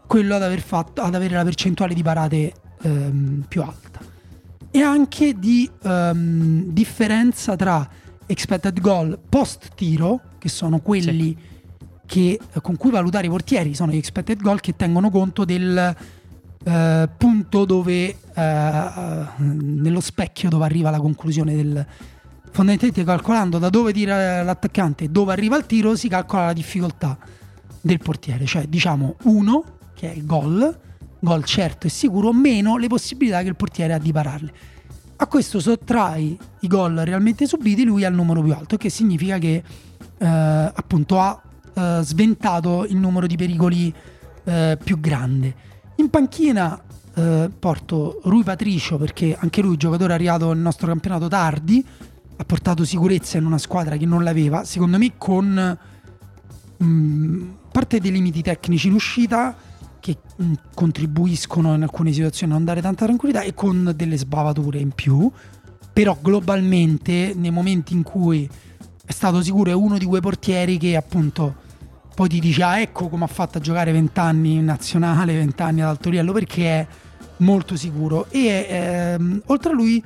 quello 0.06 0.36
ad, 0.36 0.44
aver 0.44 0.62
fatto, 0.62 1.02
ad 1.02 1.16
avere 1.16 1.36
la 1.36 1.44
percentuale 1.44 1.94
di 1.94 2.04
parate 2.04 2.54
ehm, 2.84 3.46
più 3.48 3.64
alta. 3.64 4.00
E 4.70 4.82
anche 4.82 5.38
di 5.38 5.70
ehm, 5.82 6.66
differenza 6.66 7.56
tra 7.56 7.90
expected 8.26 8.80
goal 8.80 9.20
post 9.28 9.70
tiro, 9.76 10.22
che 10.38 10.50
sono 10.50 10.80
quelli 10.80 11.36
che, 12.14 12.40
eh, 12.54 12.62
con 12.62 12.78
cui 12.78 12.92
valutare 12.92 13.26
i 13.26 13.30
portieri, 13.30 13.74
sono 13.74 13.92
gli 13.92 13.98
expected 13.98 14.40
goal 14.40 14.60
che 14.60 14.76
tengono 14.76 15.10
conto 15.10 15.46
del 15.46 15.96
eh, 16.64 17.10
punto 17.18 17.66
dove, 17.66 18.18
eh, 18.36 19.26
nello 19.38 20.00
specchio 20.00 20.48
dove 20.48 20.64
arriva 20.64 20.92
la 20.92 21.00
conclusione 21.00 21.56
del... 21.56 21.86
Fondamentalmente 22.52 23.04
calcolando 23.04 23.58
da 23.58 23.70
dove 23.70 23.92
tira 23.94 24.44
l'attaccante 24.44 25.06
e 25.06 25.10
dove 25.10 25.32
arriva 25.32 25.58
il 25.58 25.66
tiro 25.66 25.96
si 25.96 26.08
calcola 26.08 26.46
la 26.46 26.54
difficoltà 26.54 27.18
del 27.82 27.98
portiere, 27.98 28.46
cioè 28.46 28.68
diciamo 28.68 29.16
1 29.24 29.64
che 29.96 30.14
è 30.14 30.16
il 30.16 30.24
gol, 30.28 30.80
gol 31.18 31.44
certo 31.46 31.88
e 31.88 31.90
sicuro, 31.90 32.32
meno 32.32 32.78
le 32.78 32.86
possibilità 32.86 33.42
che 33.42 33.48
il 33.48 33.56
portiere 33.56 33.94
ha 33.94 33.98
di 33.98 34.12
pararle. 34.12 34.54
A 35.16 35.26
questo 35.26 35.60
sottrai 35.60 36.38
i 36.60 36.68
gol 36.68 36.94
realmente 36.94 37.48
subiti, 37.48 37.84
lui 37.84 38.06
ha 38.06 38.10
il 38.10 38.14
numero 38.14 38.44
più 38.44 38.54
alto, 38.54 38.78
che 38.78 38.92
significa 38.92 39.40
che 39.40 39.64
eh, 40.20 40.28
appunto 40.28 41.20
ha 41.20 41.42
eh, 41.74 42.00
sventato 42.04 42.86
il 42.86 42.98
numero 42.98 43.28
di 43.28 43.36
pericoli 43.36 43.94
eh, 44.44 44.78
più 44.82 45.00
grande. 45.00 45.56
In 45.96 46.10
panchina 46.10 46.82
eh, 47.16 47.50
porto 47.58 48.22
Rui 48.24 48.44
Patricio 48.44 48.98
perché 48.98 49.36
anche 49.40 49.62
lui, 49.62 49.78
giocatore 49.78 50.14
arrivato 50.14 50.52
nel 50.52 50.62
nostro 50.62 50.88
campionato 50.88 51.28
tardi, 51.28 51.86
ha 52.36 52.44
portato 52.46 52.84
sicurezza 52.84 53.38
in 53.38 53.46
una 53.46 53.58
squadra 53.58 53.98
che 53.98 54.06
non 54.06 54.24
l'aveva, 54.24 54.64
secondo 54.64 54.98
me 54.98 55.14
con 55.18 55.78
mh, 56.78 57.44
parte 57.72 58.00
dei 58.00 58.12
limiti 58.12 58.42
tecnici 58.42 58.88
in 58.88 58.94
uscita 58.94 59.56
che 60.00 60.18
mh, 60.36 60.54
contribuiscono 60.74 61.76
in 61.76 61.84
alcune 61.84 62.12
situazioni 62.12 62.52
a 62.52 62.56
non 62.56 62.66
dare 62.66 62.82
tanta 62.82 63.06
tranquillità 63.06 63.42
e 63.42 63.54
con 63.54 63.94
delle 63.96 64.18
sbavature 64.18 64.80
in 64.80 64.92
più, 64.92 65.32
però 65.94 66.18
globalmente 66.20 67.34
nei 67.36 67.52
momenti 67.52 67.94
in 67.94 68.04
cui 68.04 68.50
è 69.06 69.12
stato 69.12 69.42
sicuro 69.42 69.70
è 69.70 69.74
uno 69.74 69.98
di 69.98 70.06
quei 70.06 70.22
portieri 70.22 70.78
che 70.78 70.96
appunto 70.96 71.62
poi 72.14 72.30
ti 72.30 72.40
dice 72.40 72.64
ah 72.64 72.80
ecco 72.80 73.10
come 73.10 73.24
ha 73.24 73.28
fatto 73.28 73.58
a 73.58 73.62
giocare 73.62 73.92
20 73.92 74.20
anni 74.20 74.54
in 74.54 74.66
nazionale, 74.66 75.34
20 75.36 75.62
anni 75.62 75.82
ad 75.82 75.88
alto 75.88 76.10
livello 76.10 76.32
perché 76.32 76.66
è 76.66 76.88
molto 77.38 77.76
sicuro. 77.76 78.28
E 78.30 78.68
ehm, 78.70 79.42
oltre 79.48 79.72
a 79.72 79.74
lui 79.74 80.04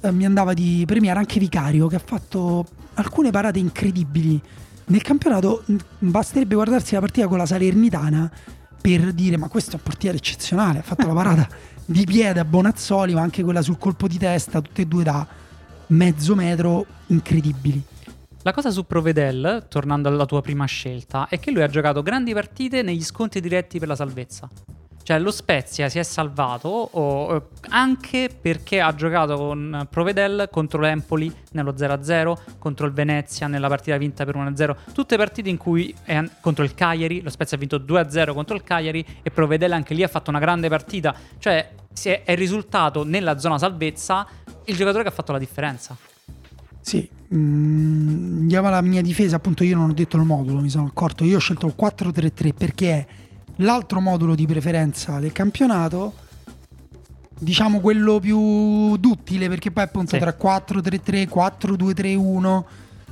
eh, 0.00 0.12
mi 0.12 0.24
andava 0.24 0.52
di 0.52 0.84
premiare 0.86 1.18
anche 1.18 1.38
Vicario 1.38 1.86
che 1.86 1.96
ha 1.96 2.02
fatto 2.04 2.66
alcune 2.94 3.30
parate 3.30 3.58
incredibili. 3.58 4.40
Nel 4.86 5.02
campionato 5.02 5.64
basterebbe 5.98 6.54
guardarsi 6.54 6.94
la 6.94 7.00
partita 7.00 7.28
con 7.28 7.38
la 7.38 7.46
Salernitana 7.46 8.30
per 8.80 9.12
dire 9.12 9.36
ma 9.36 9.48
questo 9.48 9.72
è 9.72 9.74
un 9.74 9.82
portiere 9.82 10.16
eccezionale 10.16 10.78
ha 10.78 10.82
fatto 10.82 11.06
la 11.06 11.12
parata 11.12 11.46
di 11.84 12.04
piede 12.04 12.40
a 12.40 12.44
Bonazzoli 12.44 13.12
ma 13.12 13.20
anche 13.20 13.44
quella 13.44 13.62
sul 13.62 13.78
colpo 13.78 14.08
di 14.08 14.18
testa 14.18 14.60
tutte 14.60 14.82
e 14.82 14.86
due 14.86 15.04
da 15.04 15.24
mezzo 15.88 16.34
metro 16.34 16.86
incredibili 17.06 17.84
La 18.42 18.54
cosa 18.54 18.70
su 18.70 18.86
Provedel, 18.86 19.66
tornando 19.68 20.08
alla 20.08 20.24
tua 20.24 20.40
prima 20.40 20.64
scelta, 20.64 21.28
è 21.28 21.38
che 21.38 21.50
lui 21.50 21.60
ha 21.60 21.68
giocato 21.68 22.00
grandi 22.00 22.32
partite 22.32 22.80
negli 22.80 23.02
scontri 23.02 23.38
diretti 23.38 23.78
per 23.78 23.88
la 23.88 23.94
salvezza. 23.94 24.48
Cioè 25.02 25.18
lo 25.18 25.30
Spezia 25.30 25.90
si 25.90 25.98
è 25.98 26.02
salvato 26.02 26.68
o, 26.68 27.36
eh, 27.36 27.42
anche 27.68 28.30
perché 28.40 28.80
ha 28.80 28.94
giocato 28.94 29.36
con 29.36 29.86
Provedel 29.90 30.48
contro 30.50 30.80
l'Empoli 30.80 31.30
nello 31.52 31.72
0-0, 31.72 32.58
contro 32.58 32.86
il 32.86 32.92
Venezia 32.92 33.46
nella 33.46 33.68
partita 33.68 33.98
vinta 33.98 34.24
per 34.24 34.36
1-0, 34.36 34.74
tutte 34.94 35.18
partite 35.18 35.50
in 35.50 35.58
cui 35.58 35.94
è 36.04 36.22
contro 36.40 36.64
il 36.64 36.74
Cagliari, 36.74 37.20
lo 37.20 37.28
Spezia 37.28 37.58
ha 37.58 37.60
vinto 37.60 37.76
2-0 37.76 38.32
contro 38.32 38.56
il 38.56 38.62
Cagliari 38.62 39.04
e 39.22 39.30
Provedel 39.30 39.72
anche 39.72 39.92
lì 39.92 40.02
ha 40.02 40.08
fatto 40.08 40.30
una 40.30 40.38
grande 40.38 40.70
partita. 40.70 41.14
Cioè 41.36 41.72
è, 42.04 42.22
è 42.24 42.34
risultato 42.34 43.04
nella 43.04 43.38
zona 43.38 43.58
salvezza 43.58 44.26
il 44.64 44.76
giocatore 44.76 45.02
che 45.02 45.08
ha 45.10 45.12
fatto 45.12 45.32
la 45.32 45.38
differenza. 45.38 45.94
Sì, 46.80 47.18
mm, 47.34 48.40
andiamo 48.40 48.68
alla 48.68 48.80
mia 48.80 49.02
difesa, 49.02 49.36
appunto 49.36 49.64
io 49.64 49.76
non 49.76 49.90
ho 49.90 49.92
detto 49.92 50.16
il 50.16 50.24
modulo, 50.24 50.60
mi 50.60 50.68
sono 50.70 50.86
accorto, 50.86 51.24
io 51.24 51.36
ho 51.36 51.40
scelto 51.40 51.66
il 51.66 51.74
4-3-3 51.78 52.52
perché 52.56 52.90
è 52.90 53.06
l'altro 53.56 54.00
modulo 54.00 54.34
di 54.34 54.46
preferenza 54.46 55.18
del 55.18 55.32
campionato, 55.32 56.14
diciamo 57.38 57.80
quello 57.80 58.18
più 58.20 58.96
duttile 58.96 59.48
perché 59.48 59.70
poi 59.70 59.84
appunto 59.84 60.10
Sì. 60.12 60.18
tra 60.18 60.36
4-3-3, 60.40 61.28
4-2-3-1 61.28 62.62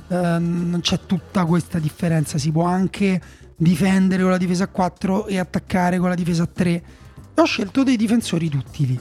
ehm, 0.09 0.69
non 0.69 0.79
c'è 0.81 0.99
tutta 1.05 1.45
questa 1.45 1.79
differenza, 1.79 2.37
si 2.37 2.51
può 2.51 2.63
anche 2.63 3.21
difendere 3.55 4.21
con 4.21 4.31
la 4.31 4.37
difesa 4.37 4.65
a 4.65 4.67
4 4.67 5.27
e 5.27 5.37
attaccare 5.37 5.97
con 5.99 6.09
la 6.09 6.15
difesa 6.15 6.43
a 6.43 6.47
3. 6.47 6.83
Ho 7.35 7.43
scelto 7.43 7.83
dei 7.83 7.95
difensori 7.97 8.49
duttili. 8.49 8.99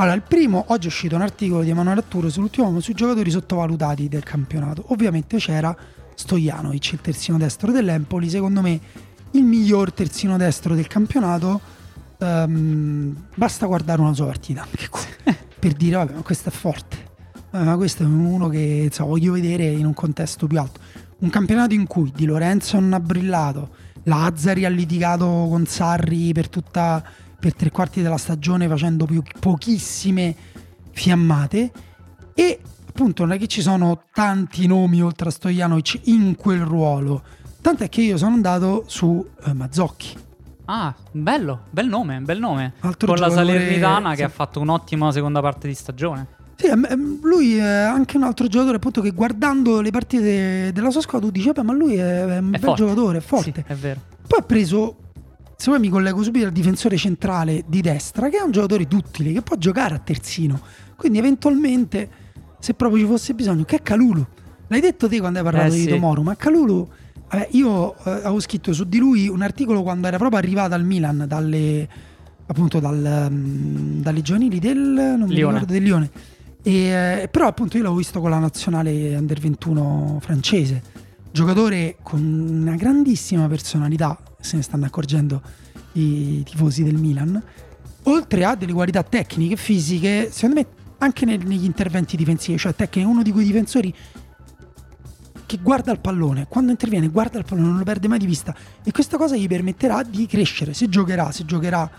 Allora, 0.00 0.14
il 0.14 0.22
primo, 0.22 0.66
oggi 0.68 0.86
è 0.86 0.90
uscito 0.90 1.16
un 1.16 1.22
articolo 1.22 1.62
di 1.62 1.70
Emanuele 1.70 1.98
Atturo 1.98 2.30
sull'ultimo 2.30 2.66
uomo 2.66 2.78
sui 2.78 2.94
giocatori 2.94 3.32
sottovalutati 3.32 4.08
del 4.08 4.22
campionato. 4.22 4.84
Ovviamente 4.92 5.38
c'era 5.38 5.76
Stojanovic, 6.14 6.92
il 6.92 7.00
terzino 7.00 7.36
destro 7.36 7.72
dell'Empoli, 7.72 8.30
secondo 8.30 8.60
me 8.60 8.80
il 9.32 9.42
miglior 9.42 9.92
terzino 9.92 10.36
destro 10.36 10.76
del 10.76 10.86
campionato. 10.86 11.60
Ehm, 12.20 13.24
basta 13.34 13.66
guardare 13.66 14.00
una 14.00 14.14
sua 14.14 14.26
partita 14.26 14.64
per 15.58 15.72
dire, 15.72 15.96
vabbè, 15.96 16.12
ma 16.12 16.22
questo 16.22 16.50
è 16.50 16.52
forte. 16.52 16.96
Vabbè, 17.50 17.64
ma 17.64 17.74
questo 17.74 18.04
è 18.04 18.06
uno 18.06 18.46
che 18.46 18.82
insomma, 18.84 19.08
voglio 19.08 19.32
vedere 19.32 19.64
in 19.64 19.84
un 19.84 19.94
contesto 19.94 20.46
più 20.46 20.60
alto. 20.60 20.78
Un 21.18 21.30
campionato 21.30 21.74
in 21.74 21.88
cui 21.88 22.12
Di 22.14 22.24
Lorenzo 22.24 22.78
non 22.78 22.92
ha 22.92 23.00
brillato, 23.00 23.70
Lazzari 24.04 24.64
ha 24.64 24.68
litigato 24.68 25.24
con 25.26 25.66
Sarri 25.66 26.32
per 26.32 26.48
tutta 26.48 27.02
per 27.38 27.54
tre 27.54 27.70
quarti 27.70 28.02
della 28.02 28.16
stagione 28.18 28.66
facendo 28.68 29.04
più, 29.04 29.22
pochissime 29.40 30.34
fiammate 30.90 31.70
e 32.34 32.60
appunto 32.88 33.24
non 33.24 33.32
è 33.34 33.38
che 33.38 33.46
ci 33.46 33.60
sono 33.62 34.02
tanti 34.12 34.66
nomi 34.66 35.02
oltre 35.02 35.28
a 35.28 35.32
Stojanovic 35.32 36.00
in 36.04 36.34
quel 36.36 36.60
ruolo 36.62 37.22
tant'è 37.60 37.88
che 37.88 38.00
io 38.02 38.16
sono 38.16 38.34
andato 38.34 38.84
su 38.86 39.24
eh, 39.44 39.52
Mazzocchi 39.52 40.26
Ah, 40.70 40.94
bello, 41.12 41.60
bel 41.70 41.86
nome, 41.88 42.20
bel 42.20 42.38
nome. 42.38 42.74
Altro 42.80 43.06
Con 43.14 43.16
la 43.16 43.30
Salernitana 43.30 44.10
che 44.10 44.16
sì. 44.16 44.22
ha 44.24 44.28
fatto 44.28 44.60
un'ottima 44.60 45.10
seconda 45.12 45.40
parte 45.40 45.66
di 45.66 45.72
stagione. 45.72 46.26
Sì, 46.56 46.66
ehm, 46.66 47.20
lui 47.22 47.56
è 47.56 47.62
anche 47.66 48.18
un 48.18 48.24
altro 48.24 48.48
giocatore 48.48 48.76
appunto 48.76 49.00
che 49.00 49.12
guardando 49.12 49.80
le 49.80 49.90
partite 49.90 50.70
della 50.74 50.90
sua 50.90 51.00
squadra 51.00 51.28
tu 51.28 51.32
dici 51.32 51.46
vabbè 51.46 51.62
ma 51.62 51.72
lui 51.72 51.94
è, 51.94 52.04
è 52.26 52.36
un 52.38 52.48
È 52.48 52.58
bel 52.58 52.60
forte. 52.60 52.82
giocatore, 52.82 53.16
è 53.16 53.20
forte 53.22 53.64
Sì, 53.66 53.72
è 53.72 53.74
vero. 53.76 54.00
Poi 54.26 54.38
ha 54.40 54.42
preso, 54.42 54.96
se 55.60 55.70
vuoi 55.70 55.80
mi 55.80 55.88
collego 55.88 56.22
subito 56.22 56.46
al 56.46 56.52
difensore 56.52 56.96
centrale 56.96 57.64
di 57.66 57.80
destra, 57.80 58.28
che 58.28 58.36
è 58.38 58.42
un 58.42 58.52
giocatore 58.52 58.84
duttile, 58.86 59.32
che 59.32 59.42
può 59.42 59.56
giocare 59.56 59.96
a 59.96 59.98
terzino. 59.98 60.60
Quindi 60.94 61.18
eventualmente, 61.18 62.08
se 62.60 62.74
proprio 62.74 63.00
ci 63.02 63.08
fosse 63.08 63.34
bisogno, 63.34 63.64
che 63.64 63.74
è 63.78 63.82
Calulu. 63.82 64.24
L'hai 64.68 64.80
detto 64.80 65.08
te 65.08 65.18
quando 65.18 65.38
hai 65.38 65.44
parlato 65.44 65.72
Eh, 65.72 65.76
di 65.76 65.82
sì. 65.82 65.88
Tomoru, 65.88 66.22
ma 66.22 66.36
Calulu, 66.36 66.88
vabbè, 67.28 67.48
io 67.52 67.96
eh, 68.04 68.10
avevo 68.10 68.38
scritto 68.38 68.72
su 68.72 68.84
di 68.84 68.98
lui 68.98 69.26
un 69.26 69.42
articolo 69.42 69.82
quando 69.82 70.06
era 70.06 70.16
proprio 70.16 70.38
arrivato 70.38 70.74
al 70.74 70.84
Milan, 70.84 71.24
dalle, 71.26 71.88
appunto 72.46 72.78
dal, 72.78 73.26
mm, 73.28 74.00
dalle 74.00 74.22
giovanili 74.22 74.60
del, 74.60 74.78
non 74.78 75.22
mi 75.22 75.34
Lione. 75.34 75.54
ricordo, 75.54 75.72
del 75.72 75.82
Lione. 75.82 76.10
E, 76.62 76.72
eh, 77.22 77.28
però 77.28 77.48
appunto 77.48 77.76
io 77.76 77.82
l'avevo 77.82 77.98
visto 78.00 78.20
con 78.20 78.30
la 78.30 78.38
nazionale 78.38 79.16
under 79.16 79.40
21 79.40 80.18
francese 80.20 80.82
giocatore 81.32 81.96
con 82.02 82.20
una 82.22 82.76
grandissima 82.76 83.46
personalità, 83.48 84.16
se 84.40 84.56
ne 84.56 84.62
stanno 84.62 84.86
accorgendo 84.86 85.42
i 85.92 86.42
tifosi 86.44 86.84
del 86.84 86.96
Milan, 86.96 87.42
oltre 88.04 88.44
a 88.44 88.54
delle 88.54 88.72
qualità 88.72 89.02
tecniche 89.02 89.54
e 89.54 89.56
fisiche, 89.56 90.30
secondo 90.30 90.56
me 90.56 90.66
anche 90.98 91.24
nel- 91.24 91.46
negli 91.46 91.64
interventi 91.64 92.16
difensivi, 92.16 92.58
cioè 92.58 92.74
tecniche, 92.74 93.06
uno 93.06 93.22
di 93.22 93.32
quei 93.32 93.44
difensori 93.44 93.94
che 95.46 95.58
guarda 95.62 95.92
il 95.92 96.00
pallone, 96.00 96.46
quando 96.46 96.70
interviene 96.70 97.08
guarda 97.08 97.38
il 97.38 97.44
pallone, 97.44 97.68
non 97.68 97.78
lo 97.78 97.84
perde 97.84 98.06
mai 98.06 98.18
di 98.18 98.26
vista. 98.26 98.54
E 98.84 98.92
questa 98.92 99.16
cosa 99.16 99.34
gli 99.34 99.46
permetterà 99.46 100.02
di 100.02 100.26
crescere, 100.26 100.74
se 100.74 100.88
giocherà, 100.88 101.32
se 101.32 101.44
giocherà 101.46 101.90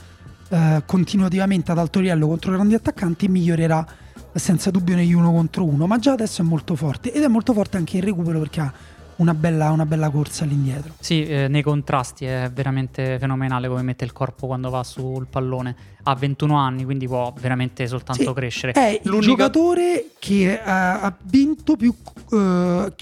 eh, 0.50 0.84
continuativamente 0.86 1.72
ad 1.72 1.80
alto 1.80 2.00
livello 2.00 2.28
contro 2.28 2.52
grandi 2.52 2.76
attaccanti 2.76 3.28
migliorerà 3.28 3.86
senza 4.34 4.70
dubbio 4.70 4.96
negli 4.96 5.14
uno 5.14 5.32
contro 5.32 5.66
uno, 5.66 5.88
ma 5.88 5.98
già 5.98 6.12
adesso 6.12 6.42
è 6.42 6.46
molto 6.46 6.76
forte 6.76 7.12
ed 7.12 7.24
è 7.24 7.28
molto 7.28 7.54
forte 7.54 7.78
anche 7.78 7.98
in 7.98 8.04
recupero 8.04 8.40
perché 8.40 8.60
ha 8.60 8.74
una 9.20 9.34
bella, 9.34 9.70
una 9.72 9.86
bella 9.86 10.10
corsa 10.10 10.44
all'indietro. 10.44 10.94
Sì, 11.00 11.26
eh, 11.26 11.48
nei 11.48 11.62
contrasti 11.62 12.26
è 12.26 12.50
veramente 12.54 13.18
fenomenale 13.20 13.68
come 13.68 13.82
mette 13.82 14.04
il 14.06 14.12
corpo 14.12 14.48
quando 14.48 14.70
va 14.70 14.84
sul 14.84 15.28
pallone. 15.30 15.76
Ha 16.04 16.16
21 16.16 16.56
anni, 16.58 16.84
quindi 16.86 17.06
può 17.08 17.34
veramente 17.40 17.86
soltanto 17.88 18.24
Sì, 18.24 18.34
crescere. 18.34 18.72
È 18.74 18.88
il 18.88 19.00
L'unica- 19.04 19.28
giocatore 19.28 20.06
che 20.20 20.60
ha, 20.62 21.02
ha 21.02 21.16
vinto 21.24 21.76
più, 21.76 21.94
eh, 22.32 22.94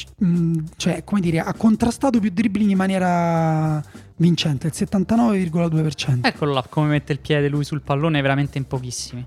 cioè 0.75 1.03
come 1.03 1.21
dire, 1.21 1.39
ha 1.39 1.53
contrastato 1.53 2.19
più 2.19 2.31
dribbling 2.31 2.69
in 2.71 2.77
maniera 2.77 3.81
vincente, 4.17 4.67
il 4.67 4.73
79,2%. 4.75 6.25
Eccolo 6.25 6.53
là, 6.53 6.65
come 6.67 6.87
mette 6.87 7.13
il 7.13 7.19
piede 7.19 7.47
lui 7.49 7.63
sul 7.63 7.81
pallone, 7.81 8.21
veramente 8.21 8.57
in 8.57 8.65
pochissimi. 8.67 9.25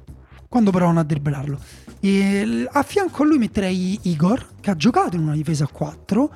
quando 0.48 0.72
provano 0.72 0.98
a 0.98 1.04
dribblarlo. 1.04 1.58
E 2.00 2.66
a 2.68 2.82
fianco 2.82 3.22
a 3.22 3.26
lui 3.26 3.38
metterei 3.38 4.00
Igor, 4.02 4.44
che 4.60 4.70
ha 4.70 4.74
giocato 4.76 5.14
in 5.14 5.22
una 5.22 5.34
difesa 5.34 5.62
a 5.62 5.68
4, 5.68 6.30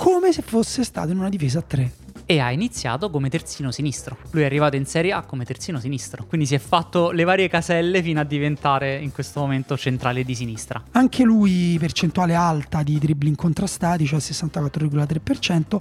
come 0.00 0.32
se 0.32 0.42
fosse 0.42 0.84
stato 0.84 1.10
in 1.10 1.18
una 1.18 1.28
difesa 1.28 1.58
a 1.58 1.62
3. 1.62 1.92
E 2.24 2.38
ha 2.38 2.52
iniziato 2.52 3.10
come 3.10 3.28
terzino 3.28 3.72
sinistro. 3.72 4.16
Lui 4.30 4.42
è 4.42 4.44
arrivato 4.44 4.76
in 4.76 4.86
Serie 4.86 5.10
A 5.12 5.22
come 5.22 5.44
terzino 5.44 5.80
sinistro. 5.80 6.24
Quindi 6.24 6.46
si 6.46 6.54
è 6.54 6.58
fatto 6.58 7.10
le 7.10 7.24
varie 7.24 7.48
caselle 7.48 8.00
fino 8.00 8.20
a 8.20 8.24
diventare 8.24 8.96
in 8.98 9.10
questo 9.10 9.40
momento 9.40 9.76
centrale 9.76 10.22
di 10.22 10.36
sinistra. 10.36 10.80
Anche 10.92 11.24
lui 11.24 11.76
percentuale 11.80 12.34
alta 12.34 12.84
di 12.84 12.96
dribbling 12.98 13.34
contrastati, 13.34 14.06
cioè 14.06 14.20
64,3%. 14.20 15.80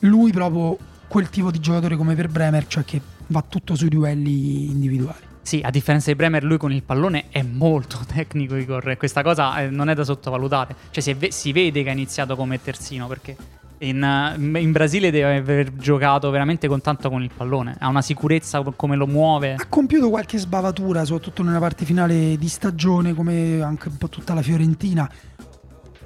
Lui 0.00 0.32
proprio 0.32 0.76
quel 1.06 1.30
tipo 1.30 1.52
di 1.52 1.60
giocatore 1.60 1.96
come 1.96 2.16
per 2.16 2.28
Bremer, 2.28 2.66
cioè 2.66 2.84
che 2.84 3.00
va 3.28 3.44
tutto 3.48 3.76
sui 3.76 3.90
duelli 3.90 4.70
individuali. 4.70 5.30
Sì, 5.42 5.60
a 5.64 5.70
differenza 5.70 6.10
di 6.10 6.16
Bremer, 6.16 6.44
lui 6.44 6.56
con 6.56 6.72
il 6.72 6.82
pallone 6.82 7.24
è 7.30 7.42
molto 7.42 7.98
tecnico 8.06 8.56
Igor. 8.56 8.90
E 8.90 8.96
questa 8.96 9.22
cosa 9.22 9.60
eh, 9.60 9.68
non 9.70 9.88
è 9.88 9.94
da 9.94 10.04
sottovalutare. 10.04 10.74
Cioè, 10.90 11.02
si, 11.02 11.12
ve- 11.14 11.32
si 11.32 11.52
vede 11.52 11.82
che 11.82 11.88
ha 11.88 11.92
iniziato 11.92 12.36
come 12.36 12.62
terzino 12.62 13.06
perché 13.08 13.36
in, 13.78 14.02
eh, 14.02 14.60
in 14.60 14.70
Brasile 14.70 15.10
deve 15.10 15.38
aver 15.38 15.74
giocato 15.74 16.30
veramente 16.30 16.68
con 16.68 16.80
tanto 16.80 17.10
con 17.10 17.22
il 17.22 17.30
pallone. 17.36 17.74
Ha 17.80 17.88
una 17.88 18.02
sicurezza 18.02 18.62
co- 18.62 18.72
come 18.72 18.94
lo 18.94 19.08
muove. 19.08 19.54
Ha 19.54 19.66
compiuto 19.68 20.08
qualche 20.10 20.38
sbavatura, 20.38 21.04
soprattutto 21.04 21.42
nella 21.42 21.58
parte 21.58 21.84
finale 21.84 22.36
di 22.38 22.48
stagione, 22.48 23.12
come 23.12 23.60
anche 23.60 23.88
un 23.88 23.96
po' 23.96 24.08
tutta 24.08 24.34
la 24.34 24.42
Fiorentina. 24.42 25.10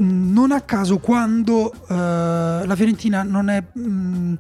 Mm, 0.03 0.33
Non 0.33 0.51
a 0.53 0.63
caso, 0.63 0.99
quando 0.99 1.73
eh, 1.73 1.95
la 1.95 2.75
Fiorentina 2.75 3.23
non 3.23 3.51
è, 3.51 3.63
mm, 3.79 4.35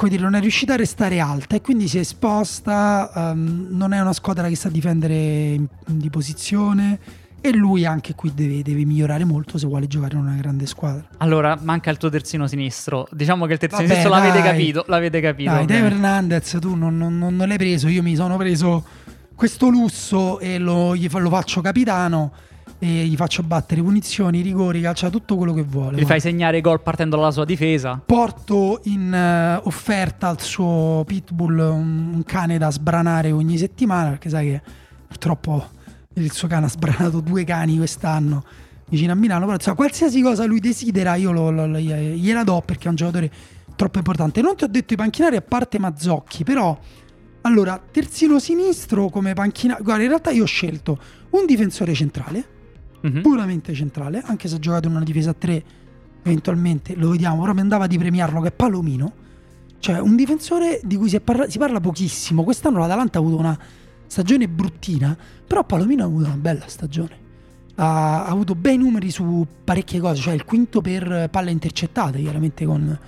come 0.00 0.12
dire, 0.12 0.22
non 0.22 0.34
è 0.34 0.40
riuscita 0.40 0.72
a 0.72 0.76
restare 0.76 1.20
alta 1.20 1.56
e 1.56 1.60
quindi 1.60 1.86
si 1.86 1.98
è 1.98 2.00
esposta, 2.00 3.12
ehm, 3.14 3.66
non 3.68 3.92
è 3.92 4.00
una 4.00 4.14
squadra 4.14 4.48
che 4.48 4.56
sa 4.56 4.70
difendere 4.70 5.60
di 5.84 6.08
posizione. 6.08 6.98
E 7.42 7.52
lui 7.52 7.84
anche 7.84 8.14
qui 8.14 8.32
deve, 8.34 8.62
deve 8.62 8.86
migliorare 8.86 9.24
molto 9.24 9.58
se 9.58 9.66
vuole 9.66 9.86
giocare 9.86 10.14
in 10.14 10.22
una 10.22 10.36
grande 10.36 10.64
squadra. 10.64 11.04
Allora, 11.18 11.58
manca 11.60 11.90
il 11.90 11.98
tuo 11.98 12.08
terzino 12.08 12.46
sinistro. 12.46 13.08
Diciamo 13.10 13.44
che 13.44 13.52
il 13.52 13.58
terzino 13.58 13.82
Vabbè, 13.82 14.00
sinistro 14.00 14.18
l'avete 14.18 14.40
dai. 14.42 14.50
capito. 14.50 14.84
L'avete 14.88 15.20
capito. 15.20 15.50
Dai, 15.50 15.66
Dave. 15.66 15.86
Hernandez, 15.86 16.56
tu 16.60 16.74
non, 16.74 16.96
non- 16.96 17.18
non- 17.18 17.36
l'hai 17.36 17.58
preso. 17.58 17.88
Io 17.88 18.02
mi 18.02 18.14
sono 18.14 18.38
preso 18.38 18.82
questo 19.34 19.68
lusso 19.68 20.38
e 20.38 20.56
lo, 20.58 20.94
fa- 21.10 21.18
lo 21.18 21.28
faccio 21.28 21.60
capitano. 21.60 22.32
E 22.82 22.86
gli 23.04 23.14
faccio 23.14 23.42
battere 23.42 23.82
punizioni, 23.82 24.40
rigori, 24.40 24.80
calcia 24.80 25.10
tutto 25.10 25.36
quello 25.36 25.52
che 25.52 25.62
vuole. 25.62 26.00
Gli 26.00 26.06
fai 26.06 26.18
segnare 26.18 26.62
gol 26.62 26.80
partendo 26.80 27.16
dalla 27.16 27.30
sua 27.30 27.44
difesa. 27.44 28.00
Porto 28.04 28.80
in 28.84 29.12
eh, 29.12 29.60
offerta 29.64 30.28
al 30.28 30.40
suo 30.40 31.02
pitbull 31.06 31.58
un, 31.58 32.10
un 32.14 32.22
cane 32.24 32.56
da 32.56 32.70
sbranare 32.70 33.32
ogni 33.32 33.58
settimana. 33.58 34.08
Perché 34.08 34.30
sai 34.30 34.46
che 34.46 34.62
purtroppo 35.06 35.62
il 36.14 36.32
suo 36.32 36.48
cane 36.48 36.64
ha 36.64 36.68
sbranato 36.70 37.20
due 37.20 37.44
cani 37.44 37.76
quest'anno 37.76 38.42
vicino 38.88 39.12
a 39.12 39.14
Milano. 39.14 39.42
Però 39.42 39.56
insomma, 39.56 39.76
qualsiasi 39.76 40.22
cosa 40.22 40.46
lui 40.46 40.60
desidera, 40.60 41.16
io 41.16 41.32
lo- 41.32 41.50
lo- 41.50 41.66
lo- 41.66 41.78
gliela 41.78 42.44
do 42.44 42.62
perché 42.64 42.86
è 42.86 42.88
un 42.88 42.94
giocatore 42.96 43.30
troppo 43.76 43.98
importante. 43.98 44.40
Non 44.40 44.56
ti 44.56 44.64
ho 44.64 44.68
detto 44.68 44.94
i 44.94 44.96
panchinari 44.96 45.36
a 45.36 45.42
parte 45.42 45.78
Mazzocchi, 45.78 46.44
però 46.44 46.78
allora 47.42 47.78
terzino 47.90 48.38
sinistro 48.38 49.10
come 49.10 49.34
panchinario. 49.34 49.84
Guarda, 49.84 50.02
in 50.02 50.08
realtà 50.08 50.30
io 50.30 50.44
ho 50.44 50.46
scelto 50.46 50.98
un 51.32 51.44
difensore 51.44 51.92
centrale 51.92 52.56
Mhm. 53.02 53.22
puramente 53.22 53.72
centrale, 53.74 54.22
anche 54.24 54.48
se 54.48 54.56
ha 54.56 54.58
giocato 54.58 54.88
in 54.88 54.94
una 54.94 55.04
difesa 55.04 55.30
a 55.30 55.34
3, 55.34 55.64
eventualmente 56.22 56.94
lo 56.96 57.10
vediamo, 57.10 57.40
però 57.40 57.52
mi 57.54 57.60
andava 57.60 57.86
di 57.86 57.96
premiarlo 57.98 58.40
che 58.40 58.48
è 58.48 58.52
Palomino, 58.52 59.12
cioè 59.78 59.98
un 59.98 60.16
difensore 60.16 60.80
di 60.84 60.96
cui 60.96 61.08
si, 61.08 61.18
parla- 61.20 61.48
si 61.48 61.58
parla 61.58 61.80
pochissimo. 61.80 62.44
Quest'anno 62.44 62.78
l'Atalanta 62.78 63.18
ha 63.18 63.20
avuto 63.22 63.38
una 63.38 63.58
stagione 64.06 64.48
bruttina, 64.48 65.16
però 65.46 65.64
Palomino 65.64 66.02
ha 66.02 66.06
avuto 66.06 66.26
una 66.26 66.36
bella 66.36 66.64
stagione. 66.66 67.18
Ha, 67.76 68.24
ha 68.24 68.28
avuto 68.28 68.54
bei 68.54 68.76
numeri 68.76 69.10
su 69.10 69.46
parecchie 69.64 70.00
cose, 70.00 70.20
cioè 70.20 70.34
il 70.34 70.44
quinto 70.44 70.82
per 70.82 71.28
palle 71.30 71.50
intercettate, 71.50 72.20
chiaramente 72.20 72.66
con, 72.66 72.98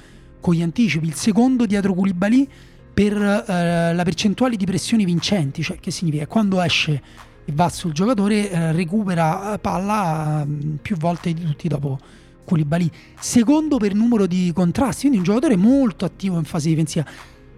con 0.40 0.55
gli 0.55 0.62
anticipi, 0.62 1.07
il 1.07 1.14
secondo 1.14 1.66
dietro 1.66 1.93
Koulibaly 1.93 2.49
per 2.95 3.16
eh, 3.16 3.95
la 3.95 4.03
percentuale 4.05 4.57
di 4.57 4.64
pressioni 4.64 5.05
vincenti, 5.05 5.62
cioè 5.62 5.78
che 5.78 5.90
significa 5.90 6.26
quando 6.26 6.61
esce 6.62 7.03
va 7.47 7.68
sul 7.68 7.93
giocatore 7.93 8.51
eh, 8.51 8.72
recupera 8.72 9.55
eh, 9.55 9.59
palla 9.59 10.45
mm, 10.47 10.76
più 10.76 10.97
volte 10.97 11.32
di 11.32 11.45
tutti 11.45 11.68
dopo 11.68 11.99
Koulibaly. 12.45 12.90
Secondo 13.18 13.78
per 13.78 13.95
numero 13.95 14.26
di 14.26 14.53
contrasti, 14.55 15.09
quindi 15.09 15.18
un 15.18 15.24
giocatore 15.24 15.57
molto 15.57 16.05
attivo 16.05 16.38
in 16.38 16.45
fase 16.45 16.68
difensiva, 16.68 17.05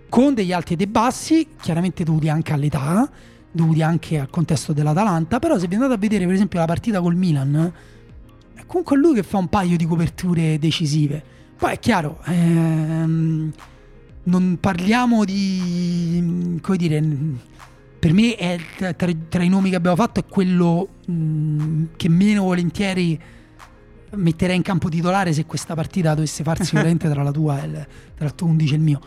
con 0.09 0.35
degli 0.35 0.53
alti 0.53 0.75
e 0.75 0.77
dei 0.77 0.87
bassi, 0.87 1.49
chiaramente 1.61 2.05
dovuti 2.05 2.29
anche 2.29 2.53
all'età, 2.53 3.11
dovuti 3.51 3.83
anche 3.83 4.19
al 4.19 4.31
contesto 4.31 4.73
dell'Atalanta, 4.73 5.39
però 5.39 5.59
se 5.59 5.67
vi 5.67 5.75
andate 5.75 5.95
a 5.95 5.99
vedere 5.99 6.25
per 6.25 6.35
esempio 6.35 6.59
la 6.59 6.67
partita 6.67 7.01
col 7.01 7.17
Milan, 7.17 7.73
è 8.55 8.63
comunque 8.67 8.97
lui 8.97 9.15
che 9.15 9.23
fa 9.23 9.39
un 9.39 9.49
paio 9.49 9.77
di 9.77 9.87
coperture 9.87 10.59
decisive. 10.59 11.23
Poi 11.57 11.73
è 11.73 11.79
chiaro, 11.79 12.21
ehm, 12.27 13.53
non 14.25 14.59
parliamo 14.61 15.25
di, 15.25 16.59
come 16.61 16.77
dire, 16.77 17.01
per 18.05 18.13
me 18.13 18.35
è, 18.35 18.59
tra, 18.77 18.93
tra 18.93 19.43
i 19.43 19.49
nomi 19.49 19.71
che 19.71 19.77
abbiamo 19.77 19.97
fatto 19.97 20.21
è 20.21 20.27
quello 20.27 20.89
mh, 21.07 21.85
che 21.97 22.11
meno 22.11 22.43
volentieri 22.43 23.19
metterei 24.11 24.57
in 24.57 24.61
campo 24.61 24.91
titolare 24.91 25.33
se 25.33 25.47
questa 25.47 25.73
partita 25.75 26.13
dovesse 26.13 26.43
farsi 26.43 26.75
veramente 26.77 27.09
tra 27.09 27.23
la 27.23 27.31
tua 27.31 27.63
e 27.63 27.67
il, 27.67 27.87
tra 28.15 28.27
il 28.27 28.35
tuo 28.35 28.47
11 28.49 28.73
e 28.75 28.77
il 28.77 28.83
mio. 28.83 29.01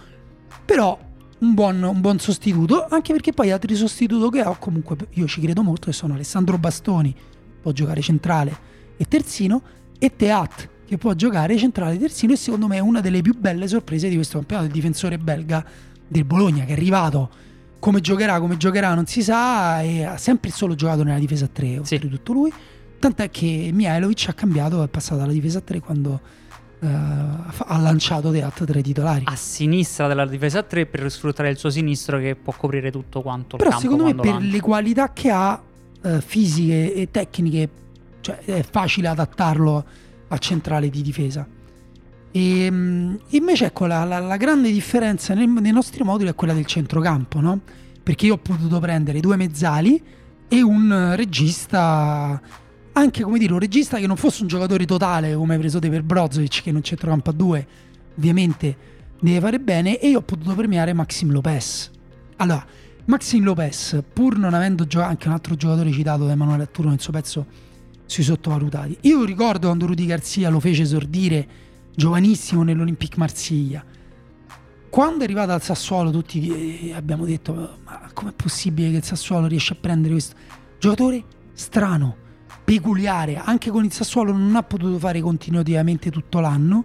Però 0.65 0.97
un 1.37 1.53
buon, 1.53 1.83
un 1.83 2.01
buon 2.01 2.17
sostituto, 2.17 2.87
anche 2.89 3.13
perché 3.13 3.33
poi 3.33 3.51
altri 3.51 3.75
sostituti 3.75 4.39
che 4.39 4.43
ho 4.43 4.55
comunque 4.57 4.95
io 5.11 5.27
ci 5.27 5.41
credo 5.41 5.61
molto 5.61 5.85
che 5.85 5.93
sono 5.93 6.15
Alessandro 6.15 6.57
Bastoni, 6.57 7.15
può 7.61 7.71
giocare 7.73 8.01
centrale 8.01 8.57
e 8.97 9.05
terzino, 9.05 9.61
e 9.99 10.15
Teat 10.15 10.69
che 10.87 10.97
può 10.97 11.13
giocare 11.13 11.55
centrale 11.55 11.93
e 11.93 11.99
terzino 11.99 12.33
e 12.33 12.35
secondo 12.35 12.65
me 12.65 12.77
è 12.77 12.79
una 12.79 13.01
delle 13.01 13.21
più 13.21 13.37
belle 13.37 13.67
sorprese 13.67 14.09
di 14.09 14.15
questo 14.15 14.39
campionato, 14.39 14.65
il 14.65 14.73
difensore 14.73 15.19
belga 15.19 15.63
del 16.07 16.25
Bologna 16.25 16.65
che 16.65 16.71
è 16.71 16.73
arrivato 16.73 17.45
come 17.79 18.01
giocherà, 18.01 18.39
come 18.39 18.57
giocherà 18.57 18.93
non 18.93 19.05
si 19.05 19.21
sa 19.23 19.81
e 19.81 20.03
ha 20.03 20.17
sempre 20.17 20.49
solo 20.51 20.75
giocato 20.75 21.03
nella 21.03 21.19
difesa 21.19 21.45
a 21.45 21.49
3 21.51 21.79
Sì. 21.83 21.93
oltretutto 21.95 22.33
lui 22.33 22.51
tant'è 22.99 23.29
che 23.29 23.69
Mihailovic 23.73 24.25
ha 24.29 24.33
cambiato 24.33 24.81
è 24.83 24.87
passato 24.87 25.21
alla 25.21 25.31
difesa 25.31 25.59
a 25.59 25.61
3 25.61 25.79
quando 25.79 26.19
eh, 26.79 26.87
ha 26.87 27.77
lanciato 27.79 28.31
Teat 28.31 28.65
tra 28.65 28.79
i 28.79 28.83
titolari 28.83 29.23
A 29.27 29.35
sinistra 29.35 30.07
della 30.07 30.25
difesa 30.25 30.59
a 30.59 30.63
3 30.63 30.85
per 30.87 31.09
sfruttare 31.11 31.49
il 31.49 31.57
suo 31.57 31.69
sinistro 31.69 32.17
che 32.19 32.35
può 32.35 32.53
coprire 32.57 32.91
tutto 32.91 33.21
quanto 33.21 33.55
il 33.55 33.61
però 33.63 33.69
campo 33.69 33.83
secondo 33.83 34.03
me 34.05 34.15
per 34.15 34.25
lancia. 34.33 34.51
le 34.51 34.59
qualità 34.61 35.13
che 35.13 35.29
ha 35.29 35.61
eh, 36.03 36.21
fisiche 36.21 36.93
e 36.93 37.09
tecniche 37.11 37.69
cioè, 38.21 38.37
è 38.39 38.63
facile 38.69 39.07
adattarlo 39.07 39.85
al 40.29 40.39
centrale 40.39 40.89
di 40.89 41.01
difesa 41.01 41.47
e 42.31 42.69
mh, 42.69 43.19
invece 43.29 43.65
ecco 43.65 43.85
la, 43.85 44.03
la- 44.03 44.19
la 44.19 44.37
grande 44.37 44.71
differenza 44.71 45.33
nel- 45.33 45.47
nei 45.49 45.71
nostri 45.71 46.03
moduli 46.03 46.29
è 46.29 46.35
quella 46.35 46.53
del 46.53 46.65
centrocampo 46.65 47.39
no? 47.39 47.61
perché 48.03 48.25
io 48.25 48.33
ho 48.35 48.37
potuto 48.37 48.79
prendere 48.79 49.19
due 49.19 49.35
mezzali 49.35 50.01
e 50.47 50.61
un 50.61 50.91
eh, 50.91 51.15
regista 51.15 52.39
anche 52.93 53.21
come 53.23 53.37
dire 53.37 53.53
un 53.53 53.59
regista 53.59 53.97
che 53.97 54.07
non 54.07 54.15
fosse 54.17 54.41
un 54.41 54.47
giocatore 54.47 54.85
totale 54.85 55.35
come 55.35 55.53
hai 55.53 55.59
preso 55.59 55.79
te 55.79 55.89
per 55.89 56.03
Brozovic 56.03 56.63
che 56.63 56.69
in 56.69 56.75
un 56.75 56.83
centrocampo 56.83 57.29
a 57.29 57.33
due 57.33 57.67
ovviamente 58.17 58.77
deve 59.19 59.39
fare 59.39 59.59
bene 59.59 59.99
e 59.99 60.09
io 60.09 60.19
ho 60.19 60.23
potuto 60.23 60.53
premiare 60.55 60.93
Maxim 60.93 61.31
Lopez 61.31 61.91
allora 62.37 62.65
Maxim 63.05 63.43
Lopez 63.43 64.01
pur 64.13 64.37
non 64.37 64.53
avendo 64.53 64.85
giocato 64.85 65.09
anche 65.11 65.27
un 65.27 65.33
altro 65.33 65.55
giocatore 65.55 65.91
citato 65.91 66.25
da 66.25 66.31
Emanuele 66.33 66.63
Atturo 66.63 66.89
nel 66.89 66.99
suo 66.99 67.13
pezzo 67.13 67.45
sui 68.05 68.23
sottovalutati 68.23 68.97
io 69.01 69.23
ricordo 69.23 69.67
quando 69.67 69.85
Rudy 69.85 70.05
Garzia 70.05 70.49
lo 70.49 70.59
fece 70.59 70.81
esordire 70.83 71.47
giovanissimo 71.97 72.61
nell'Olympique 72.61 73.17
Marsiglia 73.17 73.83
quando 74.87 75.21
è 75.21 75.23
arrivato 75.23 75.51
al 75.51 75.61
Sassuolo 75.63 76.11
tutti 76.11 76.89
eh, 76.89 76.93
abbiamo 76.93 77.25
detto 77.25 77.79
ma 77.83 78.09
com'è 78.13 78.31
possibile 78.31 78.91
che 78.91 78.97
il 78.97 79.03
Sassuolo 79.03 79.47
riesce 79.47 79.73
a 79.73 79.77
prendere 79.79 80.13
questo 80.13 80.35
giocatore 80.77 81.23
strano 81.53 82.25
peculiare, 82.67 83.37
anche 83.37 83.71
con 83.71 83.85
il 83.85 83.93
Sassuolo 83.93 84.33
non 84.33 84.53
ha 84.57 84.61
potuto 84.61 84.99
fare 84.99 85.21
continuativamente 85.21 86.11
tutto 86.11 86.41
l'anno, 86.41 86.83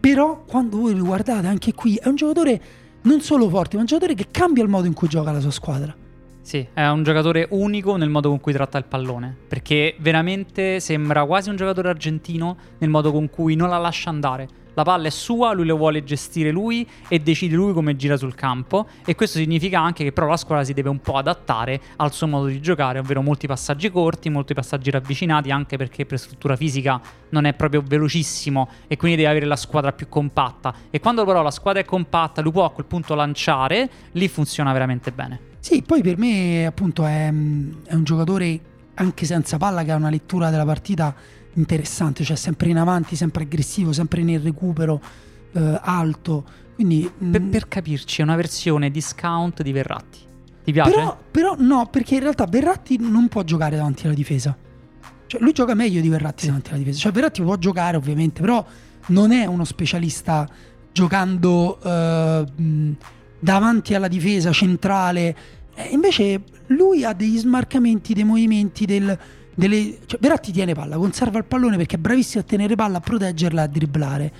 però 0.00 0.42
quando 0.44 0.78
voi 0.78 0.96
lo 0.96 1.04
guardate 1.04 1.46
anche 1.46 1.74
qui 1.74 1.94
è 1.94 2.08
un 2.08 2.16
giocatore 2.16 2.62
non 3.02 3.20
solo 3.20 3.48
forte, 3.48 3.76
ma 3.76 3.82
un 3.82 3.86
giocatore 3.86 4.14
che 4.14 4.26
cambia 4.32 4.64
il 4.64 4.68
modo 4.68 4.88
in 4.88 4.94
cui 4.94 5.06
gioca 5.06 5.30
la 5.30 5.38
sua 5.38 5.52
squadra. 5.52 5.94
Sì, 6.42 6.66
è 6.74 6.86
un 6.86 7.02
giocatore 7.02 7.46
unico 7.50 7.96
nel 7.96 8.10
modo 8.10 8.28
con 8.28 8.40
cui 8.40 8.52
tratta 8.52 8.76
il 8.76 8.84
pallone, 8.84 9.34
perché 9.48 9.94
veramente 10.00 10.80
sembra 10.80 11.24
quasi 11.24 11.48
un 11.48 11.56
giocatore 11.56 11.88
argentino 11.88 12.56
nel 12.78 12.90
modo 12.90 13.12
con 13.12 13.30
cui 13.30 13.54
non 13.54 13.68
la 13.68 13.78
lascia 13.78 14.10
andare 14.10 14.60
la 14.74 14.84
palla 14.84 15.08
è 15.08 15.10
sua, 15.10 15.52
lui 15.52 15.66
lo 15.66 15.76
vuole 15.76 16.02
gestire 16.02 16.50
lui 16.50 16.88
e 17.08 17.18
decide 17.18 17.54
lui 17.54 17.72
come 17.72 17.94
gira 17.96 18.16
sul 18.16 18.34
campo 18.34 18.86
e 19.04 19.14
questo 19.14 19.38
significa 19.38 19.80
anche 19.80 20.04
che 20.04 20.12
però 20.12 20.28
la 20.28 20.36
squadra 20.36 20.64
si 20.64 20.72
deve 20.72 20.88
un 20.88 21.00
po' 21.00 21.16
adattare 21.16 21.80
al 21.96 22.12
suo 22.12 22.26
modo 22.26 22.46
di 22.46 22.60
giocare, 22.60 22.98
ovvero 22.98 23.20
molti 23.22 23.46
passaggi 23.46 23.90
corti, 23.90 24.30
molti 24.30 24.54
passaggi 24.54 24.90
ravvicinati, 24.90 25.50
anche 25.50 25.76
perché 25.76 26.06
per 26.06 26.18
struttura 26.18 26.56
fisica 26.56 27.00
non 27.30 27.44
è 27.44 27.52
proprio 27.52 27.82
velocissimo 27.84 28.68
e 28.86 28.96
quindi 28.96 29.16
deve 29.18 29.28
avere 29.28 29.46
la 29.46 29.56
squadra 29.56 29.92
più 29.92 30.08
compatta 30.08 30.74
e 30.90 31.00
quando 31.00 31.24
però 31.24 31.42
la 31.42 31.50
squadra 31.50 31.80
è 31.80 31.84
compatta 31.84 32.40
lui 32.40 32.52
può 32.52 32.64
a 32.64 32.70
quel 32.70 32.86
punto 32.86 33.14
lanciare, 33.14 33.90
lì 34.12 34.28
funziona 34.28 34.72
veramente 34.72 35.12
bene. 35.12 35.51
Sì, 35.62 35.80
poi 35.82 36.02
per 36.02 36.18
me 36.18 36.66
appunto 36.66 37.06
è, 37.06 37.28
è 37.28 37.30
un 37.94 38.02
giocatore 38.02 38.58
anche 38.94 39.24
senza 39.26 39.58
palla 39.58 39.84
che 39.84 39.92
ha 39.92 39.94
una 39.94 40.10
lettura 40.10 40.50
della 40.50 40.64
partita 40.64 41.14
interessante, 41.54 42.24
cioè 42.24 42.34
sempre 42.34 42.70
in 42.70 42.78
avanti, 42.78 43.14
sempre 43.14 43.44
aggressivo, 43.44 43.92
sempre 43.92 44.24
nel 44.24 44.40
recupero 44.40 45.00
eh, 45.52 45.78
alto. 45.80 46.44
Quindi, 46.74 47.08
per, 47.16 47.40
mm, 47.40 47.50
per, 47.50 47.68
capirci, 47.68 48.22
è 48.22 48.24
una 48.24 48.34
versione 48.34 48.90
discount 48.90 49.62
di 49.62 49.70
Verratti. 49.70 50.18
Ti 50.64 50.72
piace? 50.72 50.90
Però, 50.90 51.18
però, 51.30 51.54
no, 51.56 51.86
perché 51.86 52.16
in 52.16 52.22
realtà 52.22 52.44
Verratti 52.46 52.98
non 52.98 53.28
può 53.28 53.44
giocare 53.44 53.76
davanti 53.76 54.06
alla 54.06 54.16
difesa. 54.16 54.56
Cioè, 55.28 55.40
lui 55.40 55.52
gioca 55.52 55.74
meglio 55.74 56.00
di 56.00 56.08
Verratti 56.08 56.46
davanti 56.46 56.70
alla 56.70 56.78
difesa. 56.78 56.98
Cioè, 56.98 57.12
Verratti 57.12 57.40
può 57.40 57.56
giocare 57.56 57.96
ovviamente, 57.96 58.40
però 58.40 58.66
non 59.06 59.30
è 59.30 59.46
uno 59.46 59.62
specialista 59.62 60.48
giocando 60.90 61.80
eh, 61.80 62.44
davanti 63.42 63.94
alla 63.94 64.08
difesa 64.08 64.52
centrale. 64.52 65.36
Eh, 65.74 65.88
invece 65.90 66.42
lui 66.68 67.04
ha 67.04 67.12
degli 67.12 67.38
smarcamenti, 67.38 68.14
dei 68.14 68.24
movimenti 68.24 68.86
del 68.86 69.18
delle, 69.54 69.98
cioè, 70.06 70.18
Verratti 70.20 70.50
tiene 70.52 70.74
palla, 70.74 70.96
conserva 70.96 71.38
il 71.38 71.44
pallone 71.44 71.76
perché 71.76 71.96
è 71.96 71.98
bravissimo 71.98 72.42
a 72.42 72.46
tenere 72.46 72.74
palla, 72.74 72.98
a 72.98 73.00
proteggerla, 73.00 73.62
a 73.62 73.66
dribblare. 73.66 74.32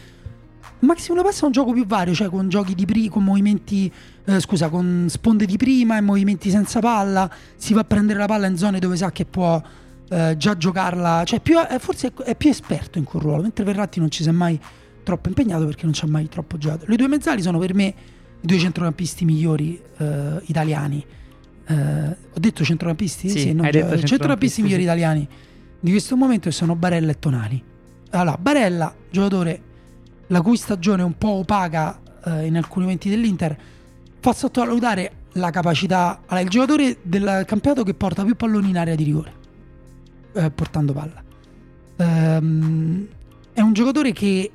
Maximo 0.80 1.16
Lopez 1.16 1.42
è 1.42 1.44
un 1.44 1.52
gioco 1.52 1.72
più 1.72 1.86
vario, 1.86 2.14
cioè 2.14 2.28
con 2.28 2.48
giochi 2.48 2.74
di 2.74 2.86
prima, 2.86 3.10
con 3.10 3.24
movimenti, 3.24 3.92
eh, 4.24 4.40
scusa, 4.40 4.68
con 4.68 5.06
sponde 5.08 5.44
di 5.44 5.56
prima 5.56 5.96
e 5.96 6.00
movimenti 6.00 6.50
senza 6.50 6.80
palla. 6.80 7.30
Si 7.56 7.72
va 7.72 7.80
a 7.80 7.84
prendere 7.84 8.18
la 8.18 8.26
palla 8.26 8.46
in 8.46 8.56
zone 8.56 8.78
dove 8.78 8.96
sa 8.96 9.12
che 9.12 9.24
può 9.24 9.62
eh, 10.08 10.34
già 10.36 10.56
giocarla, 10.56 11.22
cioè 11.24 11.40
più, 11.40 11.56
eh, 11.58 11.78
forse 11.78 12.08
è, 12.08 12.22
è, 12.22 12.36
più 12.36 12.48
esperto 12.50 12.98
in 12.98 13.04
quel 13.04 13.22
ruolo, 13.22 13.42
mentre 13.42 13.64
Verratti 13.64 14.00
non 14.00 14.10
ci 14.10 14.22
si 14.22 14.28
è 14.28 14.32
mai 14.32 14.58
troppo 15.04 15.28
impegnato 15.28 15.64
perché 15.66 15.84
non 15.84 15.92
ci 15.92 16.04
ha 16.04 16.08
mai 16.08 16.28
troppo 16.28 16.58
giocato. 16.58 16.86
Le 16.88 16.96
due 16.96 17.08
mezzali 17.08 17.42
sono 17.42 17.58
per 17.58 17.74
me 17.74 17.94
due 18.42 18.58
centrocampisti 18.58 19.24
migliori 19.24 19.80
eh, 19.98 20.40
italiani 20.46 21.04
eh, 21.66 21.74
ho 21.74 22.40
detto 22.40 22.64
centrocampisti? 22.64 23.28
Sì, 23.28 23.38
sì 23.38 23.52
non 23.52 23.64
hai 23.64 23.70
detto 23.70 23.98
centrocampisti 24.02 24.62
migliori 24.62 24.82
italiani 24.82 25.28
di 25.82 25.90
questo 25.90 26.16
momento 26.16 26.48
sono 26.52 26.76
Barella 26.76 27.10
e 27.10 27.18
Tonali. 27.18 27.62
Allora, 28.10 28.36
Barella, 28.38 28.94
giocatore 29.10 29.62
la 30.28 30.40
cui 30.40 30.56
stagione 30.56 31.02
è 31.02 31.04
un 31.04 31.18
po' 31.18 31.30
opaca 31.30 32.00
eh, 32.24 32.46
in 32.46 32.56
alcuni 32.56 32.84
momenti 32.84 33.10
dell'Inter, 33.10 33.58
fa 34.20 34.32
sottovalutare 34.32 35.12
la 35.32 35.50
capacità. 35.50 36.20
Allora, 36.26 36.40
il 36.40 36.48
giocatore 36.48 36.98
del 37.02 37.42
campionato 37.46 37.82
che 37.82 37.94
porta 37.94 38.24
più 38.24 38.36
palloni 38.36 38.68
in 38.68 38.78
area 38.78 38.94
di 38.94 39.02
rigore, 39.02 39.32
eh, 40.34 40.50
portando 40.52 40.92
palla. 40.92 41.20
Ehm, 41.96 43.06
è 43.52 43.60
un 43.60 43.72
giocatore 43.72 44.12
che 44.12 44.52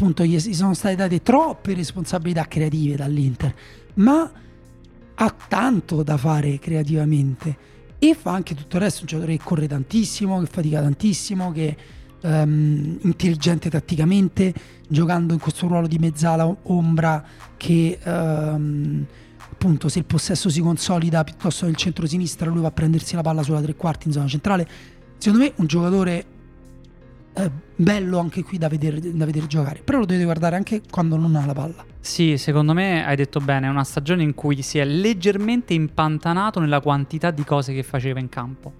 appunto 0.00 0.24
gli 0.24 0.40
sono 0.54 0.72
state 0.72 0.94
date 0.94 1.22
troppe 1.22 1.74
responsabilità 1.74 2.46
creative 2.46 2.96
dall'Inter, 2.96 3.54
ma 3.94 4.32
ha 5.14 5.36
tanto 5.46 6.02
da 6.02 6.16
fare 6.16 6.58
creativamente 6.58 7.68
e 7.98 8.14
fa 8.14 8.32
anche 8.32 8.54
tutto 8.54 8.76
il 8.76 8.82
resto, 8.82 9.02
un 9.02 9.08
giocatore 9.08 9.36
che 9.36 9.44
corre 9.44 9.68
tantissimo, 9.68 10.40
che 10.40 10.46
fatica 10.46 10.80
tantissimo, 10.80 11.52
che 11.52 11.76
è 12.18 12.42
um, 12.42 12.98
intelligente 13.02 13.68
tatticamente, 13.68 14.54
giocando 14.88 15.34
in 15.34 15.38
questo 15.38 15.66
ruolo 15.66 15.86
di 15.86 15.98
mezzala 15.98 16.46
ombra 16.62 17.22
che 17.58 17.98
um, 18.02 19.04
appunto 19.50 19.90
se 19.90 19.98
il 19.98 20.06
possesso 20.06 20.48
si 20.48 20.62
consolida 20.62 21.22
piuttosto 21.24 21.66
nel 21.66 21.76
centro-sinistra 21.76 22.48
lui 22.48 22.62
va 22.62 22.68
a 22.68 22.72
prendersi 22.72 23.16
la 23.16 23.22
palla 23.22 23.42
sulla 23.42 23.60
tre 23.60 23.76
quarti 23.76 24.06
in 24.06 24.14
zona 24.14 24.28
centrale. 24.28 24.66
Secondo 25.18 25.44
me 25.44 25.52
un 25.56 25.66
giocatore 25.66 26.24
eh, 27.32 27.50
bello 27.76 28.18
anche 28.18 28.42
qui 28.42 28.58
da 28.58 28.68
vedere, 28.68 29.00
da 29.00 29.24
vedere 29.24 29.46
giocare, 29.46 29.80
però 29.84 29.98
lo 29.98 30.06
dovete 30.06 30.24
guardare 30.24 30.56
anche 30.56 30.82
quando 30.90 31.16
non 31.16 31.36
ha 31.36 31.46
la 31.46 31.52
palla. 31.52 31.84
Sì, 32.00 32.38
secondo 32.38 32.72
me 32.72 33.04
hai 33.06 33.16
detto 33.16 33.40
bene, 33.40 33.66
è 33.66 33.70
una 33.70 33.84
stagione 33.84 34.22
in 34.22 34.34
cui 34.34 34.62
si 34.62 34.78
è 34.78 34.84
leggermente 34.84 35.74
impantanato 35.74 36.58
nella 36.58 36.80
quantità 36.80 37.30
di 37.30 37.44
cose 37.44 37.72
che 37.72 37.82
faceva 37.82 38.18
in 38.18 38.28
campo. 38.28 38.72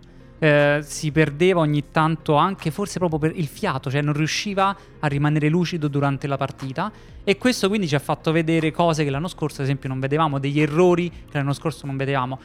Eh, 0.42 0.80
si 0.82 1.12
perdeva 1.12 1.60
ogni 1.60 1.90
tanto 1.90 2.34
anche 2.36 2.70
forse 2.70 2.98
proprio 2.98 3.18
per 3.18 3.32
il 3.36 3.46
fiato, 3.46 3.90
cioè 3.90 4.00
non 4.00 4.14
riusciva 4.14 4.74
a 4.98 5.06
rimanere 5.06 5.50
lucido 5.50 5.86
durante 5.86 6.26
la 6.26 6.38
partita 6.38 6.90
e 7.22 7.36
questo 7.36 7.68
quindi 7.68 7.86
ci 7.86 7.94
ha 7.94 7.98
fatto 7.98 8.32
vedere 8.32 8.72
cose 8.72 9.04
che 9.04 9.10
l'anno 9.10 9.28
scorso 9.28 9.60
ad 9.60 9.66
esempio 9.66 9.90
non 9.90 10.00
vedevamo, 10.00 10.38
degli 10.38 10.58
errori 10.58 11.10
che 11.10 11.36
l'anno 11.36 11.52
scorso 11.52 11.84
non 11.84 11.98
vedevamo. 11.98 12.38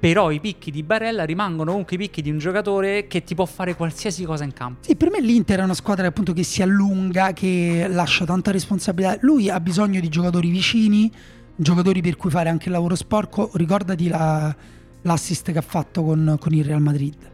Però 0.00 0.30
i 0.30 0.40
picchi 0.40 0.70
di 0.70 0.82
Barella 0.82 1.24
rimangono 1.24 1.72
comunque 1.72 1.96
i 1.96 1.98
picchi 1.98 2.22
di 2.22 2.30
un 2.30 2.38
giocatore 2.38 3.06
che 3.06 3.22
ti 3.22 3.34
può 3.34 3.44
fare 3.44 3.74
qualsiasi 3.76 4.24
cosa 4.24 4.44
in 4.44 4.54
campo. 4.54 4.82
Sì, 4.82 4.96
per 4.96 5.10
me 5.10 5.20
l'Inter 5.20 5.60
è 5.60 5.62
una 5.62 5.74
squadra 5.74 6.06
appunto 6.06 6.32
che 6.32 6.42
si 6.42 6.62
allunga, 6.62 7.34
che 7.34 7.86
lascia 7.86 8.24
tanta 8.24 8.50
responsabilità. 8.50 9.18
Lui 9.20 9.50
ha 9.50 9.60
bisogno 9.60 10.00
di 10.00 10.08
giocatori 10.08 10.48
vicini, 10.48 11.12
giocatori 11.54 12.00
per 12.00 12.16
cui 12.16 12.30
fare 12.30 12.48
anche 12.48 12.68
il 12.68 12.72
lavoro 12.72 12.94
sporco. 12.94 13.50
Ricordati 13.52 14.08
la, 14.08 14.56
l'assist 15.02 15.52
che 15.52 15.58
ha 15.58 15.62
fatto 15.62 16.02
con, 16.02 16.36
con 16.40 16.54
il 16.54 16.64
Real 16.64 16.80
Madrid, 16.80 17.30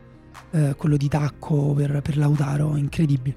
eh, 0.51 0.75
quello 0.77 0.97
di 0.97 1.07
tacco 1.07 1.73
per, 1.73 2.03
per 2.03 2.17
Lautaro, 2.17 2.77
incredibile. 2.77 3.37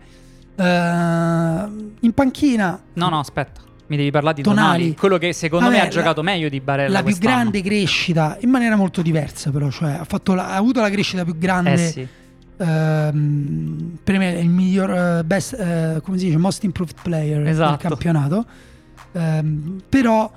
Eh, 0.56 0.64
in 0.64 2.12
panchina... 2.16 2.82
No, 2.94 3.10
no, 3.10 3.20
aspetta. 3.20 3.62
Mi 3.90 3.98
devi 3.98 4.12
parlare 4.12 4.36
di 4.36 4.44
Tonali, 4.44 4.66
Tonali 4.68 4.96
quello 4.96 5.18
che 5.18 5.34
secondo 5.34 5.66
Vabbè, 5.66 5.78
me 5.78 5.88
ha 5.88 5.88
giocato 5.88 6.22
meglio 6.22 6.48
di 6.48 6.62
Barella. 6.62 7.00
La 7.00 7.04
più 7.04 7.18
grande 7.18 7.64
crescita, 7.64 8.38
in 8.42 8.52
maniera 8.52 8.76
molto 8.76 9.02
diversa, 9.02 9.50
però, 9.50 9.72
cioè 9.72 9.94
ha, 9.94 10.06
la, 10.36 10.50
ha 10.50 10.56
avuto 10.56 10.80
la 10.80 10.92
crescita 10.92 11.24
più 11.24 11.36
grande. 11.40 11.74
Eh 11.74 11.92
sì. 11.92 12.08
ehm, 12.58 13.98
per 14.04 14.18
me 14.20 14.36
è 14.36 14.40
il 14.40 14.50
miglior 14.50 15.22
uh, 15.22 15.26
best, 15.26 15.54
uh, 15.54 16.02
come 16.04 16.20
si 16.20 16.26
dice, 16.26 16.38
most 16.38 16.64
improved 16.64 16.98
player 17.02 17.48
esatto. 17.48 17.70
del 17.70 17.80
campionato. 17.80 18.46
Ehm, 19.14 19.82
però 19.90 20.32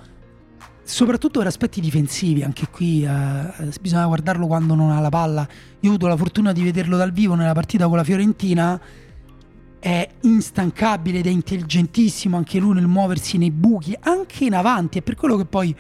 soprattutto 0.83 1.39
per 1.39 1.49
aspetti 1.49 1.83
difensivi, 1.83 2.43
anche 2.43 2.69
qui 2.71 3.05
eh, 3.05 3.71
bisogna 3.83 4.07
guardarlo 4.07 4.47
quando 4.47 4.75
non 4.75 4.91
ha 4.91 5.01
la 5.01 5.11
palla. 5.11 5.47
Io 5.81 5.91
ho 5.91 5.93
avuto 5.93 6.07
la 6.07 6.17
fortuna 6.17 6.53
di 6.53 6.63
vederlo 6.63 6.97
dal 6.97 7.13
vivo 7.13 7.35
nella 7.35 7.53
partita 7.53 7.87
con 7.87 7.99
la 7.99 8.05
Fiorentina 8.05 8.81
è 9.83 10.09
instancabile 10.21 11.19
ed 11.19 11.27
è 11.27 11.31
intelligentissimo 11.31 12.37
anche 12.37 12.61
lui 12.61 12.75
nel 12.75 12.87
muoversi 12.87 13.37
nei 13.37 13.51
buchi, 13.51 13.97
anche 13.99 14.45
in 14.45 14.55
avanti. 14.55 15.01
È 15.01 15.03
per 15.03 15.17
quello 15.17 15.37
che 15.37 15.45
poi 15.45 15.75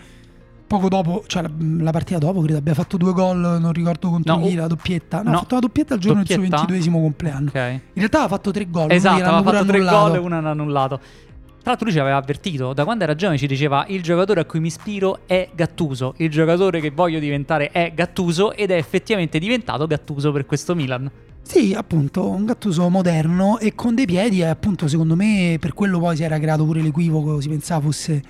poco 0.66 0.88
dopo, 0.88 1.22
cioè 1.28 1.42
la, 1.42 1.50
la 1.78 1.92
partita 1.92 2.18
dopo, 2.18 2.40
credo 2.40 2.58
abbia 2.58 2.74
fatto 2.74 2.96
due 2.96 3.12
gol, 3.12 3.38
non 3.38 3.72
ricordo 3.72 4.10
contro 4.10 4.34
no, 4.34 4.42
chi, 4.42 4.56
la 4.56 4.66
doppietta. 4.66 5.22
No, 5.22 5.30
no, 5.30 5.36
ha 5.36 5.38
fatto 5.38 5.54
la 5.54 5.60
doppietta 5.60 5.94
il 5.94 6.00
giorno 6.00 6.18
doppietta? 6.18 6.40
del 6.40 6.48
suo 6.48 6.56
ventiduesimo 6.58 7.00
compleanno. 7.00 7.48
Okay. 7.50 7.74
In 7.74 7.80
realtà 7.94 8.18
aveva 8.18 8.34
fatto 8.34 8.50
tre 8.50 8.68
gol. 8.68 8.90
Esatto, 8.90 9.22
aveva 9.22 9.42
fatto 9.52 9.66
tre 9.66 9.78
gol 9.84 10.14
e 10.16 10.18
uno 10.18 10.36
hanno 10.36 10.50
annullato. 10.50 10.96
Tra 10.96 11.70
l'altro 11.70 11.84
lui 11.84 11.94
ci 11.94 12.00
aveva 12.00 12.16
avvertito, 12.16 12.72
da 12.72 12.82
quando 12.82 13.04
era 13.04 13.14
giovane 13.14 13.38
ci 13.38 13.46
diceva 13.46 13.84
il 13.86 14.02
giocatore 14.02 14.40
a 14.40 14.44
cui 14.44 14.58
mi 14.58 14.66
ispiro 14.66 15.20
è 15.26 15.48
Gattuso, 15.54 16.14
il 16.16 16.28
giocatore 16.28 16.80
che 16.80 16.90
voglio 16.90 17.20
diventare 17.20 17.70
è 17.70 17.92
Gattuso 17.94 18.52
ed 18.52 18.72
è 18.72 18.76
effettivamente 18.76 19.38
diventato 19.38 19.86
Gattuso 19.86 20.32
per 20.32 20.44
questo 20.44 20.74
Milan. 20.74 21.08
Sì, 21.54 21.74
appunto, 21.74 22.30
un 22.30 22.46
Gattuso 22.46 22.88
moderno 22.88 23.58
e 23.58 23.74
con 23.74 23.94
dei 23.94 24.06
piedi 24.06 24.42
appunto 24.42 24.88
secondo 24.88 25.14
me 25.14 25.58
per 25.60 25.74
quello 25.74 25.98
poi 25.98 26.16
si 26.16 26.22
era 26.22 26.38
creato 26.38 26.64
pure 26.64 26.80
l'equivoco, 26.80 27.42
si 27.42 27.48
pensava 27.50 27.82
fosse 27.82 28.22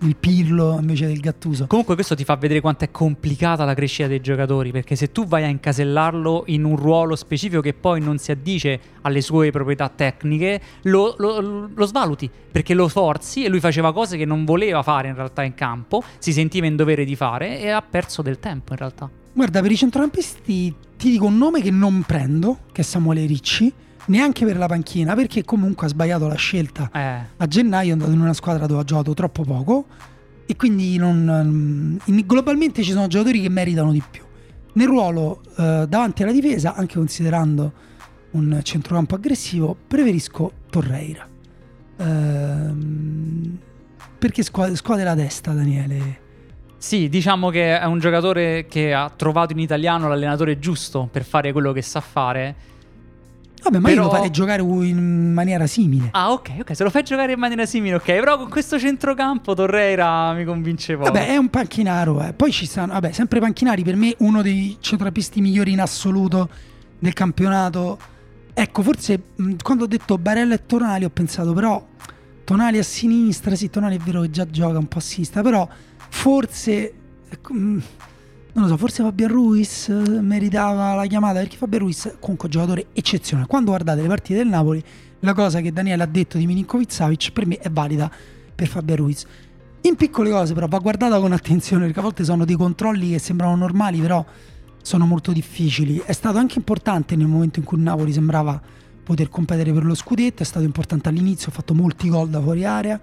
il 0.00 0.16
Pirlo 0.16 0.76
invece 0.78 1.06
del 1.06 1.20
Gattuso. 1.20 1.66
Comunque 1.66 1.94
questo 1.94 2.14
ti 2.14 2.24
fa 2.24 2.36
vedere 2.36 2.60
quanto 2.60 2.84
è 2.84 2.90
complicata 2.90 3.64
la 3.64 3.74
crescita 3.74 4.08
dei 4.08 4.20
giocatori, 4.20 4.70
perché 4.70 4.96
se 4.96 5.12
tu 5.12 5.26
vai 5.26 5.44
a 5.44 5.48
incasellarlo 5.48 6.44
in 6.46 6.64
un 6.64 6.76
ruolo 6.76 7.16
specifico 7.16 7.60
che 7.60 7.74
poi 7.74 8.00
non 8.00 8.18
si 8.18 8.30
addice 8.30 8.80
alle 9.02 9.20
sue 9.20 9.50
proprietà 9.50 9.88
tecniche, 9.88 10.60
lo, 10.82 11.14
lo, 11.18 11.70
lo 11.74 11.86
svaluti, 11.86 12.30
perché 12.50 12.74
lo 12.74 12.88
forzi 12.88 13.44
e 13.44 13.48
lui 13.48 13.60
faceva 13.60 13.92
cose 13.92 14.16
che 14.16 14.24
non 14.24 14.44
voleva 14.44 14.82
fare 14.82 15.08
in 15.08 15.14
realtà 15.14 15.42
in 15.42 15.54
campo, 15.54 16.02
si 16.18 16.32
sentiva 16.32 16.66
in 16.66 16.76
dovere 16.76 17.04
di 17.04 17.16
fare 17.16 17.60
e 17.60 17.70
ha 17.70 17.82
perso 17.82 18.22
del 18.22 18.38
tempo 18.38 18.72
in 18.72 18.78
realtà. 18.78 19.08
Guarda, 19.32 19.60
per 19.60 19.70
i 19.72 19.76
centrocampisti 19.76 20.74
ti 20.96 21.10
dico 21.10 21.26
un 21.26 21.36
nome 21.36 21.60
che 21.60 21.70
non 21.70 22.02
prendo, 22.02 22.58
che 22.72 22.82
è 22.82 22.84
Samuele 22.84 23.26
Ricci, 23.26 23.72
neanche 24.06 24.44
per 24.44 24.56
la 24.56 24.66
panchina, 24.66 25.14
perché 25.14 25.44
comunque 25.44 25.86
ha 25.86 25.90
sbagliato 25.90 26.26
la 26.26 26.34
scelta. 26.34 26.90
Eh. 26.92 27.26
A 27.36 27.46
gennaio 27.46 27.90
è 27.90 27.92
andato 27.92 28.10
in 28.10 28.20
una 28.20 28.34
squadra 28.34 28.66
dove 28.66 28.80
ha 28.80 28.84
giocato 28.84 29.14
troppo 29.14 29.42
poco 29.42 29.86
e 30.46 30.56
quindi 30.56 30.96
non, 30.96 31.98
in, 32.04 32.22
globalmente 32.26 32.82
ci 32.82 32.92
sono 32.92 33.06
giocatori 33.06 33.40
che 33.40 33.48
meritano 33.48 33.92
di 33.92 34.02
più. 34.08 34.22
Nel 34.74 34.86
ruolo 34.88 35.40
eh, 35.56 35.86
davanti 35.88 36.22
alla 36.22 36.32
difesa, 36.32 36.74
anche 36.74 36.96
considerando 36.96 37.72
un 38.32 38.60
centrocampo 38.62 39.14
aggressivo, 39.14 39.76
preferisco 39.86 40.52
Torreira. 40.68 41.28
Ehm, 41.98 43.58
perché 44.18 44.42
scuote, 44.42 44.74
scuote 44.74 45.04
la 45.04 45.14
testa, 45.14 45.52
Daniele? 45.52 46.22
Sì, 46.76 47.08
diciamo 47.08 47.48
che 47.50 47.78
è 47.78 47.84
un 47.84 47.98
giocatore 47.98 48.66
che 48.66 48.92
ha 48.92 49.10
trovato 49.14 49.52
in 49.52 49.58
italiano 49.58 50.08
l'allenatore 50.08 50.58
giusto 50.58 51.08
per 51.10 51.24
fare 51.24 51.52
quello 51.52 51.72
che 51.72 51.80
sa 51.80 52.00
fare. 52.00 52.54
Vabbè, 53.64 53.78
ma 53.78 53.88
Però- 53.88 54.02
io 54.02 54.08
lo 54.08 54.14
farei 54.14 54.30
giocare 54.30 54.62
in 54.62 55.32
maniera 55.32 55.66
simile. 55.66 56.08
Ah, 56.12 56.32
ok, 56.32 56.50
ok, 56.60 56.76
se 56.76 56.84
lo 56.84 56.90
fai 56.90 57.02
giocare 57.02 57.32
in 57.32 57.38
maniera 57.38 57.64
simile, 57.66 57.94
ok. 57.96 58.04
Però 58.04 58.36
con 58.38 58.48
questo 58.50 58.78
centrocampo 58.78 59.54
Torreira 59.54 60.32
mi 60.34 60.44
convince 60.44 60.96
poco. 60.96 61.10
Vabbè, 61.10 61.28
è 61.28 61.36
un 61.36 61.48
panchinaro. 61.48 62.22
eh. 62.22 62.32
Poi 62.34 62.52
ci 62.52 62.66
stanno, 62.66 62.92
vabbè, 62.92 63.12
sempre 63.12 63.40
panchinari. 63.40 63.82
Per 63.82 63.96
me, 63.96 64.14
uno 64.18 64.42
dei 64.42 64.76
centrocampisti 64.80 65.40
migliori 65.40 65.72
in 65.72 65.80
assoluto 65.80 66.48
del 66.98 67.12
campionato. 67.14 67.98
Ecco, 68.52 68.82
forse 68.82 69.20
mh, 69.34 69.54
quando 69.62 69.84
ho 69.84 69.86
detto 69.88 70.16
Barella 70.18 70.54
e 70.54 70.66
Tonali, 70.66 71.04
ho 71.04 71.10
pensato, 71.10 71.52
però, 71.54 71.82
Tonali 72.44 72.78
a 72.78 72.82
sinistra. 72.84 73.54
Sì, 73.56 73.70
Tonali 73.70 73.96
è 73.96 74.00
vero 74.00 74.20
che 74.20 74.30
già 74.30 74.46
gioca 74.46 74.76
un 74.78 74.86
po' 74.88 74.98
a 74.98 75.00
sinistra, 75.00 75.40
però 75.42 75.66
forse. 76.10 76.92
ecco, 77.28 77.52
mh, 77.54 77.82
non 78.54 78.64
lo 78.64 78.70
so, 78.70 78.76
forse 78.76 79.02
Fabian 79.02 79.30
Ruiz 79.30 79.88
eh, 79.88 79.92
meritava 79.92 80.94
la 80.94 81.06
chiamata 81.06 81.40
perché 81.40 81.56
Fabian 81.56 81.82
Ruiz 81.82 82.16
comunque 82.20 82.48
è 82.48 82.52
un 82.54 82.60
giocatore 82.60 82.86
eccezionale. 82.92 83.48
Quando 83.48 83.70
guardate 83.70 84.00
le 84.00 84.08
partite 84.08 84.38
del 84.38 84.48
Napoli, 84.48 84.82
la 85.20 85.34
cosa 85.34 85.60
che 85.60 85.72
Daniele 85.72 86.04
ha 86.04 86.06
detto 86.06 86.38
di 86.38 86.46
Milinkovic 86.46 86.92
Savic 86.92 87.32
per 87.32 87.46
me 87.46 87.58
è 87.58 87.68
valida 87.68 88.10
per 88.54 88.68
Fabian 88.68 88.98
Ruiz. 88.98 89.26
In 89.80 89.96
piccole 89.96 90.30
cose 90.30 90.54
però 90.54 90.68
va 90.68 90.78
guardata 90.78 91.18
con 91.18 91.32
attenzione 91.32 91.84
perché 91.86 91.98
a 91.98 92.02
volte 92.02 92.22
sono 92.22 92.44
dei 92.44 92.54
controlli 92.54 93.10
che 93.10 93.18
sembrano 93.18 93.56
normali 93.56 93.98
però 94.00 94.24
sono 94.80 95.04
molto 95.04 95.32
difficili. 95.32 96.00
È 96.04 96.12
stato 96.12 96.38
anche 96.38 96.58
importante 96.58 97.16
nel 97.16 97.26
momento 97.26 97.58
in 97.58 97.64
cui 97.64 97.78
Napoli 97.80 98.12
sembrava 98.12 98.60
poter 99.02 99.28
competere 99.28 99.72
per 99.72 99.84
lo 99.84 99.94
scudetto, 99.94 100.42
è 100.42 100.46
stato 100.46 100.64
importante 100.64 101.08
all'inizio, 101.08 101.48
ha 101.48 101.52
fatto 101.52 101.74
molti 101.74 102.08
gol 102.08 102.28
da 102.28 102.40
fuori 102.40 102.64
area. 102.64 103.00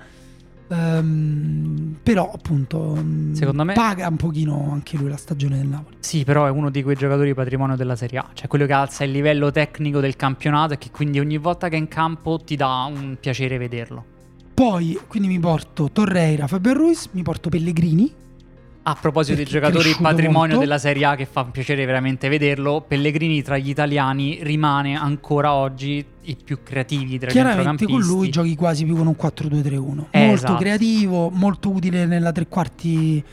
Ehm, 0.71 1.97
però 2.01 2.31
appunto 2.33 2.95
mm, 2.97 3.33
Secondo 3.33 3.65
me- 3.65 3.73
paga 3.73 4.07
un 4.07 4.15
pochino 4.15 4.69
anche 4.71 4.97
lui 4.97 5.09
la 5.09 5.17
stagione 5.17 5.57
del 5.57 5.67
Napoli. 5.67 5.97
Sì, 5.99 6.23
però 6.23 6.45
è 6.45 6.49
uno 6.49 6.69
di 6.69 6.81
quei 6.81 6.95
giocatori 6.95 7.33
patrimonio 7.33 7.75
della 7.75 7.95
Serie 7.95 8.19
A, 8.19 8.29
cioè 8.33 8.47
quello 8.47 8.65
che 8.65 8.73
alza 8.73 9.03
il 9.03 9.11
livello 9.11 9.51
tecnico 9.51 9.99
del 9.99 10.15
campionato 10.15 10.73
e 10.73 10.77
che 10.77 10.89
quindi 10.91 11.19
ogni 11.19 11.37
volta 11.37 11.67
che 11.67 11.75
è 11.75 11.79
in 11.79 11.87
campo 11.87 12.39
ti 12.39 12.55
dà 12.55 12.89
un 12.89 13.17
piacere 13.19 13.57
vederlo. 13.57 14.05
Poi 14.53 14.97
quindi 15.07 15.27
mi 15.27 15.39
porto 15.39 15.89
Torreira, 15.91 16.47
Fabian 16.47 16.75
Ruiz, 16.75 17.09
mi 17.11 17.23
porto 17.23 17.49
Pellegrini. 17.49 18.13
A 18.83 18.97
proposito 18.99 19.35
dei 19.35 19.45
giocatori 19.45 19.95
patrimonio 19.99 20.55
molto. 20.55 20.59
della 20.59 20.79
Serie 20.79 21.05
A 21.05 21.15
che 21.15 21.27
fa 21.27 21.45
piacere 21.45 21.85
veramente 21.85 22.29
vederlo, 22.29 22.83
Pellegrini 22.87 23.43
tra 23.43 23.57
gli 23.57 23.69
italiani 23.69 24.39
rimane 24.41 24.97
ancora 24.97 25.53
oggi 25.53 26.03
i 26.23 26.35
più 26.43 26.63
creativi 26.63 27.19
tra 27.19 27.29
i 27.29 27.31
Chiaramente 27.31 27.85
con 27.85 28.01
lui 28.01 28.29
giochi 28.29 28.55
quasi 28.55 28.85
più 28.85 28.95
con 28.95 29.05
un 29.05 29.15
4-2-3-1. 29.19 30.05
Eh, 30.09 30.19
molto 30.25 30.33
esatto. 30.33 30.55
creativo, 30.55 31.29
molto 31.29 31.69
utile 31.69 32.07
nella 32.07 32.31
tre 32.31 32.47
quarti 32.47 33.23